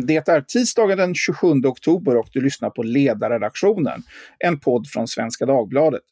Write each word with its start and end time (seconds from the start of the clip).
Det 0.00 0.28
är 0.28 0.40
tisdagen 0.40 0.98
den 0.98 1.14
27 1.14 1.46
oktober 1.64 2.16
och 2.16 2.28
du 2.32 2.40
lyssnar 2.40 2.70
på 2.70 2.82
Ledarredaktionen, 2.82 4.02
en 4.38 4.60
podd 4.60 4.86
från 4.88 5.08
Svenska 5.08 5.46
Dagbladet. 5.46 6.02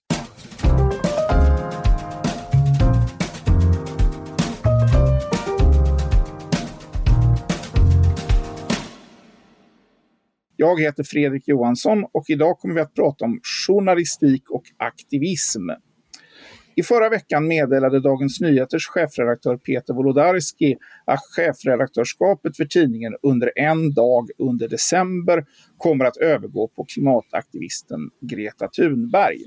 Jag 10.57 10.81
heter 10.81 11.05
Fredrik 11.05 11.49
Johansson 11.49 12.05
och 12.13 12.25
idag 12.29 12.59
kommer 12.59 12.75
vi 12.75 12.81
att 12.81 12.95
prata 12.95 13.25
om 13.25 13.41
journalistik 13.67 14.51
och 14.51 14.65
aktivism. 14.77 15.71
I 16.77 16.83
förra 16.83 17.09
veckan 17.09 17.49
meddelade 17.49 18.01
Dagens 18.01 18.41
Nyheters 18.41 18.87
chefredaktör 18.87 19.57
Peter 19.57 19.95
Wolodarski 19.95 20.77
att 21.05 21.21
chefredaktörskapet 21.37 22.57
för 22.57 22.65
tidningen 22.65 23.17
under 23.23 23.53
en 23.57 23.95
dag 23.95 24.29
under 24.39 24.69
december 24.69 25.45
kommer 25.77 26.05
att 26.05 26.17
övergå 26.17 26.69
på 26.69 26.85
klimataktivisten 26.85 28.11
Greta 28.21 28.69
Thunberg. 28.69 29.39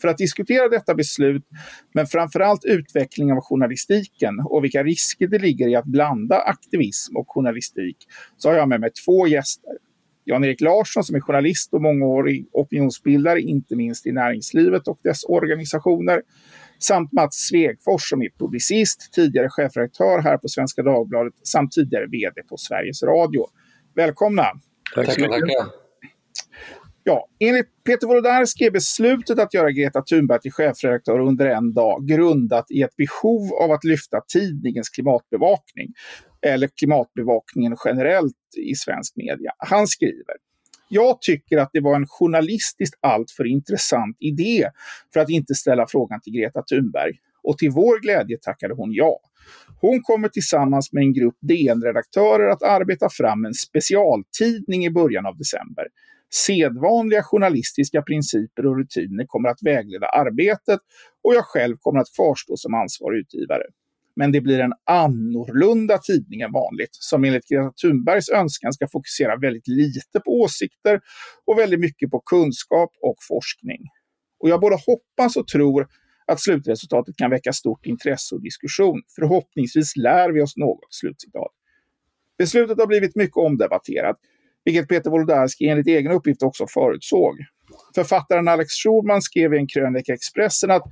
För 0.00 0.08
att 0.08 0.18
diskutera 0.18 0.68
detta 0.68 0.94
beslut, 0.94 1.42
men 1.94 2.06
framförallt 2.06 2.64
utvecklingen 2.64 3.36
av 3.36 3.42
journalistiken 3.42 4.40
och 4.44 4.64
vilka 4.64 4.84
risker 4.84 5.26
det 5.26 5.38
ligger 5.38 5.68
i 5.68 5.76
att 5.76 5.84
blanda 5.84 6.36
aktivism 6.38 7.16
och 7.16 7.26
journalistik, 7.28 7.96
så 8.36 8.48
har 8.48 8.56
jag 8.56 8.68
med 8.68 8.80
mig 8.80 8.90
två 9.06 9.26
gäster. 9.26 9.72
Jan-Erik 10.24 10.60
Larsson 10.60 11.04
som 11.04 11.16
är 11.16 11.20
journalist 11.20 11.74
och 11.74 11.82
mångårig 11.82 12.48
opinionsbildare, 12.52 13.40
inte 13.40 13.76
minst 13.76 14.06
i 14.06 14.12
näringslivet 14.12 14.88
och 14.88 14.98
dess 15.02 15.24
organisationer 15.24 16.22
samt 16.78 17.12
Mats 17.12 17.34
Svegfors 17.34 18.10
som 18.10 18.22
är 18.22 18.28
publicist, 18.38 19.12
tidigare 19.12 19.48
chefredaktör 19.50 20.22
här 20.22 20.38
på 20.38 20.48
Svenska 20.48 20.82
Dagbladet 20.82 21.34
samt 21.46 21.72
tidigare 21.72 22.06
vd 22.06 22.42
på 22.48 22.56
Sveriges 22.56 23.02
Radio. 23.02 23.46
Välkomna! 23.94 24.44
Tack 24.94 25.12
så 25.14 25.20
mycket. 25.20 25.42
Ja, 27.04 27.28
enligt 27.40 27.66
Peter 27.84 28.06
Wolodarski 28.06 28.64
är 28.64 28.70
beslutet 28.70 29.38
att 29.38 29.54
göra 29.54 29.70
Greta 29.70 30.02
Thunberg 30.02 30.40
till 30.40 30.52
chefredaktör 30.52 31.20
under 31.20 31.46
en 31.46 31.74
dag 31.74 32.06
grundat 32.06 32.70
i 32.70 32.82
ett 32.82 32.96
behov 32.96 33.52
av 33.62 33.70
att 33.72 33.84
lyfta 33.84 34.20
tidningens 34.28 34.88
klimatbevakning, 34.88 35.92
eller 36.46 36.68
klimatbevakningen 36.68 37.76
generellt 37.84 38.36
i 38.56 38.74
svensk 38.74 39.16
media. 39.16 39.52
Han 39.58 39.86
skriver 39.86 40.34
jag 40.88 41.20
tycker 41.20 41.58
att 41.58 41.70
det 41.72 41.80
var 41.80 41.96
en 41.96 42.06
journalistiskt 42.06 42.98
alltför 43.00 43.46
intressant 43.46 44.16
idé 44.20 44.70
för 45.12 45.20
att 45.20 45.30
inte 45.30 45.54
ställa 45.54 45.86
frågan 45.88 46.20
till 46.20 46.32
Greta 46.32 46.62
Thunberg. 46.62 47.12
Och 47.42 47.58
till 47.58 47.70
vår 47.70 48.00
glädje 48.00 48.38
tackade 48.42 48.74
hon 48.74 48.92
ja. 48.92 49.20
Hon 49.80 50.02
kommer 50.02 50.28
tillsammans 50.28 50.92
med 50.92 51.02
en 51.02 51.12
grupp 51.12 51.36
DN-redaktörer 51.40 52.48
att 52.48 52.62
arbeta 52.62 53.08
fram 53.10 53.44
en 53.44 53.54
specialtidning 53.54 54.84
i 54.84 54.90
början 54.90 55.26
av 55.26 55.36
december. 55.36 55.86
Sedvanliga 56.46 57.22
journalistiska 57.22 58.02
principer 58.02 58.66
och 58.66 58.78
rutiner 58.78 59.24
kommer 59.26 59.48
att 59.48 59.62
vägleda 59.62 60.06
arbetet 60.06 60.80
och 61.24 61.34
jag 61.34 61.44
själv 61.44 61.76
kommer 61.80 62.00
att 62.00 62.14
kvarstå 62.16 62.56
som 62.56 62.74
ansvarig 62.74 63.20
utgivare 63.20 63.62
men 64.18 64.32
det 64.32 64.40
blir 64.40 64.60
en 64.60 64.72
annorlunda 64.84 65.98
tidning 65.98 66.40
än 66.40 66.52
vanligt 66.52 66.88
som 66.92 67.24
enligt 67.24 67.48
Greta 67.48 67.72
Thunbergs 67.82 68.28
önskan 68.28 68.72
ska 68.72 68.88
fokusera 68.92 69.36
väldigt 69.36 69.68
lite 69.68 70.20
på 70.24 70.30
åsikter 70.30 71.00
och 71.46 71.58
väldigt 71.58 71.80
mycket 71.80 72.10
på 72.10 72.20
kunskap 72.20 72.90
och 73.02 73.16
forskning. 73.28 73.80
Och 74.40 74.48
jag 74.48 74.60
både 74.60 74.76
hoppas 74.86 75.36
och 75.36 75.48
tror 75.48 75.88
att 76.26 76.40
slutresultatet 76.40 77.16
kan 77.16 77.30
väcka 77.30 77.52
stort 77.52 77.86
intresse 77.86 78.34
och 78.34 78.42
diskussion. 78.42 79.02
Förhoppningsvis 79.14 79.96
lär 79.96 80.32
vi 80.32 80.40
oss 80.42 80.56
något. 80.56 80.94
Slutcitat. 80.94 81.52
Beslutet 82.38 82.78
har 82.78 82.86
blivit 82.86 83.16
mycket 83.16 83.36
omdebatterat, 83.36 84.16
vilket 84.64 84.88
Peter 84.88 85.10
Wolodarski 85.10 85.68
enligt 85.68 85.86
egen 85.86 86.12
uppgift 86.12 86.42
också 86.42 86.66
förutsåg. 86.66 87.36
Författaren 87.94 88.48
Alex 88.48 88.72
Schulman 88.72 89.22
skrev 89.22 89.54
i 89.54 89.58
en 89.58 89.66
krönika 89.66 90.12
i 90.12 90.14
Expressen 90.14 90.70
att 90.70 90.84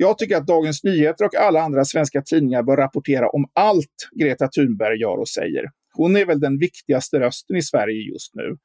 jag 0.00 0.18
tycker 0.18 0.36
att 0.36 0.46
Dagens 0.46 0.84
Nyheter 0.84 1.24
och 1.24 1.34
alla 1.34 1.62
andra 1.62 1.84
svenska 1.84 2.22
tidningar 2.22 2.62
bör 2.62 2.76
rapportera 2.76 3.28
om 3.28 3.50
allt 3.52 4.08
Greta 4.12 4.48
Thunberg 4.48 5.00
gör 5.00 5.16
och 5.16 5.28
säger. 5.28 5.64
Hon 5.92 6.16
är 6.16 6.26
väl 6.26 6.40
den 6.40 6.58
viktigaste 6.58 7.20
rösten 7.20 7.56
i 7.56 7.62
Sverige 7.62 8.10
just 8.12 8.34
nu. 8.34 8.56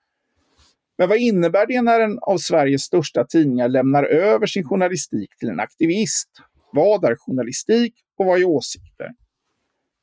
Men 0.98 1.10
vad 1.10 1.18
innebär 1.18 1.68
det 1.68 1.82
när 1.82 2.00
en 2.00 2.20
av 2.22 2.38
Sveriges 2.38 2.82
största 2.82 3.26
tidningar 3.26 3.70
lämnar 3.70 4.04
över 4.04 4.46
sin 4.46 4.64
journalistik 4.64 5.30
till 5.40 5.50
en 5.50 5.60
aktivist? 5.60 6.30
Vad 6.72 7.04
är 7.04 7.16
journalistik 7.16 7.94
och 8.18 8.26
vad 8.26 8.40
är 8.40 8.46
åsikter? 8.46 9.10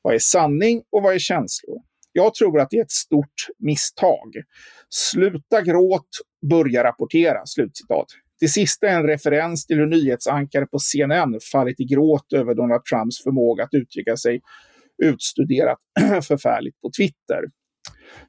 Vad 0.03 0.15
är 0.15 0.19
sanning 0.19 0.83
och 0.91 1.03
vad 1.03 1.15
är 1.15 1.19
känslor? 1.19 1.79
Jag 2.13 2.35
tror 2.35 2.61
att 2.61 2.71
det 2.71 2.77
är 2.77 2.83
ett 2.83 2.91
stort 2.91 3.49
misstag. 3.59 4.35
Sluta 4.91 5.63
gråt, 5.63 6.09
börja 6.51 6.85
rapportera. 6.85 7.47
Slutcitat. 7.47 8.07
Det 8.43 8.49
sista 8.49 8.89
är 8.89 8.97
en 8.97 9.07
referens 9.07 9.67
till 9.67 9.77
hur 9.77 9.87
nyhetsankare 9.87 10.67
på 10.67 10.79
CNN 10.79 11.41
fallit 11.53 11.81
i 11.81 11.85
gråt 11.85 12.33
över 12.33 12.55
Donald 12.55 12.85
Trumps 12.85 13.23
förmåga 13.23 13.65
att 13.65 13.75
uttrycka 13.75 14.17
sig 14.17 14.41
utstuderat 15.03 15.79
förfärligt 16.23 16.81
på 16.81 16.91
Twitter. 16.97 17.45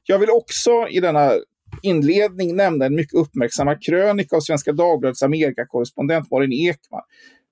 Jag 0.04 0.18
vill 0.18 0.30
också 0.30 0.88
i 0.90 1.00
denna 1.00 1.32
inledning 1.82 2.56
nämna 2.56 2.84
en 2.84 2.94
mycket 2.94 3.14
uppmärksammad 3.14 3.82
krönika 3.82 4.36
av 4.36 4.40
Svenska 4.40 4.72
Dagbladets 4.72 5.22
Amerikakorrespondent 5.22 6.30
Malin 6.30 6.52
Ekman. 6.52 7.02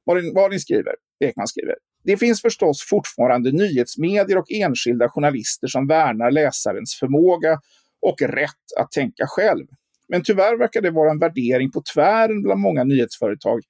Malin, 0.07 0.33
Malin 0.35 0.61
skriver, 0.61 0.95
Ekman 1.25 1.47
skriver, 1.47 1.75
det 2.05 2.17
finns 2.17 2.43
förstås 2.43 2.87
fortfarande 2.91 3.53
nyhetsmedier 3.53 4.39
och 4.39 4.53
enskilda 4.53 5.09
journalister 5.09 5.67
som 5.67 5.87
värnar 5.87 6.31
läsarens 6.31 6.95
förmåga 6.95 7.61
och 8.03 8.23
rätt 8.23 8.79
att 8.79 8.91
tänka 8.91 9.25
själv. 9.27 9.67
Men 10.13 10.23
tyvärr 10.23 10.59
verkar 10.59 10.81
det 10.81 10.91
vara 10.91 11.11
en 11.11 11.19
värdering 11.19 11.71
på 11.71 11.83
tvären 11.95 12.43
bland 12.43 12.61
många 12.61 12.85
nyhetsföretag, 12.85 13.61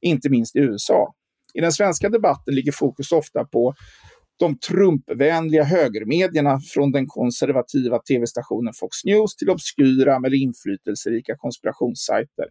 inte 0.00 0.30
minst 0.30 0.56
i 0.56 0.58
USA. 0.58 1.14
I 1.54 1.60
den 1.60 1.72
svenska 1.72 2.08
debatten 2.08 2.54
ligger 2.54 2.72
fokus 2.72 3.12
ofta 3.12 3.44
på 3.44 3.74
de 4.38 4.58
Trumpvänliga 4.58 5.64
högermedierna 5.64 6.60
från 6.60 6.92
den 6.92 7.06
konservativa 7.06 7.98
tv-stationen 7.98 8.72
Fox 8.74 9.04
News 9.04 9.36
till 9.36 9.50
obskyra 9.50 10.16
eller 10.16 10.34
inflytelserika 10.34 11.36
konspirationssajter. 11.36 12.46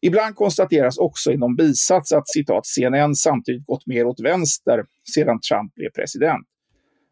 Ibland 0.00 0.36
konstateras 0.36 0.98
också 0.98 1.32
i 1.32 1.36
någon 1.36 1.56
bisats 1.56 2.12
att 2.12 2.28
citat 2.28 2.66
CNN 2.66 3.14
samtidigt 3.14 3.66
gått 3.66 3.86
mer 3.86 4.04
åt 4.04 4.20
vänster 4.20 4.84
sedan 5.14 5.40
Trump 5.40 5.74
blev 5.74 5.90
president. 5.90 6.46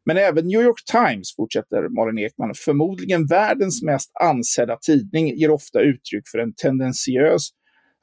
Men 0.06 0.16
även 0.16 0.46
New 0.48 0.62
York 0.62 0.84
Times, 0.84 1.36
fortsätter 1.36 1.88
Malin 1.88 2.18
Ekman, 2.18 2.54
förmodligen 2.54 3.26
världens 3.26 3.82
mest 3.82 4.10
ansedda 4.22 4.76
tidning, 4.76 5.36
ger 5.36 5.50
ofta 5.50 5.80
uttryck 5.80 6.28
för 6.28 6.38
en 6.38 6.54
tendentiös 6.54 7.48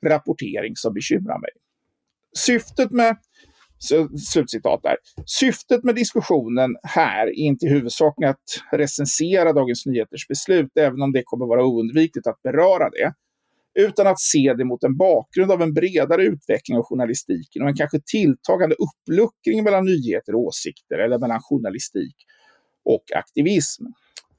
rapportering 0.05 0.75
som 0.75 0.93
bekymrar 0.93 1.39
mig. 1.39 1.49
Syftet 2.37 2.91
med 2.91 3.17
Slutcitat 4.29 4.83
där. 4.83 4.97
Syftet 5.25 5.83
med 5.83 5.95
diskussionen 5.95 6.77
här 6.83 7.27
är 7.27 7.31
inte 7.31 7.67
huvudsakligen 7.67 8.31
att 8.31 8.79
recensera 8.79 9.53
Dagens 9.53 9.85
Nyheters 9.85 10.27
beslut, 10.27 10.71
även 10.75 11.01
om 11.01 11.11
det 11.11 11.23
kommer 11.25 11.45
vara 11.45 11.65
oundvikligt 11.65 12.27
att 12.27 12.41
beröra 12.41 12.89
det 12.89 13.13
utan 13.77 14.07
att 14.07 14.19
se 14.19 14.53
det 14.57 14.65
mot 14.65 14.83
en 14.83 14.97
bakgrund 14.97 15.51
av 15.51 15.61
en 15.61 15.73
bredare 15.73 16.23
utveckling 16.23 16.77
av 16.77 16.83
journalistiken 16.83 17.61
och 17.61 17.69
en 17.69 17.75
kanske 17.75 17.99
tilltagande 18.05 18.75
uppluckring 18.75 19.63
mellan 19.63 19.85
nyheter 19.85 20.35
och 20.35 20.41
åsikter 20.41 20.97
eller 20.97 21.19
mellan 21.19 21.39
journalistik 21.41 22.15
och 22.85 23.03
aktivism. 23.15 23.83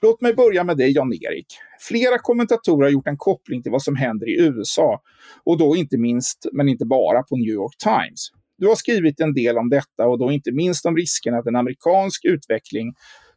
Låt 0.03 0.21
mig 0.21 0.35
börja 0.35 0.65
med 0.65 0.77
dig, 0.77 0.91
Jan-Erik. 0.91 1.47
Flera 1.81 2.19
kommentatorer 2.19 2.85
har 2.85 2.91
gjort 2.91 3.07
en 3.07 3.17
koppling 3.17 3.63
till 3.63 3.73
vad 3.73 3.83
som 3.83 3.97
händer 3.97 4.29
i 4.29 4.41
USA 4.41 5.01
och 5.45 5.59
då 5.59 5.77
inte 5.77 5.99
minst, 5.99 6.47
men 6.53 6.69
inte 6.69 6.87
bara, 6.87 7.23
på 7.23 7.37
New 7.37 7.55
York 7.55 7.77
Times. 7.85 8.29
Du 8.59 8.67
har 8.67 8.75
skrivit 8.75 9.21
en 9.21 9.35
del 9.35 9.59
om 9.59 9.69
detta 9.69 10.07
och 10.07 10.19
då 10.19 10.33
inte 10.33 10.53
minst 10.53 10.87
om 10.87 10.97
risken 10.97 11.35
att 11.35 11.47
en 11.47 11.57
amerikansk 11.57 12.25
utveckling 12.25 12.95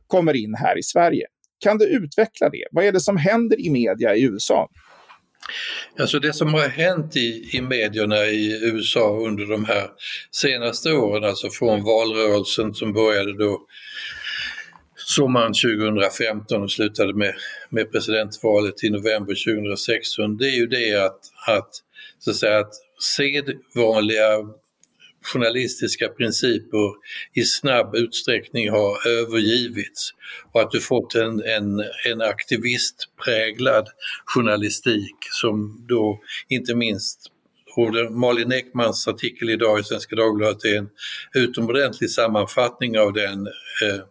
kommer 0.08 0.36
in 0.36 0.56
här 0.56 0.80
i 0.80 0.84
Sverige. 0.84 1.26
Kan 1.60 1.78
du 1.78 1.86
utveckla 1.86 2.50
det? 2.50 2.66
Vad 2.72 2.86
är 2.86 2.92
det 2.92 3.00
som 3.00 3.18
händer 3.18 3.62
i 3.62 3.70
media 3.70 4.16
i 4.16 4.24
USA? 4.24 4.70
Alltså 6.00 6.20
det 6.20 6.34
som 6.34 6.54
har 6.54 6.68
hänt 6.68 7.16
i, 7.16 7.50
i 7.54 7.62
medierna 7.62 8.26
i 8.26 8.60
USA 8.64 9.18
under 9.18 9.46
de 9.46 9.66
här 9.66 9.90
senaste 10.32 10.94
åren, 10.94 11.24
alltså 11.24 11.50
från 11.50 11.84
valrörelsen 11.84 12.74
som 12.74 12.94
började 12.94 13.38
då 13.38 13.62
sommaren 14.96 15.54
2015 15.54 16.64
och 16.64 16.72
slutade 16.72 17.14
med, 17.14 17.36
med 17.70 17.92
presidentvalet 17.92 18.84
i 18.84 18.90
november 18.90 19.56
2016, 19.56 20.38
det 20.38 20.46
är 20.46 20.56
ju 20.56 20.68
det 20.68 21.06
att, 21.06 21.20
att, 21.48 21.70
så 22.20 22.32
att, 22.32 22.36
säga, 22.36 22.60
att 22.60 22.74
sedvanliga 23.16 24.38
journalistiska 25.22 26.08
principer 26.08 26.94
i 27.34 27.44
snabb 27.44 27.96
utsträckning 27.96 28.70
har 28.70 29.08
övergivits 29.08 30.14
och 30.52 30.62
att 30.62 30.72
du 30.72 30.80
fått 30.80 31.16
en, 31.16 31.44
en, 31.44 31.84
en 32.12 32.22
aktivistpräglad 32.22 33.88
journalistik 34.26 35.16
som 35.32 35.86
då 35.90 36.20
inte 36.50 36.76
minst 36.76 37.32
och 37.76 38.12
Malin 38.12 38.52
Ekmans 38.52 39.08
artikel 39.08 39.50
idag 39.50 39.80
i 39.80 39.84
Svenska 39.84 40.16
Dagbladet 40.16 40.66
är 40.66 40.78
en 40.78 40.90
utomordentlig 41.34 42.10
sammanfattning 42.10 43.00
av 43.00 43.14
den. 43.14 43.48
Eh, 43.48 44.04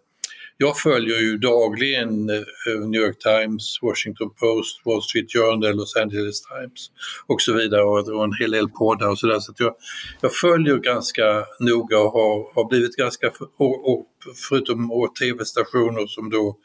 jag 0.63 0.79
följer 0.79 1.19
ju 1.19 1.39
dagligen 1.39 2.31
eh, 2.31 2.81
New 2.89 3.01
York 3.01 3.19
Times, 3.19 3.79
Washington 3.83 4.31
Post, 4.35 4.81
Wall 4.85 5.03
Street 5.03 5.33
Journal, 5.33 5.77
Los 5.77 5.97
Angeles 5.97 6.43
Times 6.43 6.91
och 7.27 7.43
så 7.43 7.53
vidare 7.53 7.83
och, 7.83 8.25
en 8.25 8.33
hel 8.41 8.51
del 8.51 8.69
poddar 8.69 9.09
och 9.09 9.19
sådär. 9.19 9.41
Så, 9.41 9.53
jag, 9.59 9.75
jag 10.21 10.35
följer 10.35 10.77
ganska 10.77 11.45
noga 11.61 11.99
och 11.99 12.13
har, 12.13 12.55
har 12.55 12.69
blivit 12.69 12.97
ganska, 12.97 13.31
och, 13.59 13.93
och 13.93 14.07
förutom 14.49 14.91
tv-stationer 15.21 16.07
som 16.07 16.31
då 16.31 16.57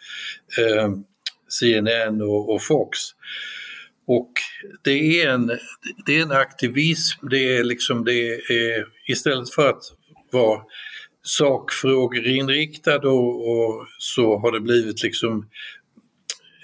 eh, 0.59 0.89
CNN 1.49 2.21
och, 2.21 2.53
och 2.53 2.63
Fox. 2.63 2.99
Och 4.07 4.31
det 4.83 5.21
är, 5.21 5.29
en, 5.29 5.47
det 6.05 6.17
är 6.17 6.21
en 6.21 6.31
aktivism, 6.31 7.27
det 7.27 7.57
är 7.57 7.63
liksom 7.63 8.05
det 8.05 8.33
är 8.33 8.85
istället 9.07 9.49
för 9.49 9.69
att 9.69 9.83
vara 10.31 10.61
sakfrågor 11.25 12.27
inriktad 12.27 13.07
och, 13.07 13.49
och, 13.49 13.87
så 13.97 14.37
har 14.37 14.51
det 14.51 14.59
blivit 14.59 15.03
liksom 15.03 15.49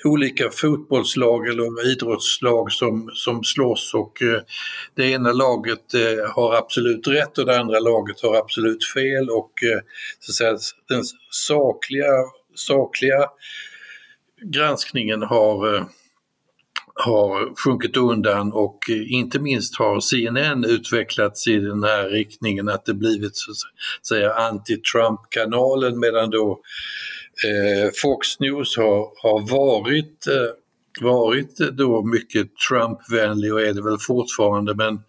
olika 0.03 0.49
fotbollslag 0.49 1.47
eller 1.47 1.91
idrottslag 1.91 2.71
som, 2.71 3.11
som 3.13 3.43
slåss 3.43 3.93
och 3.93 4.21
eh, 4.21 4.41
det 4.95 5.11
ena 5.11 5.31
laget 5.31 5.93
eh, 5.93 6.33
har 6.35 6.55
absolut 6.55 7.07
rätt 7.07 7.37
och 7.37 7.45
det 7.45 7.59
andra 7.59 7.79
laget 7.79 8.21
har 8.21 8.35
absolut 8.35 8.85
fel 8.93 9.29
och 9.29 9.63
eh, 9.63 9.79
så 10.19 10.31
att 10.31 10.35
säga, 10.35 10.57
den 10.89 11.03
sakliga, 11.29 12.13
sakliga 12.55 13.29
granskningen 14.41 15.21
har 15.21 15.75
eh, 15.75 15.83
har 16.93 17.63
sjunkit 17.63 17.97
undan 17.97 18.53
och 18.53 18.79
inte 18.89 19.39
minst 19.39 19.75
har 19.75 19.99
CNN 19.99 20.65
utvecklats 20.65 21.47
i 21.47 21.57
den 21.57 21.83
här 21.83 22.09
riktningen 22.09 22.69
att 22.69 22.85
det 22.85 22.93
blivit 22.93 23.35
så 23.35 23.51
att 23.51 24.05
säga 24.05 24.33
anti-Trump-kanalen 24.33 25.99
medan 25.99 26.29
då 26.29 26.61
eh, 27.47 27.91
Fox 28.01 28.39
News 28.39 28.77
har, 28.77 29.21
har 29.23 29.51
varit 29.51 30.27
eh, 30.27 30.55
varit 30.99 31.57
då 31.57 32.03
mycket 32.03 32.47
Trump-vänlig 32.69 33.53
och 33.53 33.61
är 33.61 33.73
det 33.73 33.83
väl 33.83 33.97
fortfarande. 33.99 34.75
Men 34.75 34.99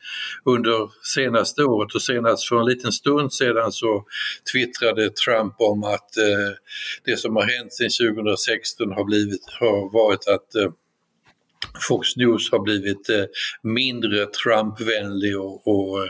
under 0.45 0.91
senaste 1.15 1.65
året 1.65 1.95
och 1.95 2.03
senast 2.03 2.49
för 2.49 2.61
en 2.61 2.67
liten 2.67 2.93
stund 2.93 3.33
sedan 3.33 3.73
så 3.73 4.05
twittrade 4.53 5.11
Trump 5.11 5.55
om 5.59 5.85
att 5.85 6.17
eh, 6.17 6.53
det 7.05 7.17
som 7.17 7.37
har 7.37 7.43
hänt 7.43 7.73
sedan 7.73 8.15
2016 8.15 8.93
har, 8.93 9.05
blivit, 9.05 9.41
har 9.61 9.93
varit 9.93 10.29
att 10.29 10.55
eh, 10.55 10.71
Fox 11.81 12.17
News 12.17 12.53
har 12.53 12.59
blivit 12.59 13.09
eh, 13.09 13.25
mindre 13.63 14.27
Trump-vänlig 14.27 15.41
och, 15.41 15.69
och 15.69 16.03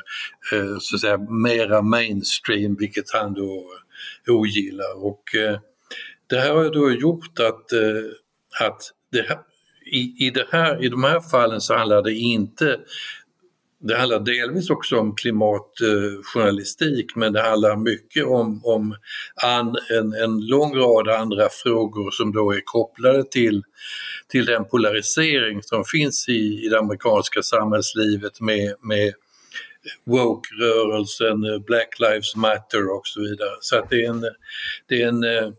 eh, 0.52 0.78
så 0.80 0.96
att 0.96 1.00
säga 1.00 1.18
mera 1.18 1.82
mainstream, 1.82 2.76
vilket 2.76 3.12
han 3.12 3.34
då 3.34 3.64
ogillar. 4.28 5.04
Och 5.04 5.34
eh, 5.34 5.58
det 6.26 6.40
här 6.40 6.54
har 6.54 6.70
då 6.70 6.92
gjort 6.92 7.38
att, 7.38 7.72
att 8.60 8.82
det, 9.12 9.38
i, 9.86 10.26
i, 10.26 10.30
det 10.30 10.46
här, 10.50 10.84
i 10.84 10.88
de 10.88 11.04
här 11.04 11.20
fallen 11.20 11.60
så 11.60 11.74
handlar 11.74 12.02
det 12.02 12.14
inte 12.14 12.80
det 13.82 13.96
handlar 13.96 14.20
delvis 14.20 14.70
också 14.70 14.98
om 14.98 15.14
klimatjournalistik 15.14 17.16
men 17.16 17.32
det 17.32 17.42
handlar 17.42 17.76
mycket 17.76 18.26
om, 18.26 18.60
om 18.64 18.96
an, 19.42 19.76
en, 19.90 20.12
en 20.12 20.46
lång 20.46 20.76
rad 20.76 21.08
andra 21.08 21.48
frågor 21.62 22.10
som 22.10 22.32
då 22.32 22.52
är 22.52 22.60
kopplade 22.64 23.24
till, 23.24 23.62
till 24.28 24.46
den 24.46 24.64
polarisering 24.64 25.62
som 25.62 25.84
finns 25.84 26.28
i, 26.28 26.64
i 26.64 26.68
det 26.68 26.78
amerikanska 26.78 27.42
samhällslivet 27.42 28.40
med, 28.40 28.74
med 28.82 29.14
woke-rörelsen, 30.06 31.64
Black 31.66 32.00
Lives 32.00 32.36
Matter 32.36 32.96
och 32.96 33.06
så 33.06 33.20
vidare. 33.20 33.56
Så 33.60 33.78
att 33.78 33.90
det 33.90 34.04
är 34.04 34.10
en, 34.10 34.20
det 34.88 35.02
är 35.02 35.08
en, 35.08 35.24
en, 35.24 35.54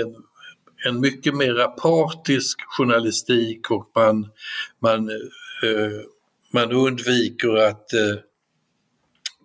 en 0.00 0.16
en 0.84 1.00
mycket 1.00 1.34
mer 1.34 1.76
partisk 1.76 2.58
journalistik 2.66 3.70
och 3.70 3.90
man, 3.94 4.28
man 4.80 5.08
eh, 5.62 6.00
man 6.52 6.72
undviker 6.72 7.56
att 7.56 7.92
eh, 7.92 8.16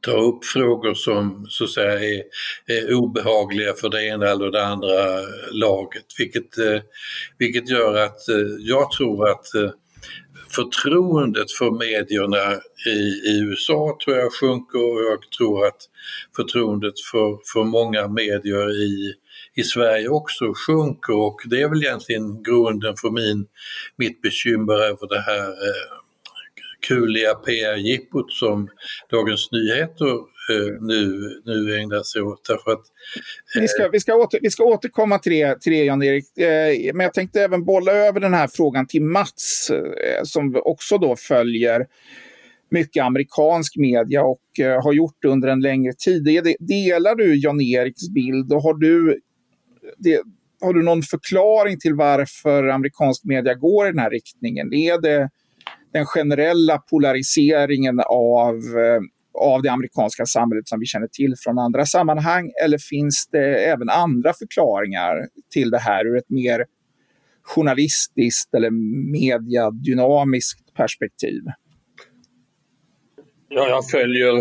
ta 0.02 0.12
upp 0.12 0.46
frågor 0.46 0.94
som 0.94 1.46
så 1.50 1.64
att 1.64 1.70
säga 1.70 1.94
är, 2.00 2.24
är, 2.66 2.96
obehagliga 2.96 3.74
för 3.74 3.90
det 3.90 4.08
ena 4.08 4.28
eller 4.28 4.52
det 4.52 4.66
andra 4.66 5.22
laget. 5.52 6.06
Vilket, 6.18 6.58
eh, 6.58 6.82
vilket 7.38 7.70
gör 7.70 7.96
att 7.96 8.30
eh, 8.30 8.48
jag 8.60 8.92
tror 8.92 9.30
att 9.30 9.56
eh, 9.56 9.70
förtroendet 10.50 11.52
för 11.52 11.72
medierna 11.72 12.54
i, 12.88 13.30
i, 13.30 13.40
USA 13.40 13.98
tror 14.04 14.18
jag 14.18 14.34
sjunker 14.34 14.78
och 14.78 15.02
jag 15.02 15.32
tror 15.38 15.66
att 15.68 15.82
förtroendet 16.36 17.00
för, 17.12 17.40
för 17.54 17.64
många 17.64 18.08
medier 18.08 18.84
i, 18.84 19.14
i 19.56 19.64
Sverige 19.64 20.10
också 20.10 20.54
sjunker 20.68 21.16
och 21.16 21.42
det 21.46 21.62
är 21.62 21.70
väl 21.70 21.84
egentligen 21.84 22.44
grunden 22.44 22.96
för 23.02 23.10
min, 23.10 23.46
mitt 23.96 24.22
bekymmer 24.22 24.74
över 24.74 25.08
det 25.08 25.22
här 25.22 25.48
eh, 25.48 26.07
kuliga 26.88 27.34
PR-jippot 27.34 28.32
som 28.32 28.70
Dagens 29.12 29.50
Nyheter 29.52 30.14
eh, 30.52 30.82
nu, 30.82 31.30
nu 31.46 31.78
ägnar 31.78 32.04
sig 32.04 32.22
åt. 32.22 32.46
Därför 32.48 32.72
att, 32.72 32.86
eh... 33.56 33.62
vi, 33.62 33.68
ska, 33.68 33.90
vi, 33.90 34.00
ska 34.00 34.16
åter, 34.16 34.40
vi 34.42 34.50
ska 34.50 34.64
återkomma 34.64 35.20
till 35.20 35.32
det, 35.32 35.62
till 35.62 35.72
det 35.72 35.84
Jan-Erik. 35.84 36.38
Eh, 36.38 36.94
men 36.94 37.04
jag 37.04 37.14
tänkte 37.14 37.42
även 37.42 37.66
bolla 37.66 37.92
över 37.92 38.20
den 38.20 38.34
här 38.34 38.48
frågan 38.48 38.88
till 38.88 39.04
Mats 39.04 39.70
eh, 39.70 40.24
som 40.24 40.62
också 40.64 40.98
då 40.98 41.16
följer 41.16 41.86
mycket 42.70 43.04
amerikansk 43.04 43.78
media 43.78 44.24
och 44.24 44.60
eh, 44.60 44.84
har 44.84 44.94
gjort 44.94 45.18
det 45.22 45.28
under 45.28 45.48
en 45.48 45.62
längre 45.62 45.94
tid. 45.94 46.24
Delar 46.60 47.16
du 47.16 47.36
Jan-Eriks 47.36 48.10
bild 48.10 48.54
och 48.54 48.62
har 48.62 48.74
du, 48.74 49.20
det, 49.98 50.22
har 50.62 50.74
du 50.74 50.84
någon 50.84 51.04
förklaring 51.04 51.80
till 51.80 51.94
varför 51.94 52.68
amerikansk 52.68 53.24
media 53.26 53.54
går 53.54 53.88
i 53.88 53.92
den 53.92 54.00
här 54.00 54.10
riktningen? 54.10 54.74
Är 54.74 55.02
det 55.02 55.30
den 55.98 56.06
generella 56.06 56.78
polariseringen 56.78 58.00
av, 58.10 58.56
eh, 58.56 59.02
av 59.52 59.62
det 59.62 59.70
amerikanska 59.70 60.26
samhället 60.26 60.68
som 60.68 60.80
vi 60.80 60.86
känner 60.86 61.08
till 61.08 61.34
från 61.44 61.60
andra 61.60 61.86
sammanhang? 61.86 62.52
Eller 62.64 62.78
finns 62.78 63.28
det 63.32 63.66
även 63.66 63.90
andra 63.90 64.34
förklaringar 64.34 65.28
till 65.54 65.70
det 65.70 65.80
här 65.80 66.06
ur 66.06 66.18
ett 66.18 66.30
mer 66.30 66.66
journalistiskt 67.44 68.54
eller 68.54 68.70
mediadynamiskt 69.12 70.74
perspektiv? 70.74 71.42
Ja, 73.50 73.70
jag 73.70 73.90
följer 73.90 74.34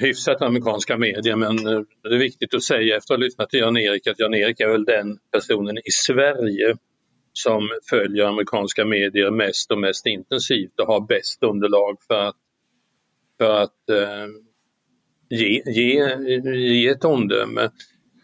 hyfsat 0.00 0.42
amerikanska 0.42 0.96
medier 0.96 1.36
men 1.36 1.66
eh, 1.66 1.80
det 2.02 2.14
är 2.14 2.18
viktigt 2.18 2.54
att 2.54 2.62
säga 2.62 2.96
efter 2.96 3.14
att 3.14 3.20
ha 3.20 3.24
lyssnat 3.24 3.50
till 3.50 3.60
Jan-Erik 3.60 4.06
att 4.06 4.18
Jan-Erik 4.18 4.60
är 4.60 4.68
väl 4.68 4.84
den 4.84 5.18
personen 5.32 5.78
i 5.78 5.90
Sverige 5.90 6.76
som 7.32 7.68
följer 7.90 8.24
amerikanska 8.24 8.84
medier 8.84 9.30
mest 9.30 9.70
och 9.70 9.78
mest 9.78 10.06
intensivt 10.06 10.80
och 10.80 10.86
har 10.86 11.00
bäst 11.00 11.42
underlag 11.42 11.96
för 12.06 12.28
att, 12.28 12.36
för 13.38 13.62
att 13.62 13.88
eh, 13.90 14.26
ge, 15.28 15.62
ge, 15.66 16.16
ge 16.56 16.88
ett 16.88 17.04
omdöme. 17.04 17.62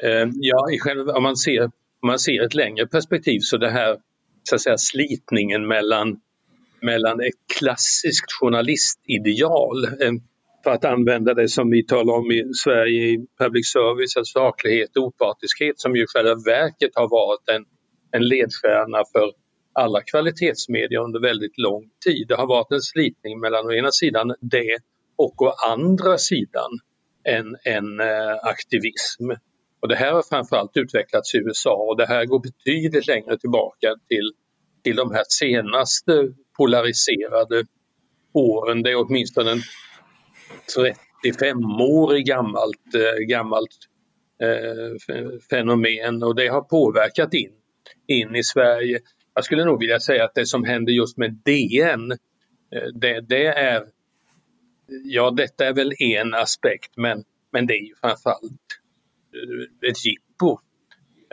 Eh, 0.03 0.29
ja, 0.35 0.67
själv, 0.81 1.09
om, 1.09 1.23
man 1.23 1.37
ser, 1.37 1.63
om 1.63 2.07
man 2.07 2.19
ser 2.19 2.45
ett 2.45 2.55
längre 2.55 2.87
perspektiv 2.87 3.39
så 3.41 3.57
det 3.57 3.71
här 3.71 3.99
så 4.43 4.55
att 4.55 4.61
säga, 4.61 4.79
slitningen 4.79 5.67
mellan, 5.67 6.21
mellan 6.83 7.21
ett 7.21 7.59
klassiskt 7.59 8.33
journalistideal 8.41 9.85
eh, 9.85 10.13
för 10.65 10.71
att 10.71 10.85
använda 10.85 11.35
det 11.35 11.49
som 11.49 11.71
vi 11.71 11.87
talar 11.87 12.15
om 12.15 12.31
i 12.31 12.45
Sverige 12.65 13.03
i 13.03 13.27
public 13.39 13.73
service, 13.73 14.17
alltså 14.17 14.39
saklighet 14.39 14.97
och 14.97 15.05
opartiskhet 15.05 15.81
som 15.81 15.97
ju 15.97 16.03
i 16.03 16.07
själva 16.07 16.35
verket 16.35 16.91
har 16.95 17.09
varit 17.09 17.49
en 17.49 17.65
en 18.17 18.29
ledstjärna 18.29 19.03
för 19.13 19.33
alla 19.73 20.01
kvalitetsmedier 20.03 21.01
under 21.01 21.21
väldigt 21.21 21.59
lång 21.59 21.91
tid. 22.05 22.29
Det 22.29 22.35
har 22.35 22.47
varit 22.47 22.73
en 22.73 22.81
slitning 22.81 23.41
mellan 23.41 23.67
å 23.67 23.73
ena 23.73 23.93
sidan 23.93 24.35
det 24.41 24.79
och 25.17 25.43
å 25.43 25.53
andra 25.71 26.19
sidan 26.19 26.71
en, 27.25 27.57
en 27.65 28.01
eh, 28.01 28.37
aktivism. 28.43 29.31
Och 29.81 29.89
det 29.89 29.97
här 29.97 30.13
har 30.13 30.23
framförallt 30.23 30.77
utvecklats 30.77 31.35
i 31.35 31.39
USA 31.39 31.75
och 31.75 31.97
det 31.97 32.07
här 32.07 32.25
går 32.25 32.41
betydligt 32.41 33.07
längre 33.07 33.39
tillbaka 33.39 33.95
till, 34.09 34.33
till 34.85 34.97
de 34.97 35.11
här 35.11 35.25
senaste 35.29 36.13
polariserade 36.57 37.65
åren. 38.33 38.83
Det 38.83 38.91
är 38.91 39.07
åtminstone 39.07 39.51
en 39.51 39.63
35-årig 40.77 42.27
gammalt, 42.27 42.95
eh, 42.95 43.27
gammalt 43.29 43.77
eh, 44.43 45.39
fenomen 45.51 46.23
och 46.23 46.35
det 46.35 46.49
har 46.49 46.61
påverkat 46.61 47.35
in 47.35 47.53
in 48.07 48.37
i 48.37 48.43
Sverige. 48.43 49.01
Jag 49.35 49.45
skulle 49.45 49.65
nog 49.65 49.81
vilja 49.81 50.01
säga 50.01 50.25
att 50.25 50.35
det 50.35 50.47
som 50.47 50.65
händer 50.65 50.93
just 50.93 51.17
med 51.17 51.33
DN, 51.45 52.13
eh, 52.13 52.89
det, 52.95 53.21
det 53.21 53.47
är, 53.47 53.85
ja 55.05 55.31
detta 55.31 55.67
är 55.67 55.75
väl 55.75 55.93
en 55.99 56.35
aspekt 56.35 56.97
men, 56.97 57.25
men 57.53 57.67
det 57.67 57.75
är 57.75 57.83
ju 57.83 57.95
framförallt 58.01 58.67
eh, 59.35 59.91
ett 59.91 60.05
jippo. 60.07 60.59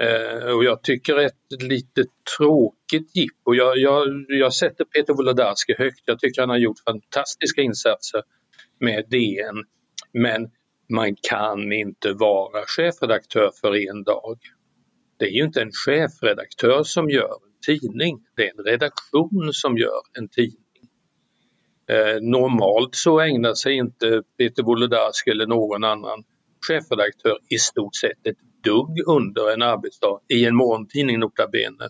Eh, 0.02 0.56
och 0.56 0.64
jag 0.64 0.84
tycker 0.84 1.18
ett 1.18 1.62
lite 1.62 2.04
tråkigt 2.38 3.16
jippo. 3.16 3.54
Jag, 3.54 3.78
jag, 3.78 4.26
jag 4.28 4.54
sätter 4.54 4.86
Peter 4.86 5.14
Wolodarski 5.14 5.76
högt. 5.78 6.02
Jag 6.06 6.20
tycker 6.20 6.42
han 6.42 6.50
har 6.50 6.58
gjort 6.58 6.80
fantastiska 6.86 7.62
insatser 7.62 8.24
med 8.80 9.06
DN. 9.10 9.64
Men 10.14 10.52
man 10.90 11.16
kan 11.30 11.72
inte 11.72 12.14
vara 12.14 12.66
chefredaktör 12.66 13.52
för 13.62 13.90
en 13.90 14.04
dag 14.04 14.38
det 15.24 15.30
är 15.30 15.32
ju 15.32 15.44
inte 15.44 15.62
en 15.62 15.72
chefredaktör 15.72 16.84
som 16.84 17.10
gör 17.10 17.34
en 17.34 17.60
tidning, 17.66 18.20
det 18.36 18.48
är 18.48 18.60
en 18.60 18.66
redaktion 18.66 19.50
som 19.54 19.78
gör 19.78 20.02
en 20.18 20.30
tidning. 20.30 20.90
Eh, 21.90 22.22
normalt 22.22 22.96
så 22.96 23.20
ägnar 23.20 23.54
sig 23.54 23.74
inte 23.74 24.24
Peter 24.38 24.64
Wolodarski 24.64 25.32
eller 25.32 25.48
någon 25.48 25.84
annan 25.84 26.24
chefredaktör 26.68 27.38
i 27.50 27.58
stort 27.58 27.96
sett 27.96 28.28
ett 28.28 28.38
dugg 28.64 29.00
under 29.08 29.54
en 29.54 29.62
arbetsdag 29.62 30.20
i 30.34 30.46
en 30.46 30.56
morgontidning 30.56 31.20
nota 31.20 31.48
bene 31.48 31.90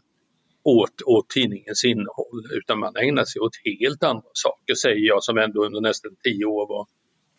åt, 0.64 1.02
åt 1.06 1.30
tidningens 1.30 1.86
innehåll 1.86 2.42
utan 2.52 2.80
man 2.80 2.96
ägnar 2.96 3.26
sig 3.26 3.40
åt 3.40 3.56
helt 3.66 4.04
andra 4.04 4.32
saker 4.34 4.76
säger 4.76 5.08
jag 5.08 5.24
som 5.24 5.38
ändå 5.38 5.66
under 5.66 5.82
nästan 5.82 6.12
tio 6.24 6.46
år 6.46 6.68
var 6.68 6.88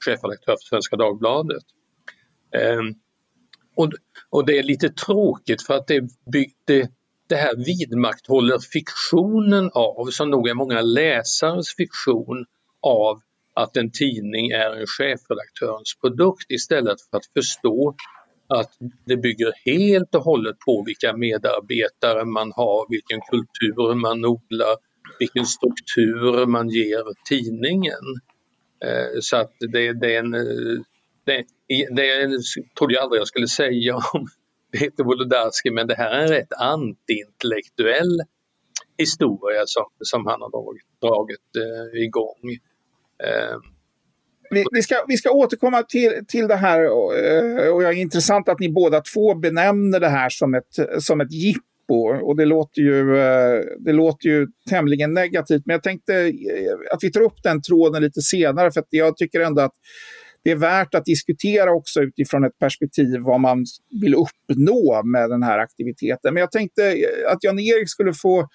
chefredaktör 0.05 0.53
för 0.53 0.69
Svenska 0.69 0.97
Dagbladet. 0.97 1.65
Eh, 2.55 2.83
och, 3.75 3.93
och 4.31 4.47
det 4.47 4.59
är 4.59 4.62
lite 4.62 4.88
tråkigt 4.88 5.62
för 5.62 5.75
att 5.75 5.87
det, 5.87 6.00
det, 6.66 6.90
det 7.28 7.37
här 7.37 7.57
vidmakthåller 7.57 8.59
fiktionen 8.59 9.71
av, 9.75 10.11
som 10.11 10.31
nog 10.31 10.49
är 10.49 10.54
många 10.54 10.83
läsares 10.83 11.76
fiktion 11.76 12.47
av 12.81 13.21
att 13.54 13.76
en 13.76 13.90
tidning 13.90 14.50
är 14.50 14.71
en 14.81 14.87
chefredaktörens 14.87 15.95
produkt 16.00 16.50
istället 16.50 16.97
för 17.11 17.16
att 17.16 17.26
förstå 17.35 17.95
att 18.49 18.71
det 19.04 19.16
bygger 19.16 19.52
helt 19.64 20.14
och 20.14 20.23
hållet 20.23 20.59
på 20.59 20.83
vilka 20.87 21.16
medarbetare 21.16 22.25
man 22.25 22.52
har, 22.52 22.87
vilken 22.90 23.21
kultur 23.21 23.95
man 23.95 24.25
odlar, 24.25 24.76
vilken 25.19 25.47
struktur 25.47 26.47
man 26.47 26.69
ger 26.69 27.04
tidningen. 27.28 28.04
Eh, 28.85 29.19
så 29.21 29.37
att 29.37 29.52
det, 29.73 29.93
det 29.93 30.14
är 30.14 30.19
en... 30.19 30.35
Eh, 30.35 30.81
det, 31.25 31.45
det 31.90 32.28
trodde 32.78 32.95
jag 32.95 33.02
aldrig 33.02 33.21
jag 33.21 33.28
skulle 33.28 33.49
säga 33.49 33.97
om 33.97 34.26
Peter 34.78 35.04
Wolodarski 35.04 35.71
men 35.71 35.87
det 35.87 35.95
här 35.95 36.11
är 36.11 36.23
en 36.23 36.28
rätt 36.28 36.52
antiintellektuell 36.52 38.21
historia 38.99 39.62
som, 39.66 39.85
som 40.00 40.26
han 40.26 40.43
har 40.43 40.50
dragit, 40.50 41.00
dragit 41.00 41.57
eh, 41.57 42.02
igång. 42.02 42.59
Eh, 43.25 43.59
vi, 44.50 44.64
vi, 44.73 44.83
ska, 44.83 45.04
vi 45.09 45.16
ska 45.16 45.31
återkomma 45.31 45.83
till, 45.83 46.25
till 46.28 46.49
det 46.49 46.57
här 46.57 46.90
och, 46.90 47.16
eh, 47.16 47.69
och 47.69 47.83
det 47.83 47.88
är 47.88 47.93
intressant 47.93 48.49
att 48.49 48.61
ni 48.61 48.69
båda 48.69 49.00
två 49.00 49.35
benämner 49.35 50.00
det 50.00 50.09
här 50.09 50.28
som 50.28 50.54
ett, 50.54 51.02
som 51.02 51.21
ett 51.21 51.33
jippo. 51.33 51.61
Och 52.23 52.37
det 52.37 52.45
låter, 52.45 52.83
ju, 52.83 53.16
eh, 53.16 53.61
det 53.78 53.93
låter 53.93 54.28
ju 54.28 54.47
tämligen 54.71 55.14
negativt. 55.14 55.62
Men 55.66 55.75
jag 55.75 55.83
tänkte 55.83 56.14
eh, 56.14 56.93
att 56.93 57.04
vi 57.04 57.12
tar 57.12 57.21
upp 57.21 57.43
den 57.43 57.62
tråden 57.62 58.02
lite 58.02 58.21
senare 58.21 58.71
för 58.71 58.81
att 58.81 58.88
jag 58.90 59.16
tycker 59.16 59.40
ändå 59.40 59.62
att 59.62 59.75
det 60.45 60.51
är 60.51 60.57
värt 60.57 60.95
att 60.95 61.05
diskutera 61.05 61.73
också 61.73 62.01
utifrån 62.01 62.45
ett 62.45 62.59
perspektiv 62.59 63.21
vad 63.21 63.41
man 63.41 63.65
vill 64.03 64.15
uppnå 64.15 65.03
med 65.05 65.31
den 65.31 65.43
här 65.43 65.59
aktiviteten. 65.59 66.35
Men 66.35 66.41
jag 66.41 66.51
tänkte 66.51 66.93
eh, 66.93 67.33
att 67.33 67.45
Jan-Erik 67.45 67.91
skulle 67.91 68.13
få 68.15 68.49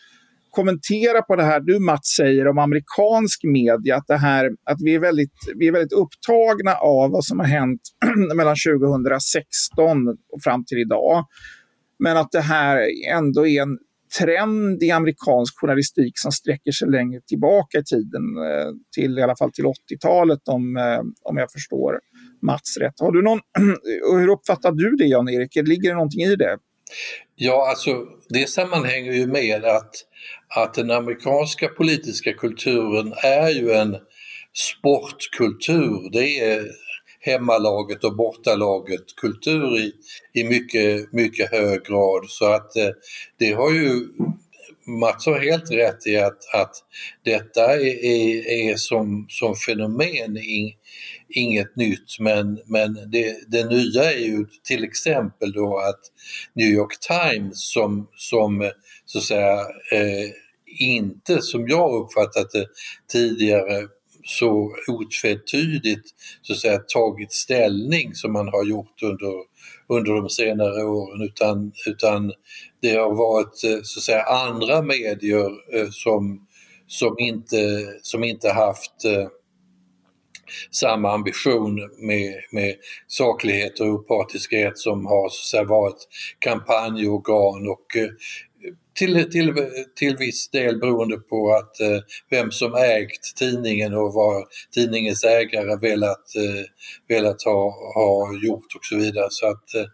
kommentera 0.51 1.21
på 1.21 1.35
det 1.35 1.43
här 1.43 1.59
du 1.59 1.79
Mats 1.79 2.15
säger 2.17 2.47
om 2.47 2.57
amerikansk 2.57 3.43
media, 3.43 3.95
att, 3.95 4.07
det 4.07 4.17
här, 4.17 4.51
att 4.63 4.77
vi, 4.81 4.95
är 4.95 4.99
väldigt, 4.99 5.33
vi 5.55 5.67
är 5.67 5.71
väldigt 5.71 5.93
upptagna 5.93 6.73
av 6.73 7.11
vad 7.11 7.25
som 7.25 7.39
har 7.39 7.47
hänt 7.47 7.81
mellan 8.35 8.55
2016 8.79 10.07
och 10.07 10.41
fram 10.43 10.65
till 10.65 10.77
idag. 10.77 11.25
Men 11.99 12.17
att 12.17 12.31
det 12.31 12.41
här 12.41 12.87
ändå 13.11 13.47
är 13.47 13.61
en 13.61 13.77
trend 14.17 14.83
i 14.83 14.91
amerikansk 14.91 15.59
journalistik 15.59 16.19
som 16.19 16.31
sträcker 16.31 16.71
sig 16.71 16.89
längre 16.89 17.21
tillbaka 17.21 17.77
i 17.77 17.83
tiden, 17.83 18.23
eh, 18.37 18.71
till 18.95 19.19
i 19.19 19.21
alla 19.21 19.35
fall 19.35 19.51
till 19.51 19.65
80-talet 19.65 20.47
om, 20.47 20.77
eh, 20.77 21.01
om 21.23 21.37
jag 21.37 21.51
förstår 21.51 21.99
Mats 22.41 22.77
rätt. 22.77 22.99
Har 22.99 23.11
du 23.11 23.21
någon, 23.21 23.39
hur 24.11 24.27
uppfattar 24.27 24.71
du 24.71 24.95
det 24.95 25.05
Jan-Erik? 25.05 25.55
Ligger 25.55 25.89
det 25.89 25.95
någonting 25.95 26.21
i 26.21 26.35
det? 26.35 26.57
Ja, 27.35 27.69
alltså 27.69 28.05
det 28.29 28.49
sammanhänger 28.49 29.13
ju 29.13 29.27
med 29.27 29.65
att, 29.65 29.91
att 30.55 30.73
den 30.73 30.91
amerikanska 30.91 31.67
politiska 31.67 32.33
kulturen 32.33 33.13
är 33.23 33.49
ju 33.49 33.71
en 33.71 33.95
sportkultur. 34.53 36.09
Det 36.11 36.39
är 36.39 36.65
hemmalaget 37.19 38.03
och 38.03 38.15
bortalaget 38.15 39.15
kultur 39.15 39.77
i, 39.77 39.93
i 40.33 40.43
mycket, 40.43 41.13
mycket 41.13 41.51
hög 41.51 41.83
grad. 41.83 42.25
Så 42.27 42.45
att 42.45 42.75
eh, 42.75 42.89
det 43.37 43.51
har 43.51 43.71
ju 43.71 44.07
Mats 44.89 45.25
har 45.25 45.39
helt 45.39 45.71
rätt 45.71 46.07
i 46.07 46.17
att, 46.17 46.53
att 46.53 46.75
detta 47.25 47.73
är, 47.73 48.05
är, 48.05 48.69
är 48.71 48.75
som, 48.75 49.25
som 49.29 49.55
fenomen 49.55 50.37
in, 50.37 50.73
inget 51.29 51.75
nytt 51.75 52.19
men, 52.19 52.59
men 52.65 53.11
det, 53.11 53.35
det 53.47 53.65
nya 53.65 54.13
är 54.13 54.19
ju 54.19 54.45
till 54.63 54.83
exempel 54.83 55.51
då 55.51 55.77
att 55.77 55.99
New 56.53 56.67
York 56.67 56.99
Times 56.99 57.71
som, 57.71 58.07
som 58.15 58.71
så 59.05 59.17
att 59.17 59.23
säga 59.23 59.59
eh, 59.91 60.29
inte 60.79 61.41
som 61.41 61.67
jag 61.67 62.03
uppfattat 62.03 62.51
det 62.51 62.65
tidigare 63.11 63.87
så 64.23 64.75
otvetydigt 64.87 66.09
så 66.41 66.53
att 66.53 66.59
säga, 66.59 66.79
tagit 66.79 67.33
ställning 67.33 68.15
som 68.15 68.33
man 68.33 68.47
har 68.47 68.65
gjort 68.65 69.03
under, 69.03 69.33
under 69.87 70.13
de 70.13 70.29
senare 70.29 70.83
åren 70.83 71.21
utan, 71.21 71.71
utan 71.87 72.31
det 72.81 72.95
har 72.95 73.15
varit 73.15 73.63
eh, 73.63 73.79
så 73.83 73.99
att 73.99 74.03
säga, 74.03 74.23
andra 74.23 74.81
medier 74.81 75.75
eh, 75.75 75.89
som, 75.91 76.47
som, 76.87 77.15
inte, 77.19 77.87
som 78.01 78.23
inte 78.23 78.49
haft 78.49 79.05
eh, 79.05 79.27
samma 80.71 81.13
ambition 81.13 81.75
med, 81.97 82.33
med 82.51 82.75
saklighet 83.07 83.79
och 83.79 83.87
opartiskhet 83.87 84.77
som 84.77 85.05
har 85.05 85.29
så 85.29 85.41
att 85.41 85.45
säga, 85.45 85.63
varit 85.63 86.07
kampanjorgan 86.39 87.67
och 87.67 87.97
till, 88.99 89.31
till, 89.31 89.53
till 89.95 90.17
viss 90.17 90.49
del 90.49 90.79
beroende 90.79 91.17
på 91.17 91.53
att 91.53 91.79
eh, 91.79 91.99
vem 92.29 92.51
som 92.51 92.73
ägt 92.73 93.35
tidningen 93.35 93.93
och 93.93 94.13
vad 94.13 94.43
tidningens 94.73 95.23
ägare 95.23 95.75
velat, 95.75 96.35
eh, 96.35 96.65
velat 97.07 97.43
ha, 97.43 97.93
ha 97.95 98.33
gjort 98.43 98.75
och 98.75 98.85
så 98.85 98.97
vidare. 98.97 99.27
Så 99.29 99.47
att 99.47 99.75
eh, 99.75 99.85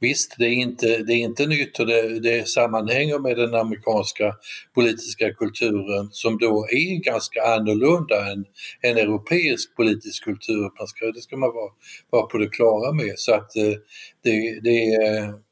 Visst, 0.00 0.34
det 0.38 0.44
är 0.44 0.52
inte, 0.52 0.86
det 0.86 1.12
är 1.12 1.16
inte 1.16 1.46
nytt 1.46 1.78
och 1.78 1.86
det, 1.86 2.20
det 2.20 2.48
sammanhänger 2.48 3.18
med 3.18 3.36
den 3.36 3.54
amerikanska 3.54 4.34
politiska 4.74 5.34
kulturen 5.34 6.08
som 6.10 6.38
då 6.38 6.66
är 6.70 7.04
ganska 7.04 7.42
annorlunda 7.42 8.32
än 8.32 8.44
en 8.80 8.96
europeisk 8.96 9.76
politisk 9.76 10.24
kultur. 10.24 10.78
Man 10.78 10.86
ska, 10.86 11.06
det 11.06 11.20
ska 11.20 11.36
man 11.36 11.54
vara, 11.54 11.72
vara 12.10 12.26
på 12.26 12.38
det 12.38 12.48
klara 12.48 12.92
med. 12.92 13.14
Så 13.16 13.34
att 13.34 13.56
eh, 13.56 13.74
det, 14.22 14.60
det 14.62 14.94
är 14.94 15.47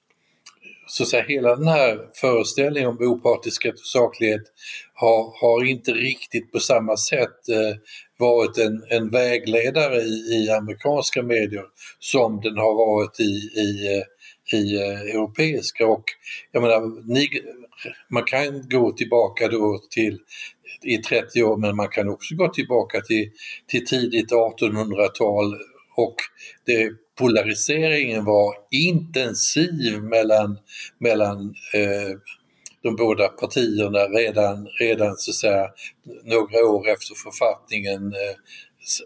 så 0.86 1.02
att 1.02 1.08
säga, 1.08 1.24
hela 1.28 1.56
den 1.56 1.68
här 1.68 1.98
föreställningen 2.14 2.88
om 2.88 2.98
opartiskhet 3.00 3.74
och 3.74 3.86
saklighet 3.86 4.42
har, 4.94 5.40
har 5.40 5.64
inte 5.64 5.92
riktigt 5.92 6.52
på 6.52 6.60
samma 6.60 6.96
sätt 6.96 7.48
eh, 7.48 7.76
varit 8.18 8.58
en, 8.58 8.84
en 8.90 9.10
vägledare 9.10 9.96
i, 9.96 10.44
i, 10.44 10.50
amerikanska 10.50 11.22
medier 11.22 11.64
som 11.98 12.40
den 12.40 12.56
har 12.56 12.74
varit 12.74 13.20
i, 13.20 13.60
i, 13.60 13.96
eh, 13.96 14.58
i 14.58 14.76
eh, 14.76 15.00
europeiska. 15.00 15.86
Och 15.86 16.04
jag 16.52 16.62
menar, 16.62 17.12
ni, 17.12 17.28
man 18.10 18.24
kan 18.24 18.68
gå 18.68 18.92
tillbaka 18.92 19.48
då 19.48 19.80
till 19.90 20.18
i 20.82 20.98
30 20.98 21.42
år 21.42 21.56
men 21.56 21.76
man 21.76 21.88
kan 21.88 22.08
också 22.08 22.34
gå 22.34 22.48
tillbaka 22.48 23.00
till, 23.00 23.30
till 23.68 23.86
tidigt 23.86 24.30
1800-tal 24.30 25.54
och 25.96 26.14
det 26.66 26.90
polariseringen 27.18 28.24
var 28.24 28.54
intensiv 28.70 30.02
mellan, 30.02 30.58
mellan 30.98 31.54
eh, 31.74 32.18
de 32.82 32.96
båda 32.96 33.28
partierna 33.28 33.98
redan, 33.98 34.66
redan 34.80 35.16
så 35.16 35.30
att 35.30 35.34
säga, 35.34 35.68
några 36.24 36.66
år 36.66 36.88
efter 36.88 37.14
författningen 37.14 38.12
eh, 38.12 38.36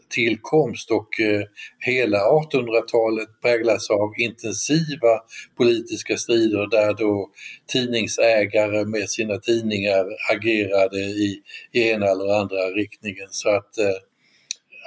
tillkomst 0.08 0.90
och 0.90 1.20
eh, 1.20 1.42
hela 1.78 2.18
1800-talet 2.18 3.28
präglas 3.42 3.90
av 3.90 4.12
intensiva 4.18 5.20
politiska 5.56 6.16
strider 6.16 6.66
där 6.70 6.94
då 6.94 7.30
tidningsägare 7.66 8.84
med 8.84 9.10
sina 9.10 9.38
tidningar 9.38 10.04
agerade 10.32 10.98
i, 10.98 11.42
i 11.72 11.88
ena 11.88 12.06
eller 12.06 12.40
andra 12.40 12.56
riktningen. 12.56 13.28
Så 13.30 13.48
att 13.48 13.78
eh, 13.78 14.09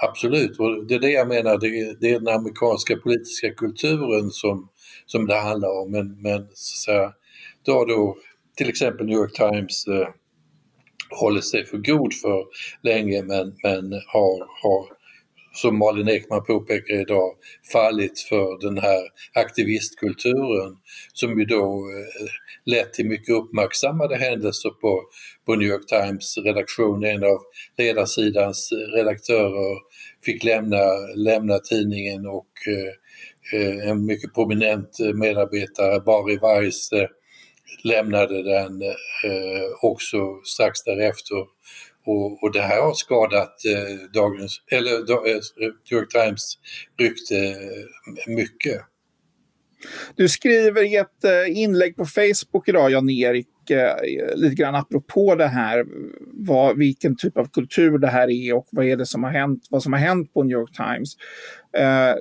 Absolut, 0.02 0.60
och 0.60 0.86
det 0.88 0.96
är 0.96 1.00
det 1.00 1.12
jag 1.12 1.28
menar, 1.28 1.58
det, 1.58 2.00
det 2.00 2.10
är 2.10 2.20
den 2.20 2.36
amerikanska 2.36 2.96
politiska 2.96 3.54
kulturen 3.54 4.30
som, 4.32 4.70
som 5.06 5.28
det 5.28 5.40
handlar 5.40 5.82
om. 5.82 5.92
Men, 5.92 6.22
men 6.22 6.40
så 6.54 6.92
att 6.92 6.98
säga, 6.98 7.14
då, 7.66 7.86
då 7.86 8.18
till 8.58 8.70
exempel 8.70 9.06
New 9.06 9.18
York 9.18 9.34
Times 9.34 9.88
eh, 9.88 10.08
håller 11.10 11.42
sig 11.42 11.66
för 11.66 11.78
god 11.78 12.14
för 12.14 12.44
länge 12.82 13.24
men, 13.24 13.56
men 13.64 13.94
har, 13.94 14.64
har, 14.64 14.86
som 15.54 15.78
Malin 15.78 16.10
Ekman 16.10 16.44
påpekar 16.44 17.02
idag, 17.02 17.36
fallit 17.72 18.20
för 18.20 18.68
den 18.68 18.78
här 18.78 19.02
aktivistkulturen 19.34 20.78
som 21.14 21.40
ju 21.40 21.46
då 21.46 21.64
eh, 21.64 22.28
lett 22.66 22.94
till 22.94 23.08
mycket 23.08 23.36
uppmärksammade 23.36 24.16
händelser 24.16 24.70
på, 24.70 25.04
på 25.46 25.56
New 25.56 25.68
York 25.68 25.88
Times 25.88 26.38
redaktion. 26.38 27.04
En 27.04 27.24
av 27.24 27.38
ledarsidans 27.78 28.70
redaktörer 28.96 29.78
fick 30.26 30.44
lämna, 30.44 30.84
lämna 31.16 31.60
tidningen 31.60 32.28
och 32.28 32.52
eh, 32.68 33.60
eh 33.60 33.90
en 33.90 34.06
mycket 34.06 34.34
prominent 34.34 35.00
eh, 35.00 35.14
medarbetare, 35.14 36.00
Bari 36.00 36.38
Weiss, 36.38 36.90
lämnade 37.84 38.44
den 38.44 38.82
också 39.82 40.18
strax 40.44 40.84
därefter. 40.84 41.46
Och, 42.06 42.44
och 42.44 42.52
det 42.54 42.62
här 42.62 42.82
har 42.82 42.94
skadat 42.94 43.54
eh, 43.66 44.10
dagens, 44.14 44.62
eller 44.72 44.92
eh, 44.92 45.40
New 45.92 46.00
York 46.00 46.10
Times 46.10 46.58
rykte 47.00 47.36
eh, 47.36 48.36
mycket. 48.36 48.82
Du 50.16 50.30
skriver 50.30 50.84
i 50.84 50.96
ett 50.96 51.48
inlägg 51.48 51.96
på 51.96 52.06
Facebook 52.06 52.68
idag, 52.68 52.92
Jan-Erik, 52.92 53.48
lite 54.36 54.56
grann 54.56 54.76
apropå 54.76 55.36
det 55.36 55.48
här, 55.48 55.86
vad, 56.34 56.78
vilken 56.78 57.16
typ 57.16 57.38
av 57.38 57.46
kultur 57.46 57.98
det 57.98 58.08
här 58.08 58.30
är 58.30 58.56
och 58.56 58.68
vad 58.72 58.86
är 58.86 58.98
det 58.98 59.06
som 59.06 59.24
har 59.24 59.32
hänt, 59.32 59.68
vad 59.70 59.84
som 59.84 59.94
har 59.94 60.00
hänt 60.00 60.34
på 60.34 60.44
New 60.44 60.58
York 60.58 60.72
Times. 60.72 61.14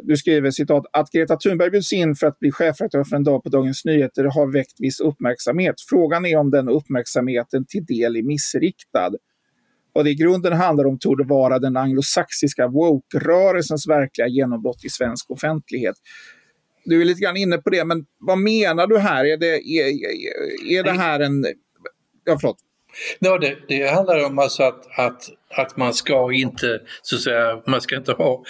Du 0.03 0.17
skriver 0.17 0.51
citat 0.51 0.85
att 0.93 1.11
Greta 1.11 1.37
Thunberg 1.37 1.71
bjuds 1.71 1.93
in 1.93 2.15
för 2.15 2.27
att 2.27 2.39
bli 2.39 2.53
chefredaktör 2.53 3.05
för 3.05 3.17
en 3.17 3.25
dag 3.25 3.43
på 3.43 3.49
Dagens 3.49 3.85
Nyheter 3.85 4.25
har 4.25 4.53
väckt 4.53 4.81
viss 4.81 5.01
uppmärksamhet. 5.01 5.75
Frågan 5.91 6.27
är 6.27 6.37
om 6.37 6.51
den 6.51 6.69
uppmärksamheten 6.69 7.67
till 7.67 7.85
del 7.85 8.17
är 8.17 8.23
missriktad. 8.23 9.11
Vad 9.93 10.05
det 10.05 10.11
i 10.11 10.15
grunden 10.15 10.53
handlar 10.53 10.85
om 10.85 10.99
torde 10.99 11.25
vara 11.25 11.59
den 11.59 11.77
anglosaxiska 11.77 12.69
woke-rörelsens 12.69 13.89
verkliga 13.89 14.29
genombrott 14.29 14.85
i 14.85 14.89
svensk 14.89 15.31
offentlighet 15.31 15.97
du 16.85 17.01
är 17.01 17.05
lite 17.05 17.21
grann 17.21 17.37
inne 17.37 17.59
på 17.59 17.71
det, 17.71 17.85
men 17.85 18.07
vad 18.19 18.39
menar 18.39 18.87
du 18.87 18.99
här? 18.99 19.25
Är 19.25 19.37
det, 19.37 19.57
är, 19.57 20.79
är 20.79 20.83
det 20.83 20.93
här 20.93 21.21
en... 21.21 21.45
Ja, 22.25 22.39
förlåt. 22.41 22.57
Ja, 23.19 23.39
det, 23.39 23.57
det 23.69 23.87
handlar 23.87 24.25
om 24.27 24.39
alltså 24.39 24.63
att, 24.63 24.99
att, 24.99 25.23
att 25.57 25.77
man 25.77 25.95
ska 25.95 26.33
inte, 26.33 26.81
så 27.03 27.17
att 27.17 27.23
säga, 27.23 27.63
man 27.67 27.81
ska 27.81 27.97
inte 27.97 28.13
ha 28.13 28.45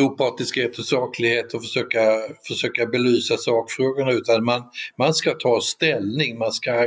opartiskhet 0.00 0.78
och 0.78 0.84
saklighet 0.84 1.54
och 1.54 1.62
försöka, 1.62 2.00
försöka 2.48 2.86
belysa 2.86 3.36
sakfrågorna 3.36 4.12
utan 4.12 4.44
man, 4.44 4.62
man 4.98 5.14
ska 5.14 5.34
ta 5.34 5.60
ställning, 5.60 6.38
man 6.38 6.52
ska, 6.52 6.86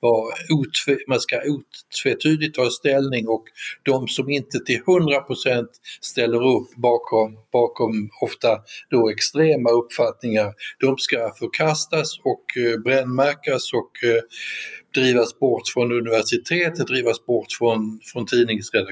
vara 0.00 0.34
otve, 0.50 0.96
man 1.08 1.20
ska 1.20 1.40
otvetydigt 1.42 2.54
ta 2.54 2.70
ställning 2.70 3.28
och 3.28 3.44
de 3.82 4.08
som 4.08 4.30
inte 4.30 4.58
till 4.58 4.82
100% 4.82 5.66
ställer 6.00 6.56
upp 6.56 6.74
bakom, 6.76 7.38
bakom 7.52 8.10
ofta 8.20 8.58
då 8.90 9.10
extrema 9.10 9.70
uppfattningar, 9.70 10.52
de 10.80 10.98
ska 10.98 11.32
förkastas 11.38 12.18
och 12.18 12.44
eh, 12.62 12.78
brännmärkas 12.78 13.72
och 13.72 14.04
eh, 14.04 14.22
drivas 14.94 15.38
bort 15.38 15.68
från 15.74 15.92
universitetet, 15.92 16.86
drivas 16.86 17.26
bort 17.26 17.46
från, 17.58 18.00
från 18.12 18.26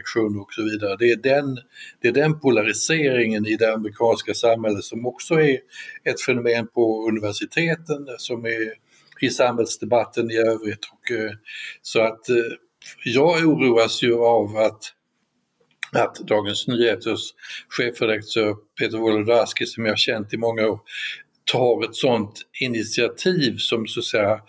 tidningsredaktion 0.02 0.40
och 0.40 0.52
så 0.52 0.62
vidare. 0.62 0.96
Det 0.98 1.10
är, 1.10 1.16
den, 1.16 1.58
det 2.00 2.08
är 2.08 2.12
den 2.12 2.40
polariseringen 2.40 3.46
i 3.46 3.56
det 3.56 3.74
amerikanska 3.74 4.34
samhället 4.34 4.84
som 4.84 5.06
också 5.06 5.34
är 5.34 5.58
ett 6.04 6.20
fenomen 6.20 6.66
på 6.66 7.08
universiteten, 7.08 8.06
som 8.18 8.44
är 8.44 8.72
i 9.20 9.30
samhällsdebatten 9.30 10.30
i 10.30 10.36
övrigt. 10.36 10.88
Och, 10.92 11.10
eh, 11.10 11.32
så 11.82 12.00
att 12.00 12.28
eh, 12.28 12.36
jag 13.04 13.46
oroas 13.46 14.02
ju 14.02 14.14
av 14.14 14.56
att 14.56 14.94
att 15.94 16.14
Dagens 16.14 16.68
Nyheters 16.68 17.20
chefredaktör 17.68 18.56
Peter 18.78 18.98
Wolodarski, 18.98 19.66
som 19.66 19.86
jag 19.86 19.98
känt 19.98 20.34
i 20.34 20.36
många 20.36 20.66
år, 20.66 20.80
tar 21.52 21.84
ett 21.84 21.94
sådant 21.94 22.40
initiativ 22.60 23.56
som 23.58 23.86
så 23.86 24.00
att 24.00 24.06
säga 24.06 24.40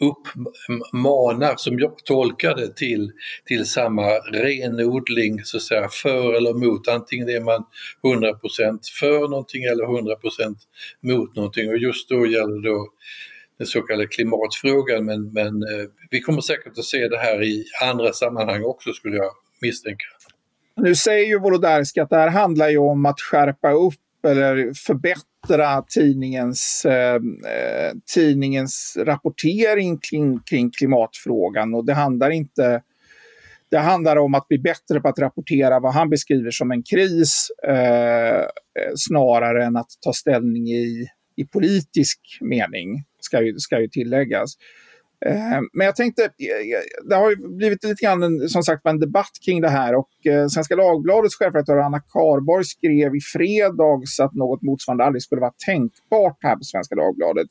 uppmanar, 0.00 1.54
som 1.56 1.78
jag 1.78 1.98
tolkade 1.98 2.74
till, 2.74 3.12
till 3.44 3.66
samma 3.66 4.02
renodling 4.32 5.44
så 5.44 5.56
att 5.56 5.62
säga 5.62 5.88
för 5.88 6.34
eller 6.34 6.54
mot. 6.54 6.88
Antingen 6.88 7.28
är 7.28 7.40
man 7.40 7.64
100% 8.02 8.78
för 9.00 9.28
någonting 9.28 9.64
eller 9.64 9.84
100% 9.84 10.56
mot 11.00 11.36
någonting 11.36 11.70
och 11.70 11.78
just 11.78 12.08
då 12.08 12.26
gäller 12.26 12.62
det 12.62 12.86
den 13.58 13.66
så 13.66 13.82
kallade 13.82 14.06
klimatfrågan 14.06 15.04
men, 15.04 15.32
men 15.32 15.62
eh, 15.62 15.86
vi 16.10 16.20
kommer 16.20 16.40
säkert 16.40 16.78
att 16.78 16.84
se 16.84 17.08
det 17.08 17.18
här 17.18 17.42
i 17.42 17.64
andra 17.82 18.12
sammanhang 18.12 18.64
också 18.64 18.92
skulle 18.92 19.16
jag 19.16 19.30
misstänka. 19.60 20.04
Nu 20.76 20.94
säger 20.94 21.26
ju 21.26 21.38
Wolodarski 21.38 22.00
att 22.00 22.10
det 22.10 22.16
här 22.16 22.28
handlar 22.28 22.68
ju 22.68 22.78
om 22.78 23.06
att 23.06 23.20
skärpa 23.20 23.72
upp 23.72 23.94
eller 24.24 24.72
förbättra 24.74 25.82
tidningens, 25.82 26.84
eh, 26.84 27.14
eh, 27.14 27.92
tidningens 28.14 28.96
rapportering 29.00 29.98
kring, 29.98 30.40
kring 30.40 30.70
klimatfrågan. 30.70 31.74
Och 31.74 31.86
det 31.86 31.94
handlar 31.94 32.30
inte 32.30 32.82
det 33.70 33.78
handlar 33.78 34.16
om 34.16 34.34
att 34.34 34.48
bli 34.48 34.58
bättre 34.58 35.00
på 35.00 35.08
att 35.08 35.18
rapportera 35.18 35.80
vad 35.80 35.94
han 35.94 36.10
beskriver 36.10 36.50
som 36.50 36.70
en 36.70 36.82
kris 36.82 37.48
eh, 37.68 38.40
eh 38.40 38.92
snarare 38.96 39.64
än 39.64 39.76
att 39.76 39.90
ta 40.00 40.12
ställning 40.12 40.68
i, 40.68 41.06
i 41.36 41.44
politisk 41.44 42.20
mening, 42.40 43.04
ska 43.20 43.42
ju, 43.42 43.58
ska 43.58 43.80
ju 43.80 43.88
tilläggas. 43.88 44.54
Eh, 45.26 45.60
men 45.72 45.86
jag 45.86 45.96
tänkte, 45.96 46.22
eh, 46.22 46.28
eh, 46.28 47.08
det 47.08 47.14
har 47.14 47.30
ju 47.30 47.36
blivit 47.56 47.84
lite 47.84 48.04
grann 48.04 48.22
en, 48.22 48.48
som 48.48 48.62
sagt 48.62 48.86
en 48.86 49.00
debatt 49.00 49.30
kring 49.44 49.60
det 49.60 49.68
här 49.68 49.94
och 49.94 50.08
Svenska 50.50 50.76
Dagbladets 50.76 51.34
chefredaktör 51.34 51.76
Anna 51.76 52.00
Karborg 52.00 52.64
skrev 52.64 53.16
i 53.16 53.20
fredags 53.20 54.20
att 54.20 54.34
något 54.34 54.62
motsvarande 54.62 55.04
aldrig 55.04 55.22
skulle 55.22 55.40
vara 55.40 55.52
tänkbart 55.66 56.38
här 56.40 56.56
på 56.56 56.64
Svenska 56.64 56.94
Dagbladet. 56.94 57.46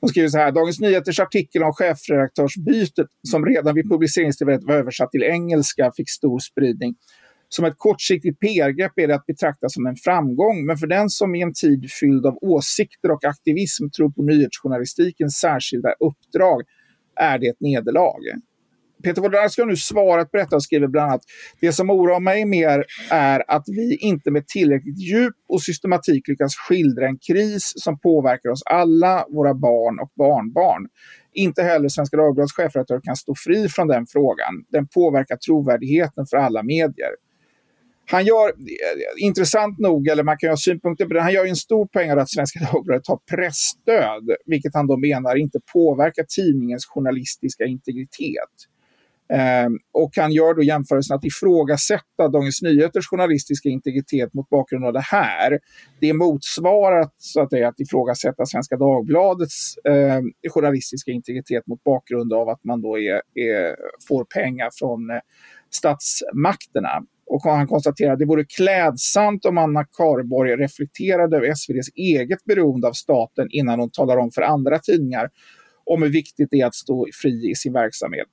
Hon 0.00 0.08
skriver 0.08 0.28
så 0.28 0.38
här, 0.38 0.52
Dagens 0.52 0.80
Nyheters 0.80 1.20
artikel 1.20 1.62
om 1.62 1.72
chefredaktörsbytet 1.72 3.06
som 3.28 3.46
redan 3.46 3.74
vid 3.74 3.90
publiceringstillfället 3.90 4.64
var 4.64 4.74
översatt 4.74 5.10
till 5.10 5.22
engelska 5.22 5.92
fick 5.96 6.10
stor 6.10 6.38
spridning. 6.38 6.94
Som 7.52 7.64
ett 7.64 7.74
kortsiktigt 7.76 8.40
PR-grepp 8.40 8.92
är 8.96 9.08
det 9.08 9.14
att 9.14 9.26
betrakta 9.26 9.68
som 9.68 9.86
en 9.86 9.96
framgång, 9.96 10.66
men 10.66 10.76
för 10.76 10.86
den 10.86 11.10
som 11.10 11.34
i 11.34 11.42
en 11.42 11.52
tid 11.52 11.90
fylld 12.00 12.26
av 12.26 12.38
åsikter 12.40 13.10
och 13.10 13.24
aktivism 13.24 13.88
tror 13.96 14.10
på 14.10 14.22
nyhetsjournalistikens 14.22 15.34
särskilda 15.34 15.92
uppdrag 15.92 16.62
är 17.16 17.38
det 17.38 17.46
ett 17.46 17.60
nederlag. 17.60 18.20
Peter 19.02 19.22
Wolodarski 19.22 19.62
har 19.62 19.68
nu 19.68 19.76
svarat 19.76 20.30
på 20.30 20.36
detta 20.36 20.56
och 20.56 20.62
skriver 20.62 20.86
bland 20.86 21.10
annat 21.10 21.22
det 21.60 21.72
som 21.72 21.90
oroar 21.90 22.20
mig 22.20 22.44
mer 22.44 22.84
är 23.10 23.44
att 23.48 23.64
vi 23.66 23.96
inte 23.96 24.30
med 24.30 24.46
tillräckligt 24.46 24.98
djup 24.98 25.34
och 25.48 25.62
systematik 25.62 26.28
lyckas 26.28 26.56
skildra 26.56 27.06
en 27.06 27.18
kris 27.18 27.72
som 27.76 28.00
påverkar 28.00 28.50
oss 28.50 28.62
alla, 28.64 29.26
våra 29.28 29.54
barn 29.54 29.98
och 30.00 30.12
barnbarn. 30.16 30.88
Inte 31.32 31.62
heller 31.62 31.88
Svenska 31.88 32.16
Dagbladets 32.16 32.52
chefredaktör 32.52 33.00
kan 33.04 33.16
stå 33.16 33.34
fri 33.36 33.68
från 33.68 33.88
den 33.88 34.06
frågan. 34.06 34.64
Den 34.68 34.86
påverkar 34.86 35.36
trovärdigheten 35.36 36.26
för 36.26 36.36
alla 36.36 36.62
medier. 36.62 37.10
Han 38.10 38.24
gör, 38.24 38.48
eh, 38.48 39.24
intressant 39.24 39.78
nog, 39.78 40.08
eller 40.08 40.22
man 40.22 40.36
kan 40.38 40.50
ha 40.50 40.56
synpunkter 40.56 41.06
på 41.06 41.14
det, 41.14 41.20
han 41.20 41.32
gör 41.32 41.46
en 41.46 41.56
stor 41.56 41.86
poäng 41.86 42.12
av 42.12 42.18
att 42.18 42.30
Svenska 42.30 42.58
Dagbladet 42.72 43.08
har 43.08 43.18
pressstöd, 43.36 44.36
vilket 44.46 44.74
han 44.74 44.86
då 44.86 44.96
menar 44.96 45.36
inte 45.36 45.58
påverkar 45.72 46.24
tidningens 46.28 46.86
journalistiska 46.86 47.64
integritet. 47.64 48.54
Um, 49.66 49.78
och 49.92 50.10
han 50.16 50.32
gör 50.32 50.54
då 50.54 50.62
jämförelsen 50.62 51.16
att 51.16 51.24
ifrågasätta 51.24 52.28
Dagens 52.32 52.62
Nyheters 52.62 53.06
journalistiska 53.06 53.68
integritet 53.68 54.34
mot 54.34 54.48
bakgrund 54.48 54.84
av 54.84 54.92
det 54.92 55.00
här. 55.00 55.58
Det 56.00 56.12
motsvarar 56.12 57.08
så 57.18 57.40
att, 57.40 57.50
säga, 57.50 57.68
att 57.68 57.80
ifrågasätta 57.80 58.46
Svenska 58.46 58.76
Dagbladets 58.76 59.76
eh, 59.76 60.50
journalistiska 60.50 61.10
integritet 61.10 61.66
mot 61.66 61.84
bakgrund 61.84 62.32
av 62.32 62.48
att 62.48 62.64
man 62.64 62.82
då 62.82 62.98
är, 62.98 63.22
är, 63.34 63.76
får 64.08 64.24
pengar 64.24 64.70
från 64.78 65.10
eh, 65.10 65.16
statsmakterna. 65.70 67.02
Och 67.32 67.42
han 67.42 67.66
konstaterar 67.66 68.12
att 68.12 68.18
det 68.18 68.26
vore 68.26 68.44
klädsamt 68.44 69.44
om 69.44 69.58
Anna 69.58 69.84
Karborg 69.84 70.56
reflekterade 70.56 71.36
över 71.36 71.46
SVDs 71.46 71.88
eget 71.94 72.44
beroende 72.44 72.88
av 72.88 72.92
staten 72.92 73.48
innan 73.50 73.80
hon 73.80 73.90
talar 73.90 74.16
om 74.16 74.30
för 74.30 74.42
andra 74.42 74.78
tidningar 74.78 75.28
om 75.84 76.02
hur 76.02 76.10
viktigt 76.10 76.48
det 76.50 76.60
är 76.60 76.66
att 76.66 76.74
stå 76.74 77.06
fri 77.22 77.50
i 77.50 77.54
sin 77.54 77.72
verksamhet. 77.72 78.28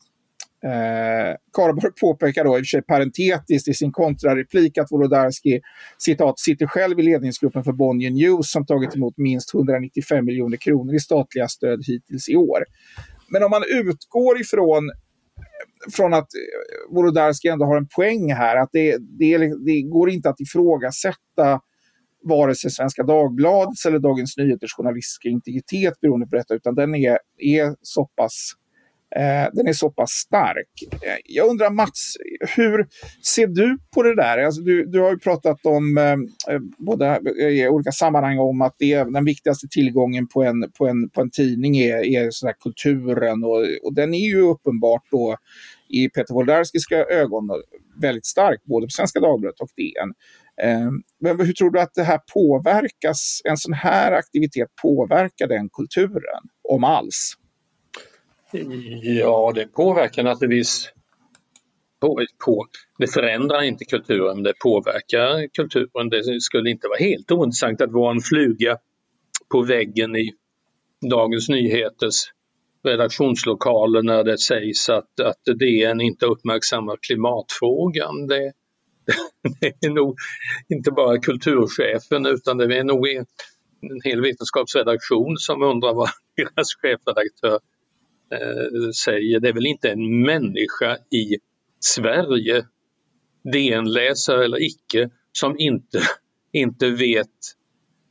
Eh, 0.64 1.36
Karborg 1.54 1.92
påpekar 2.02 2.44
då 2.44 2.58
i 2.58 2.62
och 2.62 2.66
för 2.66 2.66
sig 2.66 2.82
parentetiskt 2.82 3.68
i 3.68 3.74
sin 3.74 3.92
kontrareplik 3.92 4.78
att 4.78 4.92
Wolodarski 4.92 5.62
citat, 5.98 6.40
sitter 6.40 6.68
själv 6.68 7.00
i 7.00 7.04
ledningsgruppen 7.04 7.64
för 7.64 7.72
Bonnier 7.72 8.12
News 8.12 8.52
som 8.52 8.66
tagit 8.66 8.96
emot 8.96 9.18
minst 9.18 9.54
195 9.54 10.26
miljoner 10.26 10.58
kronor 10.58 10.96
i 10.96 11.00
statliga 11.00 11.48
stöd 11.48 11.80
hittills 11.88 12.30
i 12.30 12.36
år. 12.36 12.60
Men 13.30 13.44
om 13.44 13.50
man 13.52 13.64
utgår 13.70 14.42
ifrån 14.42 14.92
från 15.92 16.13
att 16.13 16.28
eh, 16.34 16.96
Wolodarski 16.96 17.48
ändå 17.48 17.66
har 17.66 17.78
en 17.78 17.88
poäng 17.88 18.34
här. 18.34 18.56
Att 18.56 18.70
det, 18.72 18.98
det, 18.98 19.38
det 19.38 19.82
går 19.82 20.10
inte 20.10 20.30
att 20.30 20.40
ifrågasätta 20.40 21.62
vare 22.24 22.56
sig 22.56 22.72
Svenska 22.72 23.04
Dagbladets 23.04 23.86
eller 23.86 24.00
Dagens 24.00 24.38
Nyheters 24.38 24.74
journalistiska 24.74 25.30
integritet 25.30 26.00
beroende 26.02 26.28
på 26.28 26.36
detta, 26.36 26.54
utan 26.54 26.76
den 26.76 26.96
är, 26.96 27.20
är 27.38 27.76
så 27.82 28.06
pass 28.06 28.52
Eh, 29.17 29.49
den 29.53 29.67
är 29.67 29.73
så 29.73 29.89
pass 29.89 30.12
stark. 30.12 30.69
Eh, 30.91 31.17
jag 31.25 31.49
undrar 31.49 31.69
Mats, 31.69 32.17
hur 32.56 32.88
ser 33.25 33.47
du 33.47 33.77
på 33.95 34.03
det 34.03 34.15
där? 34.15 34.38
Alltså, 34.38 34.62
du, 34.62 34.86
du 34.86 34.99
har 34.99 35.10
ju 35.12 35.19
pratat 35.19 35.65
om, 35.65 35.97
eh, 35.97 36.53
eh 36.53 36.62
både 36.77 37.21
i 37.39 37.67
olika 37.67 37.91
sammanhang 37.91 38.39
om 38.39 38.62
att 38.62 38.75
det 38.80 38.93
är 38.93 39.06
den 39.06 39.25
viktigaste 39.25 39.67
tillgången 39.67 40.27
på 40.27 40.43
en, 40.43 40.71
på 40.77 40.88
en, 40.88 41.10
på 41.10 41.21
en 41.21 41.32
tidning 41.32 41.77
är, 41.77 42.06
är 42.06 42.32
sådär 42.32 42.56
kulturen 42.63 43.43
och, 43.43 43.65
och 43.84 43.93
den 43.93 44.13
är 44.13 44.27
ju 44.30 44.41
uppenbart 44.41 45.03
då 45.12 45.38
i 45.89 46.10
Peter 46.10 46.34
Wolodarskis 46.34 46.91
ögon 47.10 47.49
väldigt 48.01 48.25
stark, 48.25 48.63
både 48.63 48.86
på 48.86 48.91
Svenska 48.91 49.19
Dagbladet 49.19 49.60
och 49.60 49.69
DN. 49.77 50.13
Eh, 50.62 50.91
men 51.19 51.45
hur 51.45 51.53
tror 51.53 51.71
du 51.71 51.80
att 51.80 51.93
det 51.93 52.03
här 52.03 52.19
påverkas, 52.34 53.41
en 53.43 53.58
sån 53.58 53.73
här 53.73 54.12
aktivitet 54.12 54.67
påverkar 54.82 55.47
den 55.47 55.69
kulturen, 55.69 56.43
om 56.69 56.84
alls? 56.84 57.38
Ja, 59.02 59.52
det 59.56 59.68
påverkar 59.68 60.24
naturligtvis. 60.24 60.90
På, 62.00 62.26
på, 62.46 62.66
det 62.98 63.08
förändrar 63.08 63.62
inte 63.62 63.86
kulturen, 63.86 64.36
men 64.36 64.44
det 64.44 64.54
påverkar 64.64 65.48
kulturen. 65.54 66.10
Det 66.10 66.42
skulle 66.42 66.70
inte 66.70 66.88
vara 66.88 67.00
helt 67.00 67.32
ointressant 67.32 67.82
att 67.82 67.92
vara 67.92 68.12
en 68.12 68.22
fluga 68.22 68.78
på 69.52 69.62
väggen 69.62 70.16
i 70.16 70.34
Dagens 71.10 71.50
Nyheters 71.50 72.24
redaktionslokaler 72.84 74.02
när 74.02 74.24
det 74.24 74.38
sägs 74.38 74.90
att, 74.90 75.20
att 75.20 75.60
DN 75.60 76.02
inte 76.02 76.26
uppmärksammar 76.26 76.98
klimatfrågan. 77.02 78.28
Det, 78.28 78.54
det 79.62 79.88
är 79.88 79.90
nog 79.90 80.18
inte 80.70 80.92
bara 80.92 81.18
kulturchefen 81.18 82.26
utan 82.26 82.58
det 82.58 82.78
är 82.78 82.84
nog 82.84 83.08
en 83.08 83.26
hel 84.04 84.22
vetenskapsredaktion 84.22 85.38
som 85.38 85.64
undrar 85.64 85.94
vad 85.94 86.10
deras 86.36 86.76
chefredaktör 86.82 87.60
Eh, 88.32 88.90
säger. 89.04 89.40
Det 89.40 89.50
är 89.50 89.54
väl 89.54 89.66
inte 89.66 89.90
en 89.90 90.22
människa 90.22 90.98
i 91.12 91.38
Sverige, 91.80 92.66
DN-läsare 93.54 94.46
eller 94.46 94.63
icke, 94.63 95.10
som 95.32 95.56
inte, 95.60 96.02
inte 96.52 96.90
vet, 96.90 97.28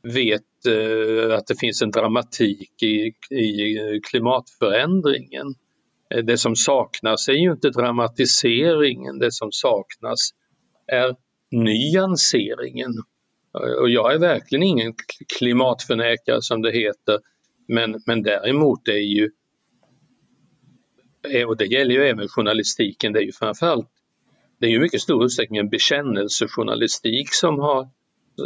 vet 0.03 0.65
eh, 0.67 1.35
att 1.35 1.47
det 1.47 1.59
finns 1.59 1.81
en 1.81 1.91
dramatik 1.91 2.83
i, 2.83 3.13
i 3.35 4.01
klimatförändringen. 4.03 5.55
Eh, 6.15 6.23
det 6.23 6.37
som 6.37 6.55
saknas 6.55 7.29
är 7.29 7.33
ju 7.33 7.51
inte 7.51 7.69
dramatiseringen, 7.69 9.19
det 9.19 9.31
som 9.31 9.51
saknas 9.51 10.29
är 10.87 11.15
nyanseringen. 11.51 12.91
Eh, 13.59 13.81
och 13.81 13.89
jag 13.89 14.13
är 14.13 14.19
verkligen 14.19 14.63
ingen 14.63 14.93
klimatförnekare 15.37 16.41
som 16.41 16.61
det 16.61 16.71
heter, 16.71 17.19
men, 17.67 18.01
men 18.05 18.23
däremot 18.23 18.87
är 18.87 18.93
ju, 18.93 19.29
Eh, 21.31 21.47
och 21.47 21.57
det 21.57 21.65
gäller 21.65 21.95
ju 21.95 22.03
även 22.03 22.27
journalistiken, 22.27 23.13
det 23.13 23.19
är 23.19 23.23
ju 23.23 23.31
framförallt, 23.31 23.87
det 24.59 24.65
är 24.65 24.69
ju 24.69 24.79
mycket 24.79 25.01
stor 25.01 25.25
utsträckning 25.25 25.59
en 25.59 25.69
bekännelsejournalistik 25.69 27.33
som 27.33 27.59
har, 27.59 27.89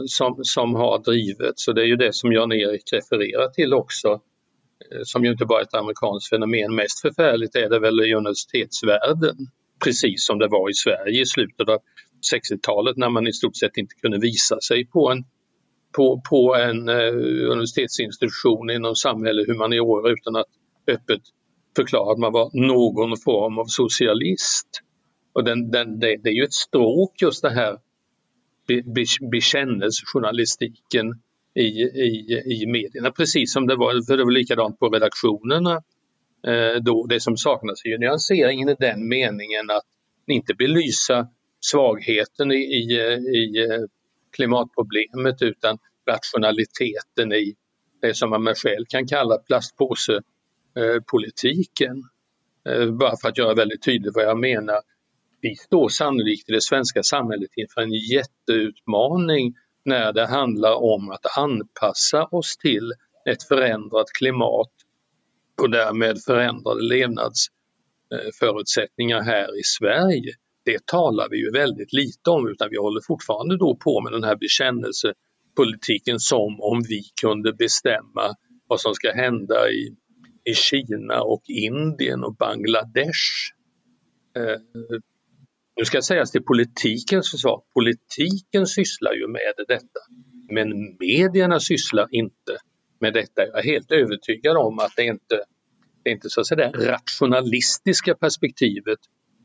som, 0.08 0.40
som 0.44 0.76
har 0.76 1.00
drivits 1.00 1.68
och 1.68 1.76
det 1.76 1.82
är 1.82 1.86
ju 1.86 1.96
det 1.96 2.16
som 2.16 2.34
Jan-Erik 2.34 2.94
refererar 2.94 3.48
till 3.48 3.74
också, 3.74 4.08
eh, 4.92 5.02
som 5.04 5.26
ju 5.26 5.32
inte 5.32 5.46
bara 5.46 5.60
är 5.60 5.64
ett 5.64 5.74
amerikanskt 5.74 6.30
fenomen. 6.30 6.76
Mest 6.76 7.02
förfärligt 7.02 7.56
är 7.56 7.70
det 7.70 7.80
väl 7.80 8.02
i 8.02 8.14
universitetsvärlden, 8.14 9.38
precis 9.84 10.26
som 10.26 10.40
det 10.40 10.48
var 10.48 10.70
i 10.70 10.74
Sverige 10.74 11.22
i 11.22 11.26
slutet 11.26 11.70
av 11.70 11.80
60-talet 12.34 12.98
när 12.98 13.10
man 13.10 13.28
i 13.28 13.34
stort 13.34 13.58
sett 13.58 13.78
inte 13.78 13.96
kunde 13.96 14.20
visa 14.20 14.62
sig 14.62 14.86
på 14.86 15.12
en, 15.12 15.24
på, 15.96 16.22
på 16.30 16.56
en 16.56 16.90
eh, 16.90 17.52
universitetsinstitution 17.52 18.70
inom 18.70 18.96
samhälle 18.96 19.46
humaniora 19.48 20.12
utan 20.12 20.36
att 20.36 20.48
öppet 20.88 21.22
förklara 21.76 22.12
att 22.12 22.20
man 22.20 22.34
var 22.34 22.50
någon 22.54 23.18
form 23.18 23.60
av 23.60 23.66
socialist. 23.66 24.68
Och 25.34 25.44
den, 25.44 25.72
den, 25.72 26.00
det, 26.00 26.18
det, 26.24 26.30
är 26.30 26.34
ju 26.34 26.44
ett 26.44 26.54
stråk 26.54 27.22
just 27.22 27.42
det 27.42 27.50
här 27.50 27.80
be, 28.68 28.82
be, 28.82 29.04
bekännelsejournalistiken 29.32 31.22
i, 31.56 31.68
i, 31.82 32.42
i 32.46 32.66
medierna, 32.68 33.12
precis 33.12 33.54
som 33.54 33.68
det 33.68 33.76
var, 33.76 34.06
för 34.08 34.18
det 34.18 34.24
var 34.24 34.32
likadant 34.32 34.80
på 34.80 34.90
redaktionerna 34.90 35.84
eh, 36.48 36.82
då. 36.82 37.06
Det 37.08 37.20
som 37.20 37.38
saknas 37.38 37.86
är 37.86 37.90
ju 37.90 37.98
nyanseringen 37.98 38.70
i 38.70 38.76
den 38.80 39.08
meningen 39.08 39.70
att 39.70 39.86
inte 40.28 40.54
belysa 40.54 41.28
svagheten 41.60 42.52
i, 42.52 42.56
i, 42.56 42.84
i 43.38 43.66
eh, 43.66 43.82
klimatproblemet 44.36 45.42
utan 45.42 45.78
rationaliteten 46.08 47.34
i 47.34 47.56
det 48.02 48.14
som 48.14 48.30
man 48.30 48.44
med 48.44 48.58
själv 48.58 48.86
kan 48.90 49.08
kalla 49.08 49.38
plastpåse 49.38 50.22
Eh, 50.76 51.02
politiken. 51.12 52.04
Eh, 52.70 52.92
bara 52.92 53.18
för 53.22 53.30
att 53.30 53.38
göra 53.38 53.54
väldigt 53.54 53.84
tydligt 53.84 54.16
vad 54.16 54.26
jag 54.26 54.40
menar. 54.40 54.80
Vi 55.42 55.56
står 55.56 55.90
sannolikt 55.90 56.50
i 56.50 56.54
det 56.54 56.62
svenska 56.62 57.04
samhället 57.04 57.50
inför 57.56 57.82
en 57.82 57.92
jätteutmaning 57.92 59.56
när 59.86 60.14
det 60.14 60.28
handlar 60.28 60.74
om 60.74 61.10
att 61.10 61.38
anpassa 61.38 62.26
oss 62.26 62.58
till 62.58 62.94
ett 63.30 63.44
förändrat 63.44 64.08
klimat 64.18 64.72
och 65.62 65.70
därmed 65.70 66.24
förändrade 66.24 66.82
levnadsförutsättningar 66.82 69.22
här 69.22 69.60
i 69.60 69.64
Sverige 69.64 70.34
det 70.64 70.86
talar 70.86 71.30
vi 71.30 71.38
ju 71.38 71.52
väldigt 71.52 71.94
lite 71.94 72.30
om 72.30 72.48
utan 72.48 72.68
vi 72.72 72.78
håller 72.78 73.02
fortfarande 73.08 73.58
då 73.58 73.76
på 73.76 74.02
med 74.02 74.14
den 74.14 74.24
här 74.24 74.36
bekännelsepolitiken 74.36 76.20
som 76.20 76.62
om 76.62 76.84
vi 76.88 77.02
kunde 77.22 77.54
bestämma 77.54 78.36
vad 78.68 78.82
som 78.82 78.94
ska 78.94 79.12
hända 79.12 79.70
i, 79.70 79.96
i 80.44 80.54
Kina 80.54 81.22
och 81.22 81.44
Indien 81.48 82.24
och 82.24 82.36
Bangladesh. 82.36 83.54
Eh, 84.38 84.60
nu 85.76 85.86
ska 85.86 86.02
sägas 86.02 86.32
till 86.32 86.44
politikens 86.44 87.32
försvar, 87.32 87.62
politiken 87.74 88.68
sysslar 88.68 89.14
ju 89.14 89.28
med 89.28 89.54
detta 89.68 90.00
men 90.52 90.98
medierna 91.00 91.60
sysslar 91.60 92.08
inte 92.12 92.58
med 93.00 93.14
detta. 93.14 93.42
Jag 93.48 93.60
är 93.60 93.64
helt 93.64 93.92
övertygad 93.92 94.58
om 94.58 94.80
att 94.80 94.92
det 94.96 95.04
inte 95.04 95.44
det 96.04 96.10
är 96.10 96.14
inte 96.14 96.30
så 96.30 96.42
att 96.42 96.48
säga 96.48 96.72
det 96.72 96.92
rationalistiska 96.92 98.16
perspektivet 98.16 99.00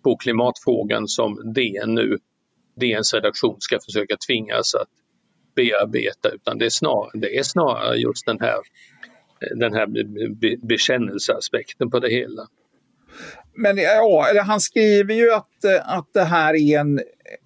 på 0.05 0.17
klimatfrågan 0.17 1.09
som 1.09 1.53
DN 1.55 1.95
nu, 1.95 2.19
DNs 2.81 3.15
redaktion 3.15 3.57
ska 3.59 3.79
försöka 3.87 4.17
tvingas 4.27 4.75
att 4.75 4.89
bearbeta 5.55 6.31
utan 6.31 6.59
det 6.59 6.67
är 6.67 6.71
snarare, 6.71 7.11
det 7.15 7.39
är 7.39 7.43
snarare 7.43 7.97
just 7.97 8.27
den 8.27 8.41
här, 8.41 8.57
den 9.57 9.75
här 9.75 9.87
be, 10.35 10.57
bekännelseaspekten 10.66 11.90
på 11.90 11.99
det 11.99 12.11
hela. 12.11 12.46
Men 13.55 13.77
ja, 13.77 14.27
eller 14.31 14.42
han 14.42 14.61
skriver 14.61 15.14
ju 15.14 15.33
att, 15.33 15.64
att 15.85 16.12
det 16.14 16.25
här 16.25 16.55
är 16.55 16.81
en, 16.81 17.01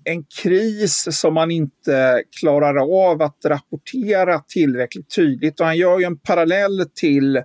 en 0.05 0.25
kris 0.43 1.09
som 1.11 1.35
man 1.35 1.51
inte 1.51 2.23
klarar 2.41 3.07
av 3.11 3.23
att 3.23 3.45
rapportera 3.45 4.39
tillräckligt 4.39 5.15
tydligt. 5.15 5.61
Och 5.61 5.67
han 5.67 5.77
gör 5.77 5.99
ju 5.99 6.05
en 6.05 6.19
parallell 6.19 6.87
till 6.95 7.43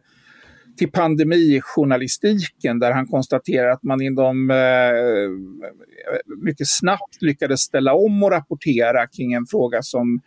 till 0.77 0.91
pandemijournalistiken 0.91 2.79
där 2.79 2.91
han 2.91 3.07
konstaterar 3.07 3.69
att 3.69 3.83
man 3.83 4.01
inom 4.01 4.51
eh, 4.51 4.57
mycket 6.37 6.67
snabbt 6.67 7.21
lyckades 7.21 7.61
ställa 7.61 7.93
om 7.93 8.23
och 8.23 8.31
rapportera 8.31 9.07
kring 9.07 9.33
en 9.33 9.45
fråga 9.45 9.81
som, 9.81 10.21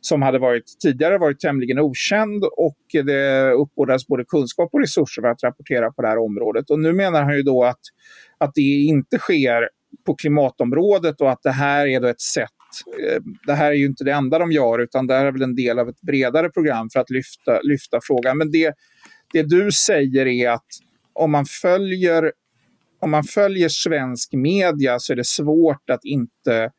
som 0.00 0.22
hade 0.22 0.38
varit, 0.38 0.64
tidigare 0.82 1.18
varit 1.18 1.40
tämligen 1.40 1.78
okänd 1.78 2.44
och 2.44 2.78
det 2.92 3.50
uppbådades 3.50 4.06
både 4.06 4.24
kunskap 4.24 4.70
och 4.72 4.80
resurser 4.80 5.22
för 5.22 5.28
att 5.28 5.42
rapportera 5.42 5.92
på 5.92 6.02
det 6.02 6.08
här 6.08 6.18
området. 6.18 6.70
Och 6.70 6.78
nu 6.78 6.92
menar 6.92 7.22
han 7.22 7.36
ju 7.36 7.42
då 7.42 7.64
att, 7.64 7.80
att 8.38 8.54
det 8.54 8.60
inte 8.60 9.18
sker 9.18 9.68
på 10.06 10.14
klimatområdet 10.14 11.20
och 11.20 11.30
att 11.30 11.42
det 11.42 11.50
här 11.50 11.86
är 11.86 12.00
då 12.00 12.08
ett 12.08 12.20
sätt 12.20 12.48
eh, 13.02 13.22
det 13.46 13.54
här 13.54 13.70
är 13.70 13.76
ju 13.76 13.86
inte 13.86 14.04
det 14.04 14.12
enda 14.12 14.38
de 14.38 14.52
gör 14.52 14.78
utan 14.78 15.06
det 15.06 15.14
här 15.14 15.26
är 15.26 15.32
väl 15.32 15.42
en 15.42 15.54
del 15.54 15.78
av 15.78 15.88
ett 15.88 16.00
bredare 16.00 16.50
program 16.50 16.90
för 16.92 17.00
att 17.00 17.10
lyfta, 17.10 17.60
lyfta 17.62 17.98
frågan. 18.02 18.38
Men 18.38 18.50
det, 18.50 18.74
det 19.32 19.42
du 19.42 19.72
säger 19.72 20.26
är 20.26 20.50
att 20.50 20.66
om 21.12 21.30
man 21.30 21.44
följer 21.62 22.32
om 23.02 23.10
man 23.10 23.24
följer 23.24 23.68
svensk 23.68 24.32
media 24.32 24.98
så 24.98 25.12
är 25.12 25.16
det 25.16 25.26
svårt 25.26 25.90
att 25.90 26.04
inte 26.04 26.70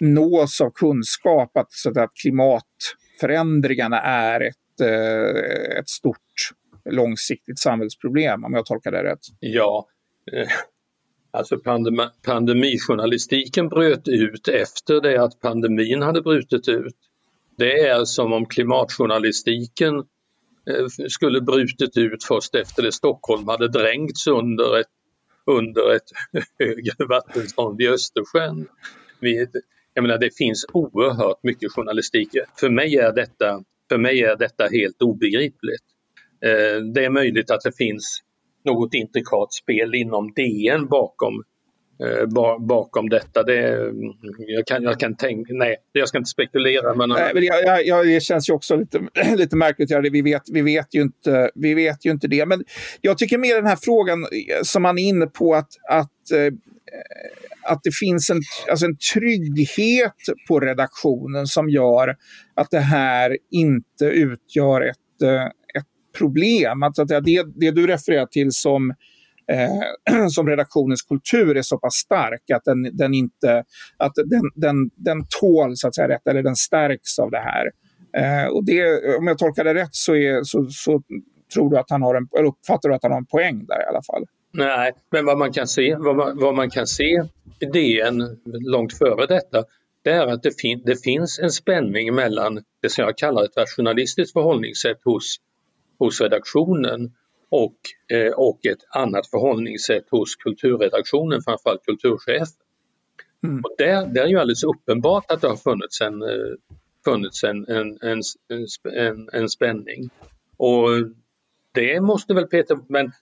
nås 0.00 0.60
av 0.60 0.70
kunskap 0.70 1.56
att, 1.56 1.72
så 1.72 2.00
att 2.00 2.10
klimatförändringarna 2.22 4.00
är 4.00 4.40
ett, 4.40 4.80
eh, 4.80 5.78
ett 5.78 5.88
stort 5.88 6.50
långsiktigt 6.90 7.58
samhällsproblem, 7.58 8.44
om 8.44 8.54
jag 8.54 8.66
tolkar 8.66 8.92
det 8.92 9.02
rätt. 9.02 9.20
Ja, 9.40 9.88
eh, 10.32 10.48
alltså 11.30 11.58
pandemi, 11.58 12.02
pandemijournalistiken 12.22 13.68
bröt 13.68 14.08
ut 14.08 14.48
efter 14.48 15.00
det 15.00 15.22
att 15.22 15.40
pandemin 15.40 16.02
hade 16.02 16.22
brutit 16.22 16.68
ut. 16.68 16.96
Det 17.56 17.86
är 17.86 18.04
som 18.04 18.32
om 18.32 18.46
klimatjournalistiken 18.46 19.94
eh, 20.70 20.86
skulle 21.08 21.40
brutit 21.40 21.96
ut 21.96 22.24
först 22.24 22.54
efter 22.54 22.82
det 22.82 22.92
Stockholm 22.92 23.48
hade 23.48 23.68
dränkts 23.68 24.26
under 24.26 24.80
ett, 24.80 24.86
under 25.46 25.94
ett 25.94 26.10
högre 26.58 27.06
vattenstånd 27.08 27.80
i 27.80 27.88
Östersjön. 27.88 28.66
Vi, 29.20 29.46
jag 29.94 30.02
menar, 30.02 30.18
det 30.18 30.36
finns 30.36 30.66
oerhört 30.72 31.42
mycket 31.42 31.72
journalistik. 31.72 32.28
För 32.60 32.70
mig 32.70 32.96
är 32.96 33.12
detta, 33.12 33.62
för 33.88 33.98
mig 33.98 34.20
är 34.20 34.36
detta 34.36 34.66
helt 34.72 35.02
obegripligt. 35.02 35.84
Eh, 36.44 36.82
det 36.94 37.04
är 37.04 37.10
möjligt 37.10 37.50
att 37.50 37.60
det 37.60 37.76
finns 37.76 38.22
något 38.64 38.94
intrikat 38.94 39.52
spel 39.52 39.94
inom 39.94 40.32
DN 40.32 40.86
bakom 40.86 41.44
Eh, 42.02 42.26
bakom 42.58 43.08
detta. 43.08 43.42
Det, 43.42 43.72
mm, 43.72 43.94
jag, 44.38 44.66
kan, 44.66 44.82
jag 44.82 45.00
kan 45.00 45.16
tänka, 45.16 45.54
nej, 45.54 45.76
jag 45.92 46.08
ska 46.08 46.18
inte 46.18 46.30
spekulera. 46.30 46.94
Men... 46.94 47.08
Nej, 47.08 47.30
men 47.34 47.42
jag, 47.42 47.64
jag, 47.64 47.86
jag, 47.86 48.06
det 48.06 48.22
känns 48.22 48.48
ju 48.48 48.52
också 48.52 48.76
lite, 48.76 49.00
lite 49.36 49.56
märkligt. 49.56 49.90
Vi 50.12 50.22
vet, 50.22 50.42
vi, 50.52 50.62
vet 50.62 50.94
ju 50.94 51.02
inte, 51.02 51.50
vi 51.54 51.74
vet 51.74 52.06
ju 52.06 52.10
inte 52.10 52.28
det. 52.28 52.46
Men 52.46 52.64
jag 53.00 53.18
tycker 53.18 53.38
mer 53.38 53.54
den 53.54 53.66
här 53.66 53.78
frågan 53.82 54.26
som 54.62 54.82
man 54.82 54.98
är 54.98 55.02
inne 55.02 55.26
på 55.26 55.54
att, 55.54 55.68
att 55.90 56.30
eh, 56.32 56.54
att 57.62 57.80
det 57.82 57.94
finns 57.94 58.30
en, 58.30 58.40
alltså 58.70 58.86
en 58.86 58.96
trygghet 59.14 60.16
på 60.48 60.60
redaktionen 60.60 61.46
som 61.46 61.70
gör 61.70 62.16
att 62.54 62.70
det 62.70 62.80
här 62.80 63.38
inte 63.50 64.04
utgör 64.04 64.80
ett, 64.80 65.22
eh, 65.22 65.44
ett 65.46 65.86
problem. 66.18 66.82
Att, 66.82 66.98
att 66.98 67.08
det, 67.08 67.46
det 67.54 67.70
du 67.70 67.86
refererar 67.86 68.26
till 68.26 68.52
som 68.52 68.90
eh, 69.52 70.26
som 70.28 70.48
redaktionens 70.48 71.02
kultur 71.02 71.56
är 71.56 71.62
så 71.62 71.78
pass 71.78 71.94
stark 71.94 72.50
att 72.50 72.64
den, 72.64 72.96
den 72.96 73.14
inte 73.14 73.64
att 73.96 74.12
den, 74.14 74.42
den, 74.54 74.90
den 74.96 75.26
tål 75.40 75.76
så 75.76 75.88
att 75.88 75.94
säga 75.94 76.08
rätt, 76.08 76.26
eller 76.26 76.42
den 76.42 76.56
stärks 76.56 77.18
av 77.18 77.30
det 77.30 77.40
här. 77.40 77.70
Eh, 78.16 78.48
och 78.48 78.64
det, 78.64 78.84
om 79.16 79.26
jag 79.26 79.38
tolkar 79.38 79.64
det 79.64 79.74
rätt 79.74 79.94
så, 79.94 80.14
är, 80.14 80.42
så, 80.42 80.66
så 80.70 81.02
tror 81.54 81.70
du 81.70 81.78
att 81.78 81.90
han 81.90 82.02
har 82.02 82.14
en, 82.14 82.28
eller 82.38 82.48
uppfattar 82.48 82.88
du 82.88 82.94
att 82.94 83.02
han 83.02 83.12
har 83.12 83.18
en 83.18 83.26
poäng 83.26 83.66
där 83.66 83.82
i 83.82 83.88
alla 83.88 84.02
fall? 84.02 84.24
Nej, 84.52 84.92
men 85.10 85.24
vad 85.24 85.38
man 85.38 85.52
kan 85.52 85.66
se, 85.66 85.96
vad 85.96 86.16
man, 86.16 86.38
vad 86.38 86.54
man 86.54 86.70
kan 86.70 86.86
se 86.86 87.22
i 87.60 87.66
DN 87.66 88.40
långt 88.44 88.98
före 88.98 89.26
detta, 89.26 89.64
det 90.02 90.10
är 90.10 90.26
att 90.26 90.42
det, 90.42 90.60
fin 90.60 90.82
det 90.86 91.02
finns 91.02 91.38
en 91.38 91.50
spänning 91.50 92.14
mellan 92.14 92.64
det 92.82 92.88
som 92.88 93.04
jag 93.04 93.18
kallar 93.18 93.44
ett 93.44 93.56
rationalistiskt 93.56 94.32
förhållningssätt 94.32 95.00
hos, 95.04 95.36
hos 95.98 96.20
redaktionen 96.20 97.12
och, 97.48 97.76
eh, 98.16 98.32
och 98.32 98.66
ett 98.66 98.84
annat 98.90 99.26
förhållningssätt 99.26 100.04
hos 100.10 100.36
kulturredaktionen, 100.36 101.42
framförallt 101.42 101.84
kulturchefen. 101.84 102.56
Mm. 103.44 103.60
Och 103.64 103.74
där, 103.78 104.06
där 104.06 104.22
är 104.22 104.28
ju 104.28 104.38
alldeles 104.38 104.64
uppenbart 104.64 105.30
att 105.30 105.40
det 105.40 105.48
har 105.48 105.56
funnits 105.56 106.00
en, 106.00 106.22
eh, 106.22 106.54
funnits 107.04 107.44
en, 107.44 107.68
en, 107.68 107.98
en, 108.02 108.20
en, 108.96 109.28
en 109.32 109.48
spänning. 109.48 110.10
Och 110.56 110.88
det 111.72 112.00
måste 112.00 112.34
väl 112.34 112.46
Peter, 112.46 112.78
men 112.88 113.12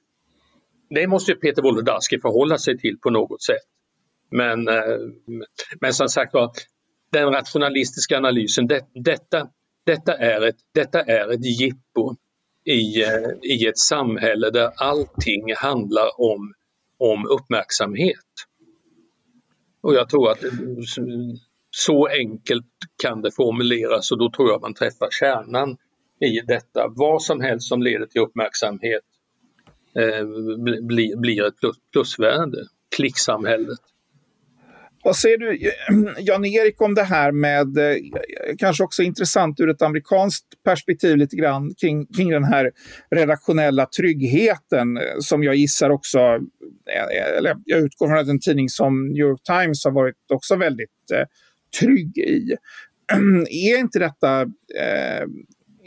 det 0.91 1.07
måste 1.07 1.35
Peter 1.35 1.63
Wolodarski 1.63 2.19
förhålla 2.21 2.59
sig 2.59 2.79
till 2.79 2.99
på 2.99 3.11
något 3.11 3.43
sätt. 3.43 3.67
Men, 4.31 4.69
eh, 4.69 4.99
men 5.81 5.93
som 5.93 6.09
sagt 6.09 6.35
var, 6.35 6.51
den 7.13 7.33
rationalistiska 7.33 8.17
analysen, 8.17 8.67
det, 8.67 8.81
detta, 8.95 9.49
detta, 9.87 10.15
är 10.15 10.47
ett, 10.49 10.57
detta 10.75 11.01
är 11.01 11.33
ett 11.33 11.45
jippo 11.61 12.15
i, 12.65 13.03
eh, 13.03 13.31
i 13.43 13.67
ett 13.67 13.79
samhälle 13.79 14.51
där 14.51 14.71
allting 14.77 15.55
handlar 15.57 16.21
om, 16.21 16.55
om 16.99 17.27
uppmärksamhet. 17.27 18.17
Och 19.81 19.95
jag 19.95 20.09
tror 20.09 20.31
att 20.31 20.45
eh, 20.45 20.51
så 21.71 22.07
enkelt 22.07 22.67
kan 23.03 23.23
det 23.23 23.31
formuleras 23.31 24.11
och 24.11 24.19
då 24.19 24.31
tror 24.31 24.51
jag 24.51 24.61
man 24.61 24.75
träffar 24.75 25.09
kärnan 25.11 25.77
i 26.21 26.41
detta. 26.47 26.89
Vad 26.89 27.23
som 27.23 27.41
helst 27.41 27.69
som 27.69 27.83
leder 27.83 28.07
till 28.07 28.21
uppmärksamhet 28.21 29.03
Eh, 29.99 30.25
bli, 30.83 31.15
blir, 31.17 31.47
ett 31.47 31.61
plus, 31.61 31.77
plusvärde. 31.93 32.59
Klicksamhället. 32.97 33.79
Vad 35.05 35.17
säger 35.17 35.39
du, 35.39 35.73
Jan-Erik, 36.19 36.83
om 36.83 36.95
det 36.95 37.03
här 37.03 37.33
med, 37.33 37.79
eh, 37.79 37.97
kanske 38.59 38.85
också 38.85 39.03
intressant 39.03 39.61
ur 39.61 39.71
ett 39.71 39.83
amerikanskt 39.83 40.47
perspektiv 40.65 41.17
lite 41.17 41.37
grann, 41.37 41.75
kring, 41.81 42.07
kring 42.07 42.31
den 42.31 42.45
här 42.45 42.71
redaktionella 43.11 43.87
tryggheten 43.87 44.97
eh, 44.97 45.03
som 45.19 45.43
jag 45.43 45.55
gissar 45.55 45.91
också, 45.91 46.19
eller 47.39 47.57
jag 47.65 47.81
utgår 47.81 48.09
från 48.09 48.19
att 48.19 48.29
en 48.29 48.41
tidning 48.41 48.69
som 48.69 49.09
New 49.09 49.27
York 49.27 49.43
Times 49.43 49.85
har 49.85 49.93
varit 49.93 50.17
också 50.33 50.57
väldigt 50.57 51.11
eh, 51.15 51.27
trygg 51.81 52.19
i. 52.19 52.57
Är 53.51 53.79
inte 53.79 53.99
detta 53.99 54.41
eh, 54.81 55.27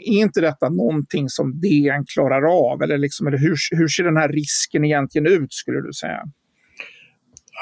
är 0.08 0.20
inte 0.20 0.40
detta 0.40 0.68
någonting 0.68 1.28
som 1.28 1.60
DN 1.60 2.06
klarar 2.06 2.72
av? 2.72 2.82
Eller, 2.82 2.98
liksom, 2.98 3.26
eller 3.26 3.38
hur, 3.38 3.56
hur 3.70 3.88
ser 3.88 4.04
den 4.04 4.16
här 4.16 4.28
risken 4.28 4.84
egentligen 4.84 5.26
ut, 5.26 5.52
skulle 5.52 5.80
du 5.80 5.92
säga? 5.92 6.22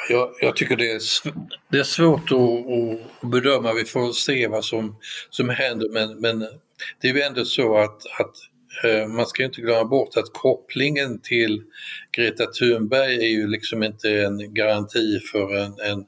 Jag, 0.09 0.31
jag 0.41 0.57
tycker 0.57 0.77
det 0.77 0.91
är, 0.91 1.01
det 1.71 1.79
är 1.79 1.83
svårt 1.83 2.33
att, 2.33 2.41
att, 3.23 3.31
bedöma, 3.31 3.73
vi 3.73 3.85
får 3.85 4.13
se 4.13 4.47
vad 4.47 4.65
som, 4.65 4.97
som 5.31 5.49
händer 5.49 5.89
men, 5.93 6.21
men 6.21 6.39
det 7.01 7.09
är 7.09 7.15
ju 7.15 7.21
ändå 7.21 7.45
så 7.45 7.77
att, 7.77 8.03
att 8.21 8.35
eh, 8.85 9.09
man 9.09 9.27
ska 9.27 9.45
inte 9.45 9.61
glömma 9.61 9.85
bort 9.85 10.17
att 10.17 10.33
kopplingen 10.33 11.21
till 11.21 11.63
Greta 12.13 12.47
Thunberg 12.47 13.15
är 13.15 13.29
ju 13.29 13.47
liksom 13.47 13.83
inte 13.83 14.11
en 14.11 14.55
garanti 14.55 15.21
för 15.33 15.57
en, 15.57 15.81
en, 15.81 16.05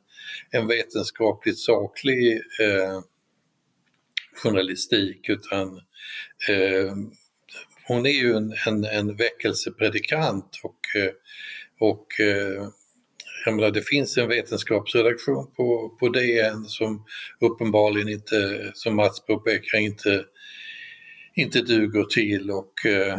en 0.51 0.67
vetenskapligt 0.67 1.59
saklig 1.59 2.33
eh, 2.61 3.01
journalistik 4.43 5.29
utan 5.29 5.81
eh, 6.49 6.95
hon 7.87 8.07
är 8.07 8.11
ju 8.11 8.35
en, 8.35 8.55
en, 8.67 8.85
en 8.85 9.17
väckelsepredikant 9.17 10.61
och, 10.63 11.01
eh, 11.01 11.11
och 11.81 12.21
eh, 12.21 12.69
jag 13.45 13.55
menar, 13.55 13.71
det 13.71 13.83
finns 13.83 14.19
en 14.19 14.29
vetenskapsredaktion 14.29 15.47
på, 15.57 15.97
på 16.01 16.09
DN 16.09 16.65
som 16.65 17.05
uppenbarligen 17.41 18.09
inte, 18.09 18.71
som 18.75 18.97
Mats 18.97 19.27
påpekar, 19.27 19.79
inte, 19.79 20.25
inte 21.35 21.63
duger 21.63 22.05
till 22.05 22.51
och 22.51 22.87
eh, 22.87 23.19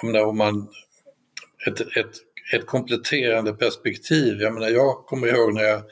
jag 0.00 0.04
menar, 0.04 0.26
om 0.26 0.38
man, 0.38 0.68
ett, 1.66 1.80
ett, 1.80 2.12
ett 2.54 2.66
kompletterande 2.66 3.52
perspektiv. 3.52 4.40
Jag 4.40 4.54
menar, 4.54 4.68
jag 4.68 5.06
kommer 5.06 5.28
ihåg 5.28 5.54
när 5.54 5.62
jag 5.62 5.82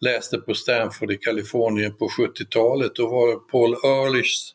läste 0.00 0.38
på 0.38 0.54
Stanford 0.54 1.12
i 1.12 1.16
Kalifornien 1.16 1.96
på 1.96 2.08
70-talet, 2.08 2.94
då 2.94 3.06
var 3.06 3.36
Paul 3.36 3.72
Ehrlichs 3.72 4.54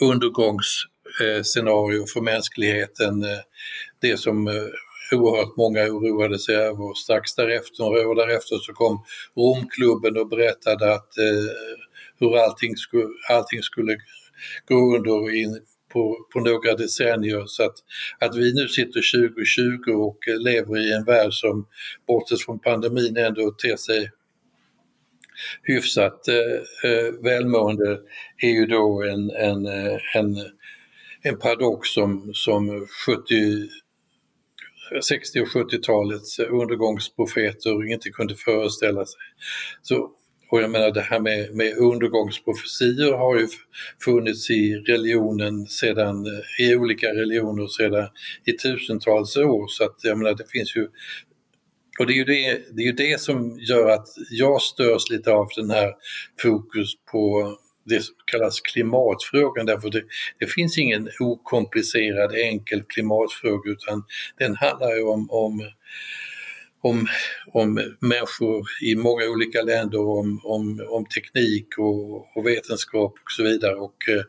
undergångs 0.00 0.84
Eh, 1.20 1.42
scenario 1.42 2.06
för 2.06 2.20
mänskligheten 2.20 3.22
eh, 3.22 3.38
det 4.00 4.16
som 4.16 4.48
eh, 4.48 4.54
oerhört 5.12 5.56
många 5.56 5.82
oroade 5.82 6.38
sig 6.38 6.56
över 6.56 6.82
och 6.90 6.98
strax 6.98 7.34
därefter, 7.34 7.84
några 7.84 8.08
år 8.08 8.14
därefter 8.14 8.56
så 8.56 8.72
kom 8.72 9.04
Romklubben 9.36 10.16
och 10.16 10.28
berättade 10.28 10.94
att 10.94 11.18
eh, 11.18 11.50
hur 12.18 12.36
allting 12.36 12.76
skulle, 12.76 13.08
allting 13.30 13.62
skulle 13.62 13.96
gå 14.68 14.96
under 14.96 15.34
in 15.34 15.60
på, 15.92 16.16
på 16.32 16.40
några 16.40 16.74
decennier. 16.74 17.44
Så 17.46 17.62
att, 17.62 17.74
att 18.20 18.36
vi 18.36 18.54
nu 18.54 18.68
sitter 18.68 19.28
2020 19.28 19.90
och 19.90 20.18
lever 20.38 20.78
i 20.78 20.92
en 20.92 21.04
värld 21.04 21.32
som 21.32 21.66
bortsett 22.06 22.40
från 22.40 22.58
pandemin 22.58 23.16
ändå 23.16 23.50
ter 23.50 23.76
sig 23.76 24.10
hyfsat 25.62 26.28
eh, 26.28 27.22
välmående 27.22 27.98
är 28.42 28.50
ju 28.50 28.66
då 28.66 29.02
en, 29.02 29.30
en, 29.30 29.66
en, 30.14 30.36
en 31.28 31.38
paradox 31.38 31.88
som, 31.88 32.30
som 32.34 32.86
70 33.06 33.68
60 35.02 35.40
och 35.40 35.48
70-talets 35.48 36.38
undergångsprofeter 36.38 37.92
inte 37.92 38.10
kunde 38.10 38.34
föreställa 38.34 39.06
sig. 39.06 39.20
Så, 39.82 40.10
och 40.50 40.62
jag 40.62 40.70
menar 40.70 40.90
det 40.90 41.00
här 41.00 41.20
med, 41.20 41.54
med 41.54 41.76
undergångsprofetior 41.76 43.16
har 43.16 43.38
ju 43.38 43.48
funnits 44.04 44.50
i 44.50 44.74
religionen 44.74 45.66
sedan, 45.66 46.26
i 46.58 46.74
olika 46.76 47.06
religioner 47.06 47.66
sedan 47.66 48.08
i 48.44 48.52
tusentals 48.52 49.36
år 49.36 49.66
så 49.68 49.84
att 49.84 49.96
jag 50.02 50.18
menar 50.18 50.34
det 50.34 50.50
finns 50.50 50.76
ju 50.76 50.88
och 51.98 52.06
det 52.06 52.12
är, 52.12 52.16
ju 52.16 52.24
det, 52.24 52.62
det 52.72 52.82
är 52.82 52.86
ju 52.86 52.92
det 52.92 53.20
som 53.20 53.58
gör 53.60 53.90
att 53.90 54.06
jag 54.30 54.62
störs 54.62 55.10
lite 55.10 55.32
av 55.32 55.48
den 55.56 55.70
här 55.70 55.92
fokus 56.42 56.88
på 57.12 57.56
det 57.88 58.00
som 58.00 58.14
kallas 58.24 58.60
klimatfrågan 58.60 59.66
därför 59.66 59.90
det, 59.90 60.02
det 60.38 60.46
finns 60.46 60.78
ingen 60.78 61.08
okomplicerad 61.20 62.34
enkel 62.34 62.82
klimatfråga 62.82 63.70
utan 63.70 64.04
den 64.38 64.56
handlar 64.56 64.94
ju 64.94 65.02
om, 65.02 65.30
om 65.30 65.70
om, 66.80 67.06
om 67.52 67.74
människor 68.00 68.66
i 68.82 68.96
många 68.96 69.24
olika 69.24 69.62
länder, 69.62 70.00
om, 70.00 70.40
om, 70.44 70.86
om 70.88 71.06
teknik 71.06 71.78
och, 71.78 72.36
och 72.36 72.46
vetenskap 72.46 73.12
och 73.12 73.30
så 73.36 73.42
vidare. 73.42 73.74
Och 73.74 74.08
eh, 74.08 74.22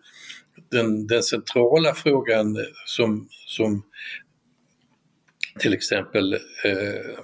den, 0.72 1.08
den 1.08 1.24
centrala 1.24 1.93
frågan 1.93 2.58
som, 2.86 3.28
som 3.48 3.84
till 5.60 5.74
exempel 5.74 6.34
eh, 6.34 7.19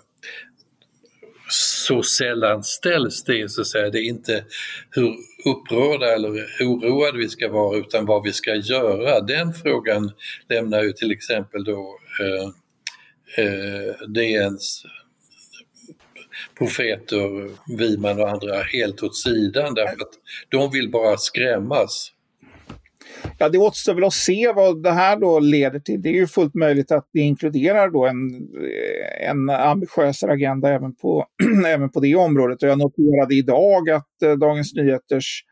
så 1.55 2.03
sällan 2.03 2.63
ställs 2.63 3.23
det 3.23 3.51
så 3.51 3.61
att 3.61 3.67
säga. 3.67 3.89
Det 3.89 3.99
är 3.99 4.09
inte 4.09 4.45
hur 4.91 5.15
upprörda 5.45 6.13
eller 6.13 6.29
oroade 6.61 7.17
vi 7.17 7.29
ska 7.29 7.49
vara 7.49 7.77
utan 7.77 8.05
vad 8.05 8.23
vi 8.23 8.33
ska 8.33 8.55
göra. 8.55 9.21
Den 9.21 9.53
frågan 9.53 10.11
lämnar 10.49 10.83
ju 10.83 10.93
till 10.93 11.11
exempel 11.11 11.63
då 11.63 11.99
eh, 12.21 12.49
eh, 13.45 14.07
DNs 14.07 14.85
profeter, 16.57 17.51
Wiman 17.77 18.21
och 18.21 18.29
andra 18.29 18.61
helt 18.61 19.03
åt 19.03 19.17
sidan 19.17 19.73
därför 19.73 20.01
att 20.01 20.13
de 20.49 20.71
vill 20.71 20.91
bara 20.91 21.17
skrämmas. 21.17 22.11
Ja, 23.37 23.49
det 23.49 23.57
återstår 23.57 23.93
väl 23.93 24.03
att 24.03 24.13
se 24.13 24.51
vad 24.55 24.83
det 24.83 24.91
här 24.91 25.19
då 25.19 25.39
leder 25.39 25.79
till. 25.79 26.01
Det 26.01 26.09
är 26.09 26.13
ju 26.13 26.27
fullt 26.27 26.53
möjligt 26.53 26.91
att 26.91 27.09
det 27.13 27.19
inkluderar 27.19 27.89
då 27.89 28.05
en, 28.05 28.35
eh, 28.35 29.29
en 29.29 29.49
ambitiösare 29.49 30.31
agenda 30.31 30.69
även 30.69 30.95
på, 30.95 31.25
även 31.67 31.91
på 31.91 31.99
det 31.99 32.15
området. 32.15 32.63
Och 32.63 32.69
jag 32.69 32.77
noterade 32.77 33.35
idag 33.35 33.89
att 33.89 34.21
eh, 34.23 34.31
Dagens 34.31 34.73
Nyheters 34.75 35.43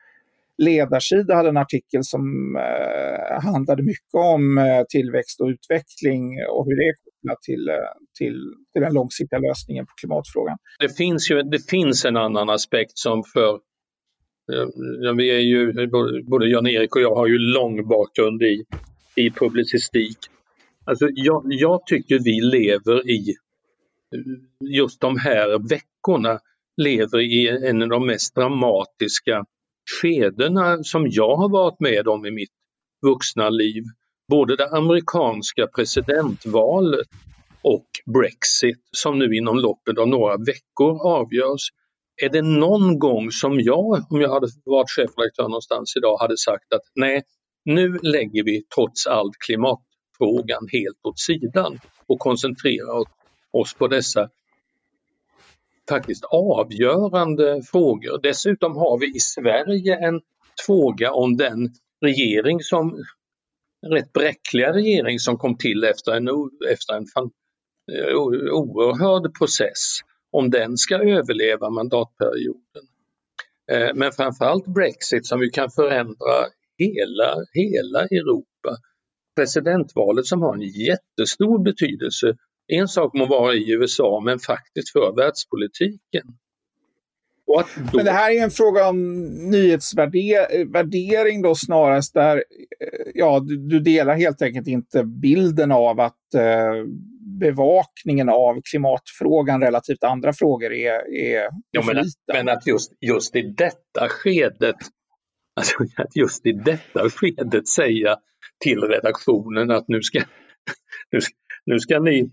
ledarsida 0.58 1.36
hade 1.36 1.50
en 1.50 1.58
artikel 1.58 2.04
som 2.04 2.56
eh, 2.56 3.44
handlade 3.44 3.84
mycket 3.84 4.14
om 4.14 4.58
eh, 4.58 4.84
tillväxt 4.90 5.42
och 5.42 5.48
utveckling 5.48 6.24
och 6.50 6.66
hur 6.66 6.76
det 6.80 6.88
är 6.90 6.96
kopplat 7.04 7.42
till, 7.42 7.70
eh, 7.70 7.76
till, 8.18 8.36
till 8.74 8.82
den 8.82 8.94
långsiktiga 8.94 9.40
lösningen 9.40 9.86
på 9.86 9.94
klimatfrågan. 10.00 10.58
Det 10.80 10.98
finns 10.98 11.32
ju 11.32 11.44
det 11.44 11.70
finns 11.70 12.06
en 12.06 12.18
annan 12.18 12.50
aspekt 12.50 12.98
som 12.98 13.24
för 13.34 13.60
Eh, 14.52 15.14
vi 15.14 15.30
är 15.30 15.40
ju, 15.40 15.88
både 16.24 16.48
Jan-Erik 16.48 16.96
och 16.96 17.02
jag 17.02 17.16
har 17.16 17.28
ju 17.28 17.38
lång 17.38 17.88
bakgrund 17.88 18.44
i, 18.44 18.64
i 19.16 19.30
publicistik. 19.30 20.18
Alltså 20.86 21.08
jag, 21.12 21.44
jag 21.46 21.86
tycker 21.86 22.20
vi 22.20 22.42
lever 22.42 23.10
i, 23.10 23.36
just 24.60 25.02
de 25.02 25.18
här 25.18 25.70
veckorna, 25.70 26.40
lever 26.78 27.20
i 27.20 27.48
en 27.70 27.82
av 27.82 27.90
de 27.90 28.06
mest 28.06 28.36
dramatiska 28.36 29.46
skedena 30.02 30.84
som 30.84 31.08
jag 31.10 31.36
har 31.36 31.50
varit 31.50 31.80
med 31.80 32.08
om 32.08 32.26
i 32.26 32.32
mitt 32.32 32.54
vuxna 33.02 33.50
liv. 33.50 33.84
Både 34.30 34.56
det 34.56 34.70
amerikanska 34.70 35.68
presidentvalet 35.68 37.08
och 37.62 37.88
Brexit 38.06 38.80
som 38.92 39.20
nu 39.20 39.36
inom 39.36 39.60
loppet 39.60 39.98
av 39.98 40.08
några 40.08 40.38
veckor 40.38 41.08
avgörs. 41.08 41.70
Är 42.22 42.30
det 42.30 42.42
någon 42.42 43.00
gång 43.00 43.32
som 43.32 43.60
jag, 43.60 44.06
om 44.10 44.22
jag 44.22 44.30
hade 44.30 44.48
varit 44.66 44.90
chefredaktör 44.90 45.44
någonstans 45.44 45.96
idag, 45.98 46.18
hade 46.18 46.38
sagt 46.38 46.74
att 46.74 46.82
nej, 46.96 47.24
nu 47.66 48.00
lägger 48.02 48.44
vi 48.44 48.64
trots 48.76 49.08
allt 49.08 49.34
klimatfrågan 49.46 50.68
helt 50.72 51.00
åt 51.04 51.20
sidan 51.20 51.80
och 52.08 52.20
koncentrerar 52.20 53.06
oss 53.52 53.74
på 53.74 53.88
dessa 53.88 54.30
faktiskt 55.90 56.24
avgörande 56.24 57.62
frågor. 57.72 58.20
Dessutom 58.24 58.76
har 58.76 59.00
vi 59.00 59.16
i 59.16 59.20
Sverige 59.20 59.96
en 60.08 60.22
fråga 60.66 61.12
om 61.12 61.38
den 61.38 61.70
regering 62.02 62.60
som, 62.60 63.04
rätt 63.88 64.14
bräckliga 64.14 64.74
regering 64.74 65.20
som 65.20 65.38
kom 65.38 65.58
till 65.58 65.84
efter 65.84 66.12
en, 66.12 66.30
efter 66.72 66.94
en 66.94 67.06
fan, 67.06 67.32
eh, 67.92 68.16
oerhörd 68.54 69.38
process, 69.38 70.00
om 70.34 70.50
den 70.50 70.78
ska 70.78 70.96
överleva 70.96 71.70
mandatperioden. 71.70 72.84
Eh, 73.72 73.90
men 73.96 74.12
framförallt 74.12 74.68
Brexit 74.68 75.26
som 75.26 75.42
ju 75.42 75.50
kan 75.50 75.70
förändra 75.70 76.36
hela, 76.78 77.36
hela 77.54 78.02
Europa. 78.02 78.78
Presidentvalet 79.36 80.26
som 80.26 80.42
har 80.42 80.54
en 80.54 80.62
jättestor 80.62 81.64
betydelse 81.64 82.36
en 82.68 82.88
sak 82.88 83.14
må 83.14 83.26
vara 83.26 83.54
i 83.54 83.72
USA, 83.72 84.22
men 84.26 84.40
faktiskt 84.40 84.92
för 84.92 85.16
världspolitiken. 85.16 86.24
Men 87.94 88.06
det 88.06 88.12
här 88.12 88.32
är 88.32 88.44
en 88.44 88.52
fråga 88.52 88.90
om 88.90 89.24
nyhetsvärdering 89.52 91.42
då 91.42 91.56
snarast 91.56 92.14
där 92.14 92.38
eh, 92.38 92.44
ja, 93.14 93.40
du, 93.40 93.58
du 93.58 93.80
delar 93.80 94.16
helt 94.16 94.42
enkelt 94.42 94.68
inte 94.68 95.04
bilden 95.04 95.72
av 95.72 96.00
att 96.00 96.34
eh, 96.36 96.74
bevakningen 97.44 98.30
av 98.30 98.62
klimatfrågan 98.72 99.62
relativt 99.62 100.04
andra 100.04 100.34
frågor 100.34 100.74
är, 100.74 101.14
är 101.14 101.50
ja, 101.72 101.84
men, 101.86 101.98
att, 101.98 102.06
men 102.34 102.50
att 102.50 102.68
just, 102.68 102.92
just 103.02 103.36
i 103.36 103.42
detta 103.42 104.08
skedet 104.10 104.78
Alltså 105.56 105.76
att 105.98 106.16
just 106.16 106.46
i 106.46 106.52
detta 106.52 107.10
skedet 107.10 107.68
säga 107.68 108.18
till 108.64 108.80
redaktionen 108.80 109.72
att 109.72 109.88
nu 109.88 110.02
ska, 110.02 110.20
nu, 111.12 111.20
nu 111.66 111.80
ska 111.80 112.00
ni 112.00 112.30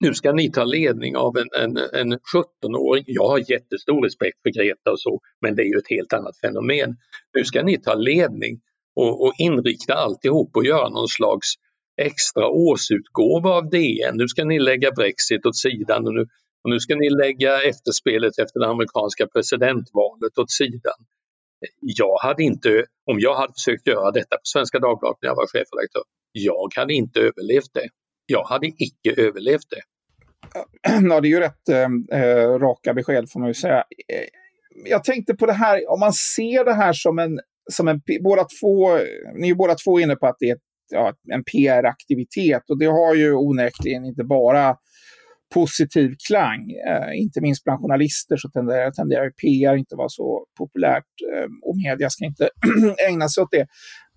nu 0.00 0.14
ska 0.14 0.32
ni 0.32 0.50
ta 0.50 0.64
ledning 0.64 1.16
av 1.16 1.36
en, 1.36 1.48
en, 1.62 1.76
en 1.76 2.12
17-åring. 2.12 3.04
Jag 3.06 3.28
har 3.28 3.50
jättestor 3.50 4.02
respekt 4.02 4.42
för 4.42 4.50
Greta 4.50 4.90
och 4.90 5.00
så, 5.00 5.20
men 5.40 5.56
det 5.56 5.62
är 5.62 5.66
ju 5.66 5.78
ett 5.78 5.90
helt 5.90 6.12
annat 6.12 6.40
fenomen. 6.40 6.96
Nu 7.34 7.44
ska 7.44 7.62
ni 7.62 7.80
ta 7.80 7.94
ledning 7.94 8.60
och, 8.96 9.22
och 9.22 9.32
inrikta 9.38 9.94
alltihop 9.94 10.56
och 10.56 10.64
göra 10.64 10.88
någon 10.88 11.08
slags 11.08 11.48
extra 12.02 12.48
årsutgåva 12.48 13.50
av 13.50 13.70
DN. 13.70 14.16
Nu 14.16 14.28
ska 14.28 14.44
ni 14.44 14.58
lägga 14.58 14.90
Brexit 14.90 15.46
åt 15.46 15.56
sidan 15.56 16.06
och 16.06 16.14
nu, 16.14 16.20
och 16.64 16.70
nu 16.70 16.80
ska 16.80 16.96
ni 16.96 17.10
lägga 17.10 17.62
efterspelet 17.62 18.38
efter 18.38 18.60
det 18.60 18.68
amerikanska 18.68 19.26
presidentvalet 19.26 20.38
åt 20.38 20.50
sidan. 20.50 20.98
Jag 21.80 22.18
hade 22.22 22.42
inte, 22.42 22.84
om 23.10 23.20
jag 23.20 23.34
hade 23.34 23.52
försökt 23.52 23.86
göra 23.86 24.10
detta 24.10 24.36
på 24.36 24.44
Svenska 24.44 24.78
Dagbladet 24.78 25.18
när 25.22 25.28
jag 25.28 25.36
var 25.36 25.46
chefredaktör, 25.46 26.02
jag 26.32 26.72
hade 26.76 26.94
inte 26.94 27.20
överlevt 27.20 27.72
det. 27.72 27.88
Jag 28.26 28.44
hade 28.44 28.66
icke 28.66 29.22
överlevt 29.22 29.70
det. 29.70 29.82
Ja, 31.10 31.20
det 31.20 31.28
är 31.28 31.30
ju 31.30 31.40
rätt 31.40 31.68
äh, 32.12 32.58
raka 32.58 32.94
besked 32.94 33.30
får 33.30 33.40
man 33.40 33.48
ju 33.48 33.54
säga. 33.54 33.78
Eh, 34.08 34.26
jag 34.84 35.04
tänkte 35.04 35.34
på 35.34 35.46
det 35.46 35.52
här, 35.52 35.90
om 35.90 36.00
man 36.00 36.12
ser 36.12 36.64
det 36.64 36.74
här 36.74 36.92
som 36.92 37.18
en, 37.18 37.40
som 37.70 37.88
en 37.88 38.00
båda 38.22 38.44
två, 38.60 38.98
ni 39.34 39.50
är 39.50 39.54
båda 39.54 39.74
två 39.74 40.00
inne 40.00 40.16
på 40.16 40.26
att 40.26 40.36
det 40.38 40.50
är 40.50 40.58
ja, 40.92 41.12
en 41.32 41.44
PR-aktivitet 41.44 42.70
och 42.70 42.78
det 42.78 42.86
har 42.86 43.14
ju 43.14 43.34
onekligen 43.34 44.04
inte 44.04 44.24
bara 44.24 44.76
positiv 45.54 46.14
klang. 46.28 46.70
Eh, 46.88 47.20
inte 47.22 47.40
minst 47.40 47.64
bland 47.64 47.80
journalister 47.80 48.36
så 48.36 48.48
tenderar, 48.48 48.90
tenderar 48.90 49.30
PR 49.30 49.76
inte 49.76 49.96
vara 49.96 50.08
så 50.08 50.46
populärt 50.58 51.12
eh, 51.34 51.48
och 51.62 51.76
media 51.76 52.10
ska 52.10 52.24
inte 52.24 52.48
ägna 53.08 53.28
sig 53.28 53.42
åt 53.42 53.50
det. 53.50 53.66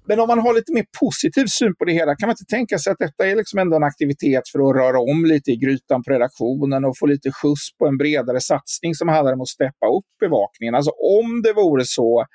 Men 0.08 0.20
om 0.20 0.28
man 0.28 0.40
har 0.40 0.54
lite 0.54 0.74
mer 0.74 0.86
positiv 1.00 1.46
syn 1.46 1.76
på 1.76 1.86
det 1.86 1.94
hela, 1.94 2.16
kan 2.16 2.28
man 2.28 2.34
inte 2.34 2.56
tänka 2.56 2.78
sig 2.78 2.92
att 2.92 2.98
detta 3.00 3.28
är 3.28 3.36
liksom 3.36 3.60
ändå 3.60 3.76
en 3.76 3.84
aktivitet 3.84 4.44
för 4.52 4.60
att 4.60 4.76
röra 4.76 5.00
om 5.00 5.26
lite 5.26 5.52
i 5.52 5.58
grytan 5.58 6.04
på 6.04 6.12
redaktionen 6.12 6.86
och 6.86 6.98
få 7.00 7.06
lite 7.06 7.32
skjuts 7.32 7.78
på 7.80 7.88
en 7.88 7.98
bredare 7.98 8.42
satsning 8.42 8.96
som 8.96 9.08
handlar 9.08 9.34
om 9.34 9.42
att 9.42 9.48
steppa 9.48 9.88
upp 9.98 10.10
bevakningen? 10.20 10.76
Alltså 10.76 10.92
om 10.92 11.42
det 11.42 11.54
vore 11.54 11.84
så, 11.86 12.26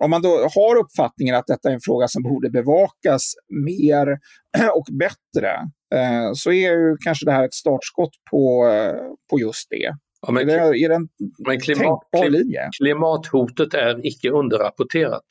om 0.00 0.10
man 0.10 0.22
då 0.22 0.28
har 0.28 0.76
uppfattningen 0.76 1.34
att 1.34 1.46
detta 1.46 1.68
är 1.68 1.74
en 1.74 1.80
fråga 1.80 2.08
som 2.08 2.22
borde 2.22 2.50
bevakas 2.50 3.34
mer 3.66 4.06
och 4.74 4.86
bättre, 4.98 5.52
eh, 5.94 6.32
så 6.34 6.52
är 6.52 6.70
ju 6.70 6.96
kanske 7.04 7.26
det 7.26 7.32
här 7.32 7.44
ett 7.44 7.54
startskott 7.54 8.12
på, 8.30 8.68
eh, 8.68 9.00
på 9.30 9.40
just 9.40 9.70
det. 9.70 9.94
Ja, 10.26 10.32
men, 10.32 10.48
är 10.48 10.72
det, 10.72 10.78
är 10.84 10.88
det 10.88 10.94
en 10.94 11.08
men 11.46 11.60
klimat, 11.60 12.00
tänkbar 12.12 12.30
linje? 12.30 12.68
Klimathotet 12.78 13.74
är 13.74 14.06
icke 14.06 14.30
underrapporterat. 14.30 15.24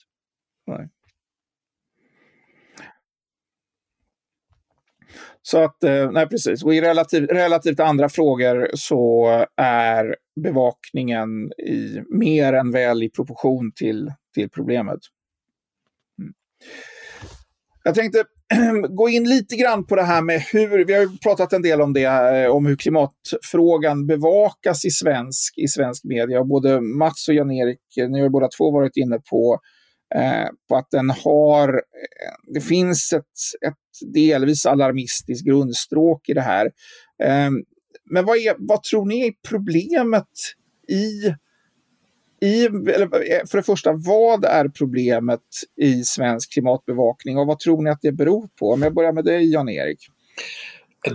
Nej. 0.68 0.90
Så 5.42 5.58
att, 5.64 5.84
eh, 5.84 6.12
nej 6.12 6.28
precis. 6.28 6.64
Och 6.64 6.74
i 6.74 6.82
relativ, 6.82 7.28
relativt 7.28 7.80
andra 7.80 8.10
frågor 8.10 8.70
så 8.74 9.28
är 9.58 10.16
bevakningen 10.44 11.52
i, 11.52 12.02
mer 12.10 12.54
än 12.54 12.72
väl 12.72 13.04
i 13.04 13.10
proportion 13.10 13.72
till, 13.76 14.12
till 14.36 14.50
problemet. 14.50 15.00
Mm. 16.20 16.34
Jag 17.84 17.96
tänkte 17.96 18.24
gå 18.90 19.10
in 19.10 19.30
lite 19.30 19.56
grann 19.56 19.86
på 19.86 19.96
det 19.96 20.04
här 20.04 20.22
med 20.22 20.42
hur, 20.42 20.86
vi 20.86 20.94
har 20.94 21.22
pratat 21.24 21.54
en 21.54 21.62
del 21.62 21.82
om 21.82 21.94
det, 21.94 22.04
eh, 22.04 22.52
om 22.52 22.66
hur 22.66 22.76
klimatfrågan 22.76 24.08
bevakas 24.08 24.86
i 24.86 24.90
svensk, 24.90 25.58
i 25.58 25.68
svensk 25.68 26.04
media. 26.04 26.44
Både 26.44 26.82
Mats 26.82 27.28
och 27.28 27.34
Jan-Erik, 27.34 27.98
eh, 27.98 28.10
ni 28.10 28.22
har 28.22 28.30
båda 28.30 28.48
två 28.48 28.72
varit 28.72 28.98
inne 28.98 29.20
på 29.30 29.60
Eh, 30.16 30.50
på 30.70 30.76
att 30.76 30.92
den 30.92 31.10
har, 31.10 31.70
eh, 31.74 32.54
det 32.54 32.62
finns 32.62 33.14
ett, 33.14 33.68
ett 33.68 34.14
delvis 34.14 34.66
alarmistiskt 34.66 35.46
grundstråk 35.48 36.30
i 36.30 36.34
det 36.34 36.42
här. 36.42 36.66
Eh, 37.24 37.50
men 38.12 38.26
vad, 38.26 38.38
är, 38.38 38.56
vad 38.58 38.84
tror 38.84 39.06
ni 39.06 39.28
är 39.28 39.34
problemet 39.50 40.30
i, 40.90 41.36
i 42.46 42.66
eller 42.66 43.32
eh, 43.32 43.46
för 43.52 43.58
det 43.58 43.64
första, 43.64 43.94
vad 43.94 44.46
är 44.46 44.68
problemet 44.68 45.42
i 45.82 46.04
svensk 46.04 46.54
klimatbevakning 46.54 47.38
och 47.38 47.48
vad 47.48 47.60
tror 47.60 47.82
ni 47.82 47.90
att 47.90 48.02
det 48.02 48.12
beror 48.12 48.48
på? 48.60 48.70
Om 48.70 48.82
jag 48.82 48.94
börjar 48.94 49.14
med 49.14 49.26
dig 49.26 49.52
Jan-Erik. 49.52 50.00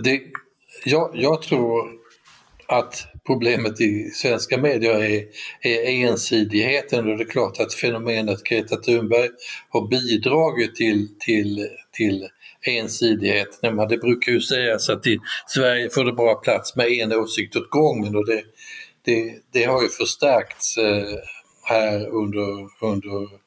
Det, 0.03 0.21
jag, 0.85 1.11
jag 1.13 1.41
tror 1.41 2.01
att 2.67 3.07
problemet 3.25 3.81
i 3.81 4.09
svenska 4.13 4.57
medier 4.57 5.03
är, 5.03 5.25
är 5.61 6.09
ensidigheten 6.09 7.11
och 7.11 7.17
det 7.17 7.23
är 7.23 7.29
klart 7.29 7.59
att 7.59 7.73
fenomenet 7.73 8.43
Greta 8.43 8.75
Thunberg 8.75 9.29
har 9.69 9.87
bidragit 9.87 10.75
till, 10.75 11.07
till, 11.19 11.67
till 11.91 12.27
ensidighet. 12.67 13.59
Det 13.61 13.97
brukar 13.97 14.31
ju 14.31 14.41
sägas 14.41 14.89
att 14.89 15.07
i 15.07 15.19
Sverige 15.47 15.89
får 15.89 16.03
det 16.03 16.13
bara 16.13 16.35
plats 16.35 16.75
med 16.75 16.87
en 16.87 17.13
åsikt 17.13 17.55
åt 17.55 17.69
gången 17.69 18.15
och 18.15 18.25
det, 18.25 18.43
det, 19.05 19.33
det 19.51 19.63
har 19.63 19.81
ju 19.81 19.89
förstärkts 19.89 20.77
eh, 20.77 21.17
här 21.63 22.07
under, 22.07 22.67
under 22.81 23.41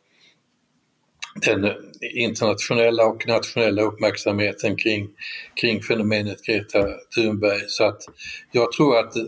den 1.35 1.73
internationella 2.15 3.05
och 3.05 3.29
nationella 3.29 3.83
uppmärksamheten 3.83 4.77
kring, 4.77 5.09
kring 5.61 5.83
fenomenet 5.83 6.43
Greta 6.43 6.87
Thunberg. 7.15 7.61
Så 7.67 7.85
att 7.85 8.03
jag 8.53 8.73
tror 8.73 8.99
att, 8.99 9.17
eh, 9.17 9.23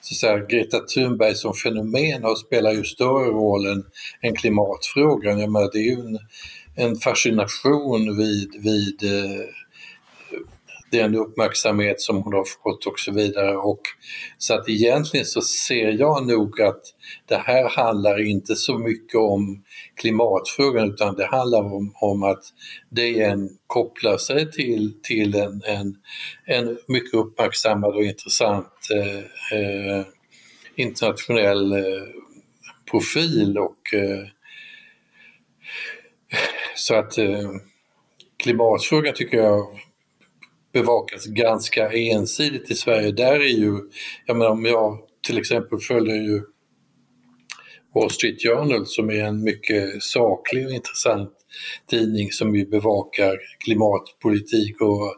så 0.00 0.14
att 0.14 0.16
säga, 0.16 0.46
Greta 0.46 0.80
Thunberg 0.80 1.34
som 1.34 1.54
fenomen 1.54 2.22
har 2.22 2.34
spelar 2.34 2.72
ju 2.72 2.84
större 2.84 3.26
roll 3.26 3.66
än, 3.66 3.84
än 4.22 4.36
klimatfrågan. 4.36 5.38
Jag 5.38 5.52
menar, 5.52 5.70
det 5.72 5.78
är 5.78 5.96
ju 5.96 6.00
en, 6.00 6.18
en 6.76 6.96
fascination 6.96 8.16
vid, 8.16 8.62
vid 8.62 9.02
eh, 9.02 9.44
den 10.90 11.14
uppmärksamhet 11.14 12.00
som 12.00 12.22
hon 12.22 12.32
har 12.32 12.44
fått 12.62 12.86
och 12.86 12.98
så 12.98 13.12
vidare. 13.12 13.56
Och, 13.56 13.80
så 14.38 14.54
att 14.54 14.68
egentligen 14.68 15.26
så 15.26 15.42
ser 15.42 15.88
jag 15.88 16.26
nog 16.26 16.60
att 16.60 16.82
det 17.26 17.36
här 17.36 17.68
handlar 17.68 18.26
inte 18.26 18.56
så 18.56 18.78
mycket 18.78 19.20
om 19.20 19.64
klimatfrågan 19.94 20.90
utan 20.90 21.16
det 21.16 21.26
handlar 21.26 21.62
om, 21.62 21.94
om 21.94 22.22
att 22.22 22.44
DN 22.90 23.48
kopplar 23.66 24.16
sig 24.16 24.50
till, 24.50 24.92
till 25.02 25.34
en, 25.34 25.62
en, 25.64 25.96
en 26.46 26.78
mycket 26.88 27.14
uppmärksammad 27.14 27.94
och 27.94 28.04
intressant 28.04 28.72
eh, 28.94 29.58
eh, 29.58 30.06
internationell 30.76 31.72
eh, 31.72 32.06
profil 32.90 33.58
och 33.58 33.94
eh, 33.94 34.26
så 36.74 36.94
att 36.94 37.18
eh, 37.18 37.50
klimatfrågan 38.42 39.14
tycker 39.14 39.36
jag 39.36 39.66
bevakas 40.72 41.26
ganska 41.26 41.92
ensidigt 41.92 42.70
i 42.70 42.74
Sverige. 42.74 43.12
Där 43.12 43.40
är 43.40 43.58
ju, 43.58 43.78
jag 44.26 44.36
menar 44.36 44.50
om 44.50 44.64
jag 44.64 44.98
till 45.26 45.38
exempel 45.38 45.78
följer 45.78 46.16
ju 46.16 46.42
Wall 47.94 48.10
Street 48.10 48.42
Journal 48.42 48.86
som 48.86 49.10
är 49.10 49.24
en 49.24 49.44
mycket 49.44 50.02
saklig 50.02 50.66
och 50.66 50.72
intressant 50.72 51.32
tidning 51.90 52.32
som 52.32 52.56
ju 52.56 52.66
bevakar 52.66 53.38
klimatpolitik 53.64 54.80
och, 54.80 55.14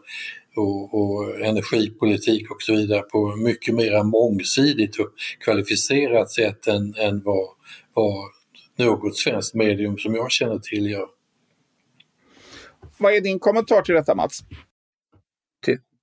och, 0.56 0.94
och, 0.94 1.40
energipolitik 1.40 2.50
och 2.50 2.62
så 2.62 2.72
vidare 2.72 3.02
på 3.02 3.36
mycket 3.36 3.74
mer 3.74 4.02
mångsidigt 4.02 4.98
och 4.98 5.08
kvalificerat 5.44 6.30
sätt 6.30 6.66
än, 6.66 6.94
än 6.94 7.22
vad, 7.24 7.48
vad 7.94 8.30
något 8.76 9.16
svenskt 9.16 9.54
medium 9.54 9.98
som 9.98 10.14
jag 10.14 10.30
känner 10.30 10.58
till 10.58 10.90
gör. 10.90 11.06
Vad 12.98 13.14
är 13.14 13.20
din 13.20 13.38
kommentar 13.38 13.82
till 13.82 13.94
detta 13.94 14.14
Mats? 14.14 14.44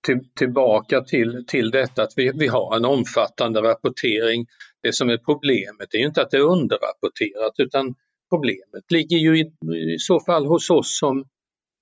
Till, 0.05 0.19
tillbaka 0.35 1.01
till, 1.01 1.45
till 1.47 1.71
detta 1.71 2.03
att 2.03 2.13
vi, 2.15 2.31
vi 2.35 2.47
har 2.47 2.75
en 2.75 2.85
omfattande 2.85 3.61
rapportering. 3.61 4.45
Det 4.83 4.93
som 4.93 5.09
är 5.09 5.17
problemet 5.17 5.93
är 5.93 5.97
ju 5.97 6.05
inte 6.05 6.21
att 6.21 6.31
det 6.31 6.37
är 6.37 6.41
underrapporterat 6.41 7.53
utan 7.57 7.95
problemet 8.29 8.91
ligger 8.91 9.17
ju 9.17 9.39
i, 9.39 9.51
i 9.95 9.99
så 9.99 10.19
fall 10.19 10.45
hos 10.45 10.69
oss 10.69 10.99
som, 10.99 11.25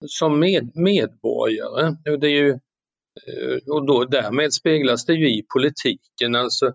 som 0.05 0.39
med, 0.39 0.71
medborgare. 0.75 1.95
Det 2.17 2.27
är 2.27 2.31
ju, 2.31 2.49
eh, 2.49 3.73
och 3.73 3.85
då, 3.87 4.05
därmed 4.05 4.53
speglas 4.53 5.05
det 5.05 5.13
ju 5.13 5.29
i 5.29 5.45
politiken. 5.53 6.35
Alltså 6.35 6.73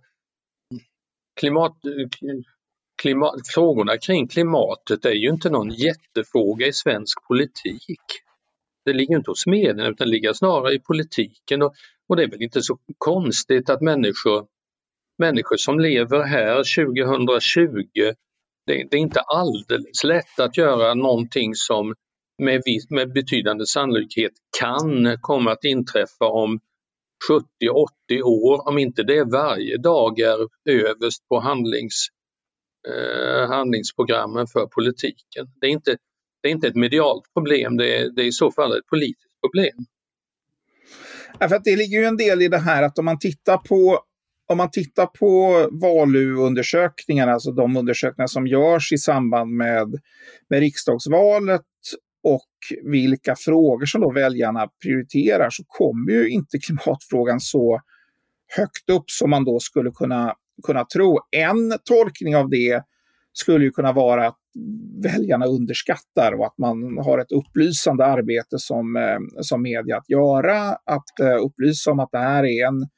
klimat, 1.41 1.77
klimat, 3.03 3.35
frågorna 3.55 3.99
kring 3.99 4.29
klimatet 4.29 5.05
är 5.05 5.15
ju 5.15 5.29
inte 5.29 5.51
någon 5.51 5.71
jättefråga 5.71 6.67
i 6.67 6.73
svensk 6.73 7.27
politik. 7.29 8.05
Det 8.85 8.93
ligger 8.93 9.17
inte 9.17 9.31
hos 9.31 9.47
medierna 9.47 9.89
utan 9.89 10.07
det 10.07 10.11
ligger 10.11 10.33
snarare 10.33 10.75
i 10.75 10.79
politiken 10.79 11.63
och, 11.63 11.75
och 12.09 12.17
det 12.17 12.23
är 12.23 12.29
väl 12.29 12.43
inte 12.43 12.63
så 12.63 12.79
konstigt 12.99 13.71
att 13.71 13.81
människor, 13.81 14.47
människor 15.19 15.57
som 15.57 15.81
lever 15.81 16.23
här 16.23 16.85
2020, 16.85 18.13
det, 18.67 18.87
det 18.91 18.97
är 18.97 19.01
inte 19.01 19.21
alldeles 19.21 20.05
lätt 20.05 20.41
att 20.41 20.57
göra 20.57 20.95
någonting 20.95 21.55
som 21.55 21.95
med, 22.39 22.63
med 22.91 23.13
betydande 23.13 23.67
sannolikhet 23.67 24.33
kan 24.61 25.19
komma 25.21 25.53
att 25.53 25.65
inträffa 25.65 26.27
om 26.27 26.61
70-80 28.11 28.23
år, 28.23 28.69
om 28.69 28.79
inte 28.79 29.03
det 29.03 29.25
varje 29.25 29.77
dag 29.77 30.21
är 30.21 30.49
överst 30.69 31.29
på 31.29 31.41
handlings, 31.41 32.07
eh, 32.89 33.49
handlingsprogrammen 33.49 34.47
för 34.47 34.67
politiken. 34.67 35.47
Det 35.61 35.67
är, 35.67 35.71
inte, 35.71 35.97
det 36.43 36.49
är 36.49 36.53
inte 36.53 36.69
ett 36.69 36.77
medialt 36.77 37.25
problem, 37.35 37.77
det 37.77 37.97
är, 37.97 38.11
det 38.11 38.23
är 38.23 38.27
i 38.27 38.33
så 38.33 38.53
fall 38.53 38.79
ett 38.79 38.87
politiskt 38.87 39.41
problem. 39.45 39.87
Ja, 41.39 41.49
för 41.49 41.57
att 41.57 41.65
det 41.65 41.77
ligger 41.77 41.99
ju 41.99 42.05
en 42.05 42.17
del 42.17 42.43
i 42.43 42.49
det 42.49 42.59
här 42.59 42.83
att 42.83 42.99
om 42.99 43.05
man 43.05 43.19
tittar 43.19 43.57
på 43.57 44.01
om 44.47 44.59
man 44.59 44.71
tittar 44.71 45.07
på 45.07 45.53
VALU-undersökningarna, 45.73 47.33
alltså 47.33 47.53
de 47.53 47.77
undersökningar 47.77 48.27
som 48.27 48.47
görs 48.47 48.93
i 48.93 48.99
samband 48.99 49.51
med, 49.51 50.01
med 50.49 50.61
riksdagsvalet 50.61 51.63
och 52.23 52.49
vilka 52.83 53.37
frågor 53.37 53.87
som 53.87 54.01
då 54.01 54.13
väljarna 54.13 54.69
prioriterar 54.83 55.51
så 55.51 55.65
kommer 55.67 56.13
ju 56.13 56.29
inte 56.29 56.59
klimatfrågan 56.59 57.41
så 57.41 57.81
högt 58.57 58.91
upp 58.91 59.11
som 59.11 59.31
man 59.31 59.45
då 59.45 59.61
skulle 59.61 59.91
kunna, 59.91 60.35
kunna 60.67 60.85
tro. 60.85 61.19
En 61.31 61.79
tolkning 61.85 62.37
av 62.37 62.51
det 62.51 62.83
skulle 63.33 63.65
ju 63.65 63.71
kunna 63.71 63.93
vara 63.93 64.27
att 64.27 64.39
väljarna 65.03 65.47
underskattar 65.47 66.33
och 66.33 66.47
att 66.47 66.59
man 66.59 66.99
har 66.99 67.19
ett 67.19 67.33
upplysande 67.33 68.05
arbete 68.05 68.59
som, 68.59 68.97
eh, 68.97 69.19
som 69.41 69.63
media 69.63 69.97
att 69.97 70.11
göra, 70.11 70.61
att 70.69 71.11
uh, 71.23 71.47
upplysa 71.47 71.91
om 71.91 72.01
att 72.01 72.13
det 72.13 72.19
här 72.19 72.45
är 72.45 72.67
en 72.67 72.89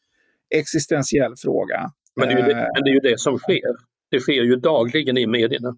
existentiell 0.54 1.34
fråga. 1.36 1.90
Men 2.16 2.28
det, 2.28 2.34
är 2.34 2.38
ju 2.38 2.42
det, 2.42 2.70
men 2.74 2.84
det 2.84 2.90
är 2.90 2.94
ju 2.94 3.00
det 3.00 3.20
som 3.20 3.38
sker. 3.38 3.76
Det 4.10 4.20
sker 4.20 4.42
ju 4.42 4.56
dagligen 4.56 5.18
i 5.18 5.26
medierna. 5.26 5.76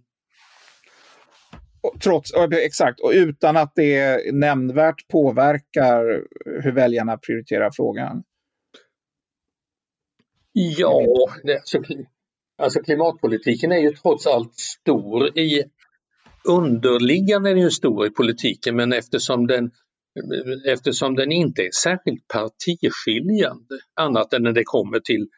Trots, 2.03 2.33
exakt, 2.53 3.01
och 3.01 3.13
utan 3.15 3.57
att 3.57 3.73
det 3.75 4.21
nämnvärt 4.35 5.09
påverkar 5.09 6.23
hur 6.63 6.73
väljarna 6.73 7.19
prioriterar 7.19 7.71
frågan. 7.71 8.23
Ja, 10.53 11.05
det, 11.43 11.61
alltså, 12.59 12.81
klimatpolitiken 12.81 13.73
är 13.73 13.79
ju 13.79 13.91
trots 13.91 14.27
allt 14.27 14.55
stor 14.55 15.39
i 15.39 15.65
underliggande 16.49 17.51
är 17.51 17.55
den 17.55 17.63
ju 17.63 17.71
stor 17.71 18.07
i 18.07 18.11
politiken 18.11 18.77
men 18.77 18.93
eftersom 18.93 19.47
den, 19.47 19.71
eftersom 20.67 21.15
den 21.15 21.33
inte 21.33 21.63
är 21.63 21.71
särskilt 21.71 22.29
partiskiljande 22.29 23.79
annat 24.01 24.33
än 24.33 24.43
när 24.43 24.53
det 24.53 24.65
kommer 24.65 25.01
till, 25.01 25.29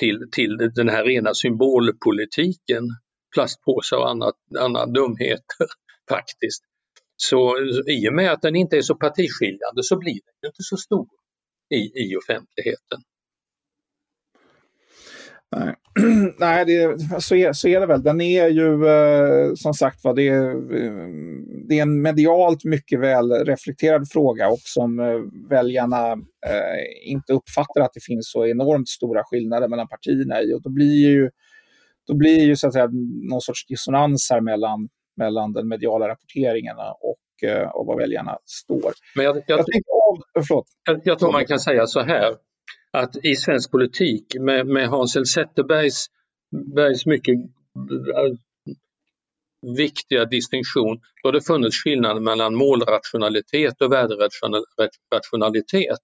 till, 0.00 0.18
till 0.32 0.56
den 0.74 0.88
här 0.88 1.04
rena 1.04 1.34
symbolpolitiken, 1.34 2.84
plastpåsar 3.34 3.96
och 3.96 4.10
annat, 4.10 4.34
andra 4.58 4.86
dumheter 4.86 5.66
faktiskt. 6.08 6.62
Så 7.16 7.56
i 7.88 8.08
och 8.08 8.14
med 8.14 8.32
att 8.32 8.42
den 8.42 8.56
inte 8.56 8.76
är 8.76 8.82
så 8.82 8.94
partiskiljande 8.94 9.82
så 9.82 9.98
blir 9.98 10.20
den 10.42 10.48
inte 10.48 10.62
så 10.62 10.76
stor 10.76 11.08
i, 11.74 11.76
i 11.76 12.16
offentligheten. 12.16 12.98
Nej, 15.56 15.74
Nej 16.38 16.64
det, 16.64 17.00
så, 17.22 17.34
är, 17.34 17.52
så 17.52 17.68
är 17.68 17.80
det 17.80 17.86
väl. 17.86 18.02
Den 18.02 18.20
är 18.20 18.48
ju 18.48 18.86
eh, 18.88 19.54
som 19.54 19.74
sagt 19.74 20.04
var, 20.04 20.14
det, 20.14 20.28
eh, 20.28 20.54
det 21.68 21.78
är 21.78 21.82
en 21.82 22.02
medialt 22.02 22.64
mycket 22.64 23.00
väl 23.00 23.32
reflekterad 23.32 24.08
fråga 24.10 24.48
och 24.48 24.60
som 24.60 25.00
eh, 25.00 25.48
väljarna 25.50 26.12
eh, 26.46 27.10
inte 27.12 27.32
uppfattar 27.32 27.80
att 27.80 27.92
det 27.94 28.04
finns 28.04 28.30
så 28.30 28.46
enormt 28.46 28.88
stora 28.88 29.22
skillnader 29.24 29.68
mellan 29.68 29.88
partierna 29.88 30.42
i. 30.42 30.54
Och 30.54 30.62
då 30.62 30.70
blir 30.70 31.08
ju, 31.08 31.30
då 32.06 32.14
blir 32.14 32.40
ju 32.40 32.56
så 32.56 32.66
att 32.66 32.72
säga 32.72 32.88
någon 33.30 33.40
sorts 33.40 33.66
dissonans 33.66 34.28
här 34.30 34.40
mellan, 34.40 34.88
mellan 35.16 35.52
den 35.52 35.68
mediala 35.68 36.08
rapporteringen 36.08 36.76
och, 37.00 37.48
eh, 37.48 37.68
och 37.68 37.86
vad 37.86 37.98
väljarna 37.98 38.38
står. 38.44 38.92
Men 39.16 39.24
jag, 39.24 39.36
jag, 39.46 39.58
jag, 39.58 39.64
jag, 40.86 41.00
jag 41.04 41.18
tror 41.18 41.32
man 41.32 41.46
kan 41.46 41.60
säga 41.60 41.86
så 41.86 42.00
här 42.00 42.34
att 42.92 43.24
i 43.24 43.36
svensk 43.36 43.70
politik 43.70 44.24
med, 44.40 44.66
med 44.66 44.88
Hans 44.88 45.16
L 45.16 45.26
Zetterbergs 45.26 46.06
Bergs 46.74 47.06
mycket 47.06 47.34
äh, 47.34 47.40
viktiga 49.76 50.24
distinktion, 50.24 51.00
då 51.22 51.28
har 51.28 51.32
det 51.32 51.40
funnits 51.40 51.76
skillnad 51.76 52.22
mellan 52.22 52.54
målrationalitet 52.54 53.82
och 53.82 53.92
värderationalitet. 53.92 55.98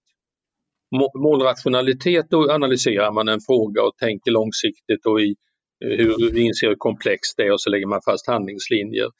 Målrationalitet, 1.14 2.26
då 2.30 2.52
analyserar 2.52 3.12
man 3.12 3.28
en 3.28 3.40
fråga 3.40 3.82
och 3.82 3.96
tänker 3.96 4.30
långsiktigt 4.30 5.06
och 5.06 5.20
i 5.20 5.36
hur 5.80 6.38
inser 6.38 6.68
hur 6.68 6.74
komplext 6.74 7.36
det 7.36 7.42
är 7.42 7.52
och 7.52 7.60
så 7.60 7.70
lägger 7.70 7.86
man 7.86 8.00
fast 8.04 8.26
handlingslinjer. 8.26 9.10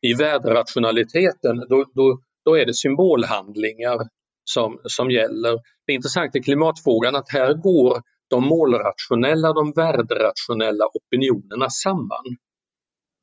I 0.00 0.14
värderationaliteten, 0.14 1.56
då, 1.68 1.84
då, 1.94 2.20
då 2.44 2.54
är 2.54 2.66
det 2.66 2.74
symbolhandlingar 2.74 3.98
som, 4.44 4.80
som 4.84 5.10
gäller. 5.10 5.58
Det 5.86 5.92
intressanta 5.92 6.38
i 6.38 6.42
klimatfrågan 6.42 7.16
att 7.16 7.32
här 7.32 7.54
går 7.54 8.02
de 8.30 8.44
målrationella 8.44 9.52
de 9.52 9.72
värderationella 9.72 10.84
opinionerna 10.94 11.70
samman. 11.70 12.26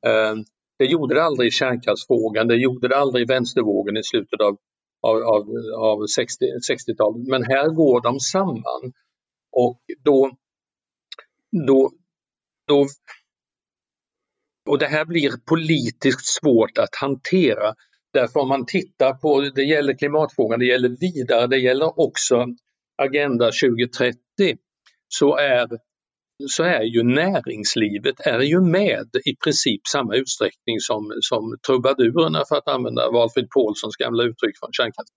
Eh, 0.06 0.34
det 0.78 0.84
gjorde 0.84 1.14
det 1.14 1.24
aldrig 1.24 1.48
i 1.48 1.50
kärnkraftsfrågan, 1.50 2.48
det 2.48 2.56
gjorde 2.56 2.88
det 2.88 2.96
aldrig 2.96 3.22
i 3.22 3.32
vänstervågen 3.32 3.96
i 3.96 4.02
slutet 4.02 4.40
av, 4.40 4.56
av, 5.02 5.16
av, 5.16 5.46
av 5.78 6.06
60, 6.06 6.44
60-talet. 6.72 7.28
Men 7.28 7.44
här 7.44 7.68
går 7.68 8.00
de 8.00 8.20
samman. 8.20 8.92
Och 9.52 9.80
då, 10.04 10.30
då, 11.66 11.90
då 12.66 12.86
och 14.68 14.78
det 14.78 14.86
här 14.86 15.04
blir 15.04 15.30
politiskt 15.46 16.26
svårt 16.26 16.78
att 16.78 16.94
hantera 17.00 17.74
Därför 18.20 18.40
om 18.40 18.48
man 18.48 18.66
tittar 18.66 19.14
på, 19.14 19.40
det 19.40 19.62
gäller 19.62 19.98
klimatfrågan, 19.98 20.58
det 20.58 20.66
gäller 20.66 20.88
vidare, 20.88 21.46
det 21.46 21.58
gäller 21.58 22.00
också 22.00 22.46
Agenda 23.02 23.44
2030, 23.44 24.18
så 25.08 25.36
är, 25.36 25.68
så 26.48 26.62
är 26.62 26.82
ju 26.82 27.02
näringslivet 27.02 28.20
är 28.20 28.40
ju 28.40 28.60
med 28.60 29.08
i 29.24 29.36
princip 29.44 29.80
samma 29.92 30.14
utsträckning 30.14 30.80
som, 30.80 31.12
som 31.20 31.58
trubadurerna 31.66 32.44
för 32.48 32.56
att 32.56 32.68
använda 32.68 33.10
Valfrid 33.10 33.50
Paulssons 33.50 33.96
gamla 33.96 34.22
uttryck 34.22 34.58
från 34.58 34.72
kärnkraften. 34.72 35.16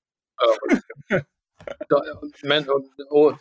Men, 2.43 2.65
och, 3.09 3.33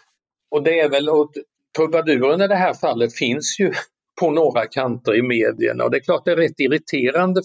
och 0.51 0.63
det 0.63 0.81
är 0.81 0.89
väl, 0.89 1.09
och 1.09 1.33
trubaduren 1.77 2.41
i 2.41 2.49
det 2.49 2.57
här 2.57 2.75
fallet 2.75 3.15
finns 3.15 3.57
ju 3.61 3.73
på 4.21 4.31
några 4.31 4.67
kanter 4.67 5.15
i 5.15 5.23
medierna. 5.23 5.85
Och 5.85 5.91
det 5.91 5.97
är 5.97 6.01
klart 6.01 6.25
det 6.25 6.33
är 6.33 6.37
rätt 6.37 6.61
irriterande 6.61 7.41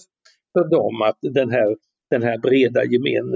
för 0.54 0.70
dem 0.70 1.02
att 1.02 1.18
den 1.22 1.52
här, 1.52 1.76
den 2.10 2.24
här 2.24 2.38
breda, 2.38 2.84
gemen, 2.86 3.32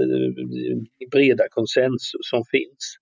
breda 1.10 1.48
konsensus 1.48 2.20
som 2.30 2.44
finns. 2.44 2.96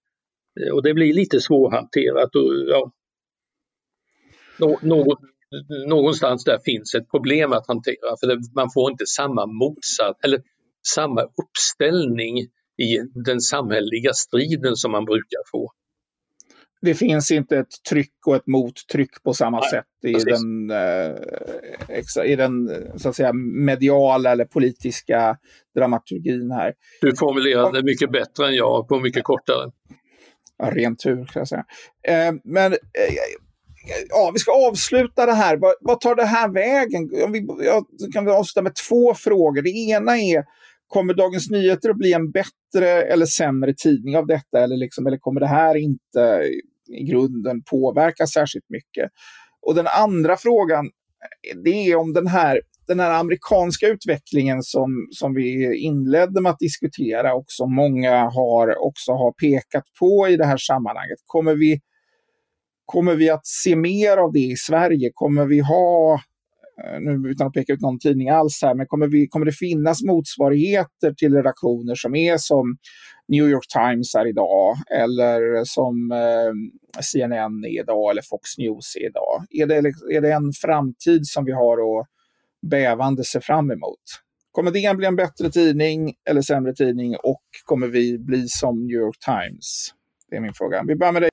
Eh, 0.61 0.73
och 0.75 0.83
det 0.83 0.95
blir 0.95 1.15
lite 1.15 1.41
svårhanterat. 1.41 2.35
Och, 2.35 2.55
ja, 2.69 2.93
något, 4.83 5.19
någonstans 5.89 6.45
där 6.45 6.59
finns 6.65 6.95
ett 6.95 7.11
problem 7.11 7.53
att 7.53 7.67
hantera 7.67 8.17
för 8.21 8.27
det, 8.27 8.41
man 8.55 8.71
får 8.75 8.91
inte 8.91 9.07
samma 9.07 9.47
motsatt 9.47 10.25
eller 10.25 10.43
samma 10.95 11.23
uppställning 11.23 12.39
i 12.79 12.99
den 13.25 13.41
samhälleliga 13.41 14.13
striden 14.13 14.77
som 14.77 14.93
man 14.93 15.05
brukar 15.05 15.51
få. 15.51 15.73
Det 16.81 16.95
finns 16.95 17.31
inte 17.31 17.59
ett 17.59 17.83
tryck 17.91 18.27
och 18.27 18.37
ett 18.37 18.47
mottryck 18.47 19.23
på 19.25 19.35
samma 19.35 19.61
Nej, 19.61 19.71
sätt 19.71 19.85
i 20.05 20.13
den, 20.13 20.71
eh, 20.71 22.31
i 22.33 22.37
den 22.37 22.71
så 22.99 23.09
att 23.09 23.17
säga, 23.17 23.33
mediala 23.67 24.33
eller 24.33 24.45
politiska 24.45 25.37
dramaturgin 25.75 26.51
här. 26.51 26.75
Du 27.01 27.17
formulerade 27.17 27.79
det 27.79 27.85
mycket 27.85 28.13
bättre 28.13 28.47
än 28.47 28.55
jag 28.55 28.89
på 28.89 29.01
mycket 29.01 29.25
kortare. 29.25 29.71
Ja, 30.59 30.71
ren 30.71 30.97
tur, 30.97 31.27
ska 31.27 31.39
jag 31.39 31.49
säga. 31.49 31.65
Eh, 32.09 32.35
men 32.45 32.73
eh, 32.73 32.79
ja, 34.09 34.31
vi 34.35 34.39
ska 34.39 34.69
avsluta 34.69 35.27
det 35.27 35.33
här. 35.33 35.57
Vad, 35.57 35.75
vad 35.81 36.01
tar 36.01 36.15
det 36.15 36.25
här 36.25 36.49
vägen? 36.49 37.25
Om 37.25 37.33
vi, 37.33 37.47
ja, 37.65 37.83
kan 38.13 38.25
vi 38.25 38.31
avsluta 38.31 38.63
med 38.63 38.75
två 38.89 39.15
frågor. 39.15 39.63
Det 39.63 39.71
ena 39.71 40.19
är, 40.19 40.45
kommer 40.89 41.15
Dagens 41.15 41.51
Nyheter 41.51 41.91
att 41.91 41.97
bli 41.97 42.13
en 42.13 42.31
bättre 42.31 43.03
eller 43.03 43.27
sämre 43.27 43.75
tidning 43.75 44.17
av 44.17 44.27
detta? 44.27 44.59
Eller, 44.65 44.77
liksom, 44.77 45.07
eller 45.07 45.19
kommer 45.19 45.41
det 45.41 45.47
här 45.47 45.75
inte 45.75 46.45
i 46.89 47.05
grunden 47.05 47.63
påverka 47.71 48.27
särskilt 48.27 48.71
mycket? 48.71 49.11
Och 49.67 49.75
den 49.75 49.87
andra 49.87 50.37
frågan, 50.37 50.91
det 51.65 51.71
är 51.71 51.97
om 51.97 52.13
den 52.13 52.27
här, 52.27 52.61
den 52.87 53.01
här 53.01 53.21
amerikanska 53.21 53.87
utvecklingen 53.87 54.63
som, 54.63 55.09
som 55.11 55.35
vi 55.35 55.77
inledde 55.77 56.41
med 56.41 56.51
att 56.51 56.59
diskutera 56.59 57.35
och 57.35 57.45
som 57.47 57.75
många 57.75 58.31
har, 58.31 58.87
också 58.87 59.13
har 59.13 59.33
pekat 59.33 59.85
på 60.01 60.29
i 60.29 60.37
det 60.37 60.47
här 60.47 60.57
sammanhanget. 60.57 61.19
Kommer 61.27 61.55
vi 61.55 61.81
Kommer 62.93 63.15
vi 63.15 63.31
att 63.31 63.47
se 63.47 63.77
mer 63.77 64.17
av 64.17 64.33
det 64.33 64.39
i 64.39 64.57
Sverige? 64.57 65.11
Kommer 65.15 65.47
vi 65.47 65.61
ha, 65.61 66.21
Eh, 66.85 67.01
nu 67.01 67.31
utan 67.31 67.47
att 67.47 67.53
peka 67.53 67.73
ut 67.73 67.81
någon 67.81 67.99
tidning 67.99 68.29
alls 68.29 68.63
här, 68.63 68.75
men 68.75 68.87
kommer, 68.87 69.07
vi, 69.07 69.29
kommer 69.29 69.47
det 69.47 69.53
finnas 69.53 70.03
motsvarigheter 70.03 71.13
till 71.17 71.35
redaktioner 71.35 71.95
som 71.95 72.15
är 72.15 72.37
som 72.37 72.77
New 73.29 73.49
York 73.49 73.67
Times 73.69 74.15
är 74.15 74.29
idag 74.29 74.77
eller 74.91 75.65
som 75.65 76.13
eh, 76.13 77.01
CNN 77.03 77.65
är 77.65 77.81
idag 77.81 78.11
eller 78.11 78.23
Fox 78.23 78.59
News 78.59 78.97
är 78.97 79.07
idag? 79.07 79.45
Är 79.51 79.67
det, 79.67 79.83
liksom, 79.83 80.11
är 80.11 80.21
det 80.21 80.33
en 80.33 80.53
framtid 80.53 81.27
som 81.27 81.45
vi 81.45 81.53
har 81.53 82.01
att 82.01 82.07
bävande 82.71 83.25
se 83.25 83.41
fram 83.41 83.71
emot? 83.71 84.03
Kommer 84.53 84.71
DN 84.71 84.97
bli 84.97 85.07
en 85.07 85.17
bättre 85.17 85.51
tidning 85.51 86.15
eller 86.31 86.43
sämre 86.43 86.75
tidning 86.75 87.17
och 87.17 87.43
kommer 87.65 87.87
vi 87.87 88.19
bli 88.19 88.49
som 88.49 88.87
New 88.87 88.97
York 88.97 89.19
Times? 89.19 89.95
Det 90.31 90.37
är 90.37 90.41
min 90.41 90.55
fråga. 90.55 90.85
Vi 90.87 90.97
börjar 90.97 91.13
med 91.13 91.23
dig. 91.23 91.31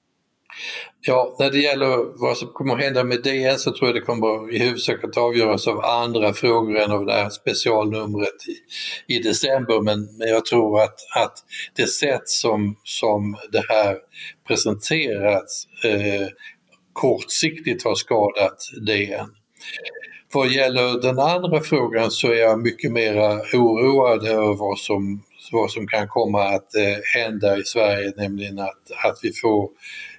Ja, 1.08 1.36
när 1.40 1.52
det 1.52 1.58
gäller 1.60 2.20
vad 2.22 2.38
som 2.38 2.48
kommer 2.48 2.74
att 2.74 2.84
hända 2.84 3.04
med 3.04 3.24
DN 3.24 3.60
så 3.60 3.72
tror 3.72 3.88
jag 3.88 3.96
det 3.96 4.02
kommer 4.02 4.54
i 4.54 4.60
huvudsak 4.60 5.04
att 5.04 5.18
avgöras 5.18 5.68
av 5.68 5.86
andra 5.86 6.34
frågor 6.34 6.78
än 6.78 6.92
av 6.92 7.06
det 7.06 7.14
här 7.14 7.30
specialnumret 7.30 8.36
i, 9.08 9.16
i 9.16 9.20
december. 9.20 9.82
Men, 9.82 10.18
men 10.18 10.28
jag 10.28 10.46
tror 10.46 10.82
att, 10.82 10.96
att 11.16 11.34
det 11.76 11.88
sätt 11.88 12.30
som, 12.30 12.76
som 12.84 13.38
det 13.52 13.64
här 13.70 13.98
presenterats 14.48 15.68
eh, 15.84 16.28
kortsiktigt 16.94 17.84
har 17.84 17.96
skadat 17.96 18.58
DN. 18.88 19.30
Vad 20.34 20.48
gäller 20.48 21.02
den 21.02 21.20
andra 21.20 21.62
frågan 21.62 22.12
så 22.12 22.28
är 22.28 22.40
jag 22.40 22.60
mycket 22.60 22.92
mer 22.92 23.16
oroad 23.54 24.28
över 24.28 24.54
vad 24.54 24.80
som, 24.80 25.24
vad 25.52 25.72
som 25.72 25.88
kan 25.88 26.08
komma 26.08 26.44
att 26.44 26.76
eh, 26.76 27.22
hända 27.22 27.58
i 27.58 27.64
Sverige, 27.64 28.14
nämligen 28.18 28.60
att, 28.60 28.92
att 29.04 29.20
vi 29.22 29.32
får 29.34 29.70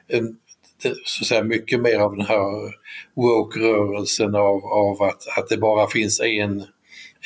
en, 0.09 0.37
så 0.83 1.23
att 1.23 1.27
säga, 1.27 1.43
mycket 1.43 1.81
mer 1.81 1.99
av 1.99 2.17
den 2.17 2.27
här 2.27 2.75
woke-rörelsen 3.15 4.35
av, 4.35 4.65
av 4.65 5.03
att, 5.03 5.39
att 5.39 5.49
det 5.49 5.57
bara 5.57 5.89
finns 5.89 6.21
en, 6.21 6.65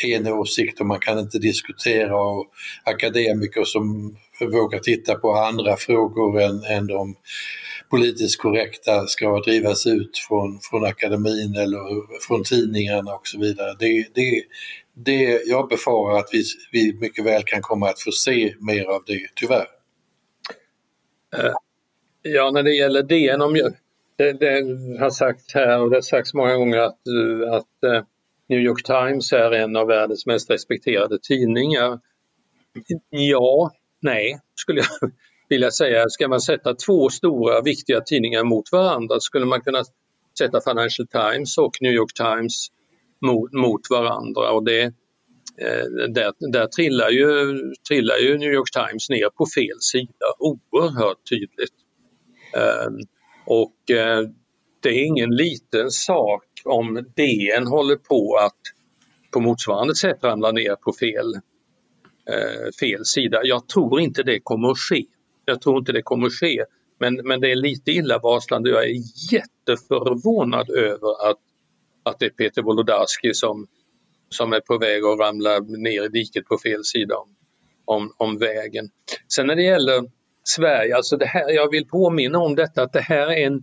en 0.05 0.27
åsikt 0.27 0.81
och 0.81 0.87
man 0.87 1.01
kan 1.01 1.19
inte 1.19 1.39
diskutera 1.39 2.17
och 2.17 2.47
akademiker 2.85 3.65
som 3.65 4.17
vågar 4.41 4.79
titta 4.79 5.15
på 5.15 5.35
andra 5.35 5.77
frågor 5.77 6.41
än, 6.41 6.65
än 6.65 6.87
de 6.87 7.15
politiskt 7.91 8.41
korrekta 8.41 9.07
ska 9.07 9.41
drivas 9.41 9.87
ut 9.87 10.19
från, 10.29 10.61
från 10.71 10.85
akademin 10.85 11.57
eller 11.57 12.21
från 12.27 12.45
tidningarna 12.45 13.15
och 13.15 13.27
så 13.27 13.39
vidare. 13.39 13.77
Det, 13.79 14.07
det, 14.15 14.43
det, 14.95 15.43
jag 15.47 15.69
befarar 15.69 16.19
att 16.19 16.29
vi, 16.33 16.45
vi 16.73 16.99
mycket 17.01 17.25
väl 17.25 17.43
kan 17.43 17.63
komma 17.63 17.89
att 17.89 18.01
få 18.01 18.13
se 18.13 18.55
mer 18.61 18.85
av 18.85 19.03
det, 19.07 19.27
tyvärr. 19.35 19.67
Eh, 21.37 21.55
Ja, 22.23 22.51
när 22.51 22.63
det 22.63 22.75
gäller 22.75 23.03
DN, 23.03 23.43
om 23.43 23.55
det, 24.17 24.33
det 24.33 24.63
har 25.01 25.11
sagts 25.11 25.55
här 25.55 25.81
och 25.83 25.91
det 25.91 25.97
har 25.97 26.03
sagts 26.03 26.35
många 26.35 26.55
gånger 26.55 26.79
att, 26.79 27.07
eh, 27.07 27.53
att 27.53 27.85
eh, 27.85 28.05
New 28.49 28.61
York 28.61 28.83
Times 28.83 29.33
är 29.33 29.53
en 29.53 29.77
av 29.77 29.87
världens 29.87 30.27
mest 30.27 30.51
respekterade 30.51 31.19
tidningar. 31.23 32.01
Ja, 33.11 33.71
nej, 34.03 34.41
skulle 34.55 34.81
jag 34.81 35.11
vilja 35.49 35.71
säga. 35.71 36.09
Ska 36.09 36.29
man 36.29 36.41
sätta 36.41 36.75
två 36.75 37.09
stora 37.09 37.63
viktiga 37.63 38.01
tidningar 38.01 38.45
mot 38.45 38.73
varandra 38.73 39.21
skulle 39.21 39.47
man 39.47 39.61
kunna 39.61 39.85
sätta 40.39 40.61
Financial 40.61 41.09
Times 41.09 41.59
och 41.59 41.73
New 41.81 41.93
York 41.93 42.15
Times 42.15 42.69
mot, 43.21 43.53
mot 43.53 43.91
varandra 43.91 44.51
och 44.51 44.65
det, 44.65 44.83
eh, 44.83 45.85
där, 46.09 46.51
där 46.53 46.67
trillar, 46.67 47.11
ju, 47.11 47.27
trillar 47.89 48.17
ju 48.17 48.39
New 48.39 48.53
York 48.53 48.71
Times 48.73 49.11
ner 49.11 49.31
på 49.31 49.47
fel 49.55 49.81
sida 49.81 50.27
oerhört 50.39 51.29
tydligt. 51.31 51.75
Ehm, 52.53 52.99
och 53.47 53.91
eh, 53.91 54.29
det 54.83 54.89
är 54.89 55.05
ingen 55.05 55.31
liten 55.31 55.91
sak 55.91 56.45
om 56.65 57.07
DN 57.17 57.67
håller 57.67 57.97
på 57.97 58.37
att 58.37 58.61
på 59.33 59.41
motsvarande 59.41 59.95
sätt 59.95 60.25
ramla 60.25 60.53
ner 60.53 60.77
på 60.77 60.93
fel, 60.93 61.35
eh, 62.31 62.71
fel 62.81 63.05
sida. 63.05 63.41
Jag 63.45 63.69
tror 63.69 64.01
inte 64.01 64.23
det 64.23 64.41
kommer 64.41 64.71
att 64.71 64.79
ske. 64.79 65.05
Jag 65.45 65.61
tror 65.61 65.79
inte 65.79 65.93
det 65.93 66.03
kommer 66.03 66.27
att 66.27 66.33
ske. 66.33 66.65
Men, 66.99 67.15
men 67.25 67.41
det 67.41 67.51
är 67.51 67.57
lite 67.57 67.91
illavarslande. 67.91 68.71
Jag 68.71 68.85
är 68.85 68.95
jätteförvånad 69.33 70.71
över 70.71 71.31
att, 71.31 71.39
att 72.03 72.19
det 72.19 72.27
är 72.27 72.31
Peter 72.31 72.63
Wolodarski 72.63 73.35
som, 73.35 73.67
som 74.29 74.53
är 74.53 74.61
på 74.61 74.79
väg 74.79 75.05
att 75.05 75.19
ramla 75.19 75.59
ner 75.59 76.05
i 76.05 76.09
diket 76.09 76.45
på 76.45 76.59
fel 76.59 76.85
sida 76.85 77.17
om, 77.17 77.37
om, 77.85 78.15
om 78.17 78.39
vägen. 78.39 78.91
Sen 79.29 79.47
när 79.47 79.57
det 79.57 79.63
gäller 79.63 80.11
Sverige. 80.45 80.97
Alltså 80.97 81.17
det 81.17 81.27
här, 81.27 81.51
jag 81.51 81.71
vill 81.71 81.87
påminna 81.87 82.39
om 82.39 82.55
detta 82.55 82.83
att 82.83 82.93
det 82.93 83.01
här 83.01 83.27
är 83.27 83.47
en, 83.47 83.63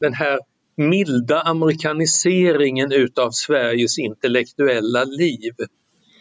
den 0.00 0.14
här 0.14 0.38
milda 0.76 1.40
amerikaniseringen 1.40 2.92
utav 2.92 3.30
Sveriges 3.30 3.98
intellektuella 3.98 5.04
liv. 5.04 5.52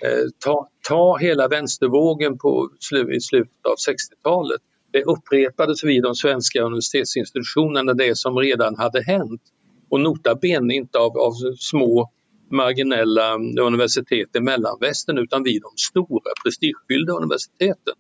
Eh, 0.03 0.29
ta, 0.39 0.69
ta 0.87 1.17
hela 1.17 1.47
vänstervågen 1.47 2.37
på 2.37 2.69
i 3.15 3.21
slutet 3.21 3.65
av 3.65 3.75
60-talet. 3.91 4.61
Det 4.91 5.03
upprepades 5.03 5.83
vid 5.83 6.03
de 6.03 6.15
svenska 6.15 6.61
universitetsinstitutionerna 6.61 7.93
det 7.93 8.17
som 8.17 8.37
redan 8.37 8.77
hade 8.77 9.03
hänt. 9.03 9.41
Och 9.89 10.01
nota 10.01 10.35
bene 10.35 10.73
inte 10.73 10.97
av, 10.99 11.17
av 11.17 11.33
små 11.59 12.11
marginella 12.51 13.35
universitet 13.61 14.35
i 14.35 14.39
mellanvästern 14.39 15.17
utan 15.17 15.43
vid 15.43 15.61
de 15.61 15.71
stora 15.77 16.31
prestigefyllda 16.43 17.13
universiteten. 17.13 17.93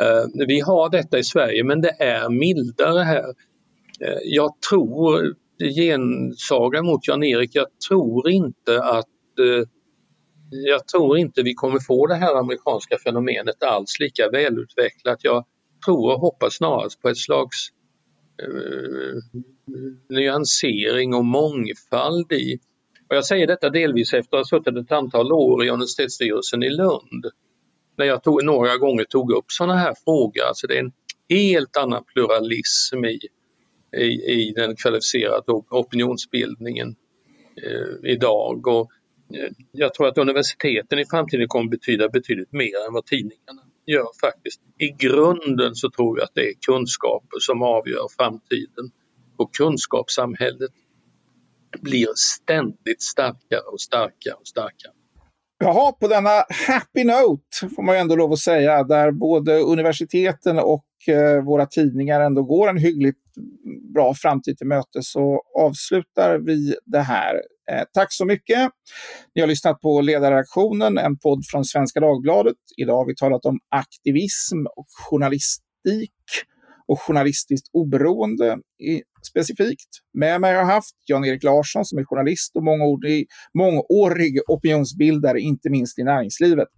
Eh, 0.00 0.46
vi 0.46 0.60
har 0.60 0.90
detta 0.90 1.18
i 1.18 1.24
Sverige 1.24 1.64
men 1.64 1.80
det 1.80 1.96
är 1.98 2.28
mildare 2.28 3.02
här. 3.02 3.28
Eh, 4.00 4.18
jag 4.24 4.60
tror, 4.70 5.34
gensaga 5.76 6.82
mot 6.82 7.08
Jan-Erik, 7.08 7.50
jag 7.54 7.66
tror 7.88 8.30
inte 8.30 8.82
att 8.82 9.38
eh, 9.38 9.68
jag 10.50 10.88
tror 10.88 11.18
inte 11.18 11.42
vi 11.42 11.54
kommer 11.54 11.78
få 11.78 12.06
det 12.06 12.14
här 12.14 12.34
amerikanska 12.34 12.98
fenomenet 13.04 13.62
alls 13.62 14.00
lika 14.00 14.30
välutvecklat. 14.30 15.18
Jag 15.22 15.44
tror 15.84 16.14
och 16.14 16.20
hoppas 16.20 16.54
snarast 16.54 17.02
på 17.02 17.08
ett 17.08 17.18
slags 17.18 17.68
eh, 18.42 19.42
nyansering 20.08 21.14
och 21.14 21.24
mångfald 21.24 22.32
i. 22.32 22.58
Och 23.08 23.16
jag 23.16 23.24
säger 23.24 23.46
detta 23.46 23.70
delvis 23.70 24.14
efter 24.14 24.36
att 24.36 24.50
ha 24.50 24.58
suttit 24.58 24.76
ett 24.76 24.92
antal 24.92 25.32
år 25.32 25.64
i 25.64 25.70
universitetsstyrelsen 25.70 26.62
i 26.62 26.70
Lund 26.70 27.26
när 27.96 28.06
jag 28.06 28.22
tog, 28.22 28.44
några 28.44 28.76
gånger 28.76 29.04
tog 29.04 29.32
upp 29.32 29.44
sådana 29.48 29.76
här 29.76 29.94
frågor. 30.04 30.42
Alltså 30.48 30.66
det 30.66 30.74
är 30.74 30.80
en 30.80 30.92
helt 31.28 31.76
annan 31.76 32.04
pluralism 32.04 33.04
i, 33.04 33.18
i, 33.96 34.04
i 34.32 34.52
den 34.56 34.76
kvalificerade 34.76 35.52
opinionsbildningen 35.70 36.96
eh, 37.62 38.10
idag. 38.10 38.66
Och, 38.66 38.90
eh, 39.34 39.50
jag 39.72 39.94
tror 39.94 40.08
att 40.08 40.18
universiteten 40.18 40.98
i 40.98 41.04
framtiden 41.04 41.48
kommer 41.48 41.70
betyda 41.70 42.08
betydligt 42.08 42.52
mer 42.52 42.86
än 42.86 42.92
vad 42.92 43.06
tidningarna 43.06 43.62
gör 43.86 44.08
faktiskt. 44.20 44.60
I 44.78 44.88
grunden 45.06 45.74
så 45.74 45.90
tror 45.90 46.18
jag 46.18 46.24
att 46.24 46.34
det 46.34 46.48
är 46.48 46.54
kunskaper 46.66 47.38
som 47.40 47.62
avgör 47.62 48.06
framtiden. 48.18 48.90
Och 49.36 49.54
kunskapssamhället 49.54 50.70
blir 51.80 52.08
ständigt 52.16 53.02
starkare 53.02 53.60
och 53.72 53.80
starkare 53.80 54.34
och 54.34 54.46
starkare. 54.46 54.92
Jaha, 55.62 55.92
på 55.92 56.08
denna 56.08 56.44
happy 56.68 57.04
note 57.04 57.68
får 57.76 57.82
man 57.82 57.94
ju 57.94 58.00
ändå 58.00 58.16
lov 58.16 58.32
att 58.32 58.38
säga, 58.38 58.84
där 58.84 59.10
både 59.10 59.58
universiteten 59.58 60.58
och 60.58 60.84
eh, 61.08 61.44
våra 61.44 61.66
tidningar 61.66 62.20
ändå 62.20 62.42
går 62.42 62.68
en 62.68 62.76
hyggligt 62.76 63.18
bra 63.94 64.14
framtid 64.14 64.58
till 64.58 64.66
mötes 64.66 65.12
så 65.12 65.42
avslutar 65.58 66.38
vi 66.38 66.74
det 66.86 67.00
här. 67.00 67.34
Eh, 67.70 67.84
tack 67.92 68.12
så 68.12 68.24
mycket. 68.24 68.70
Ni 69.34 69.40
har 69.40 69.48
lyssnat 69.48 69.80
på 69.80 70.00
Ledarredaktionen, 70.00 70.98
en 70.98 71.18
podd 71.18 71.42
från 71.50 71.64
Svenska 71.64 72.00
Dagbladet. 72.00 72.56
Idag 72.76 72.96
har 72.96 73.06
vi 73.06 73.14
talat 73.14 73.44
om 73.44 73.58
aktivism 73.68 74.66
och 74.76 74.86
journalistik 75.10 76.12
och 76.90 77.00
journalistiskt 77.00 77.66
oberoende 77.72 78.58
i, 78.78 79.02
specifikt. 79.30 79.88
Med 80.14 80.40
mig 80.40 80.52
har 80.52 80.58
jag 80.58 80.66
haft 80.66 80.94
Jan-Erik 81.06 81.42
Larsson 81.42 81.84
som 81.84 81.98
är 81.98 82.04
journalist 82.04 82.56
och 82.56 82.62
mångårig, 82.62 83.26
mångårig 83.58 84.40
opinionsbildare, 84.48 85.40
inte 85.40 85.70
minst 85.70 85.98
i 85.98 86.02
näringslivet. 86.04 86.68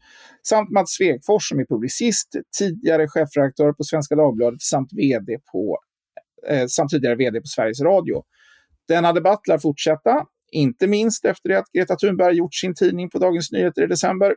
Samt 0.49 0.71
Mats 0.71 0.91
Svegfors 0.91 1.49
som 1.49 1.61
är 1.61 1.65
publicist, 1.65 2.29
tidigare 2.59 3.09
chefredaktör 3.09 3.73
på 3.73 3.85
Svenska 3.85 4.17
Dagbladet 4.17 4.63
samt, 4.63 4.89
vd 4.93 5.39
på, 5.53 5.79
eh, 6.49 6.67
samt 6.67 6.91
tidigare 6.91 7.17
vd 7.17 7.41
på 7.41 7.47
Sveriges 7.47 7.81
Radio. 7.81 8.23
Denna 8.89 9.13
debatt 9.13 9.49
lär 9.49 9.59
fortsätta, 9.59 10.25
inte 10.53 10.87
minst 10.87 11.25
efter 11.25 11.49
det 11.49 11.59
att 11.59 11.73
Greta 11.73 11.97
Thunberg 11.97 12.37
gjort 12.37 12.55
sin 12.55 12.75
tidning 12.75 13.11
på 13.11 13.19
Dagens 13.19 13.53
Nyheter 13.53 13.83
i 13.83 13.87
december. 13.87 14.35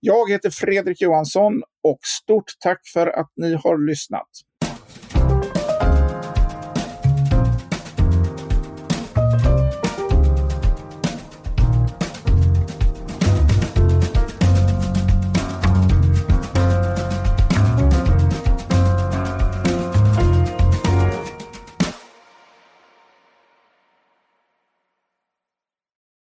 Jag 0.00 0.30
heter 0.30 0.50
Fredrik 0.50 1.00
Johansson 1.00 1.62
och 1.82 1.98
stort 2.02 2.52
tack 2.60 2.80
för 2.94 3.06
att 3.06 3.32
ni 3.36 3.54
har 3.54 3.86
lyssnat. 3.86 4.28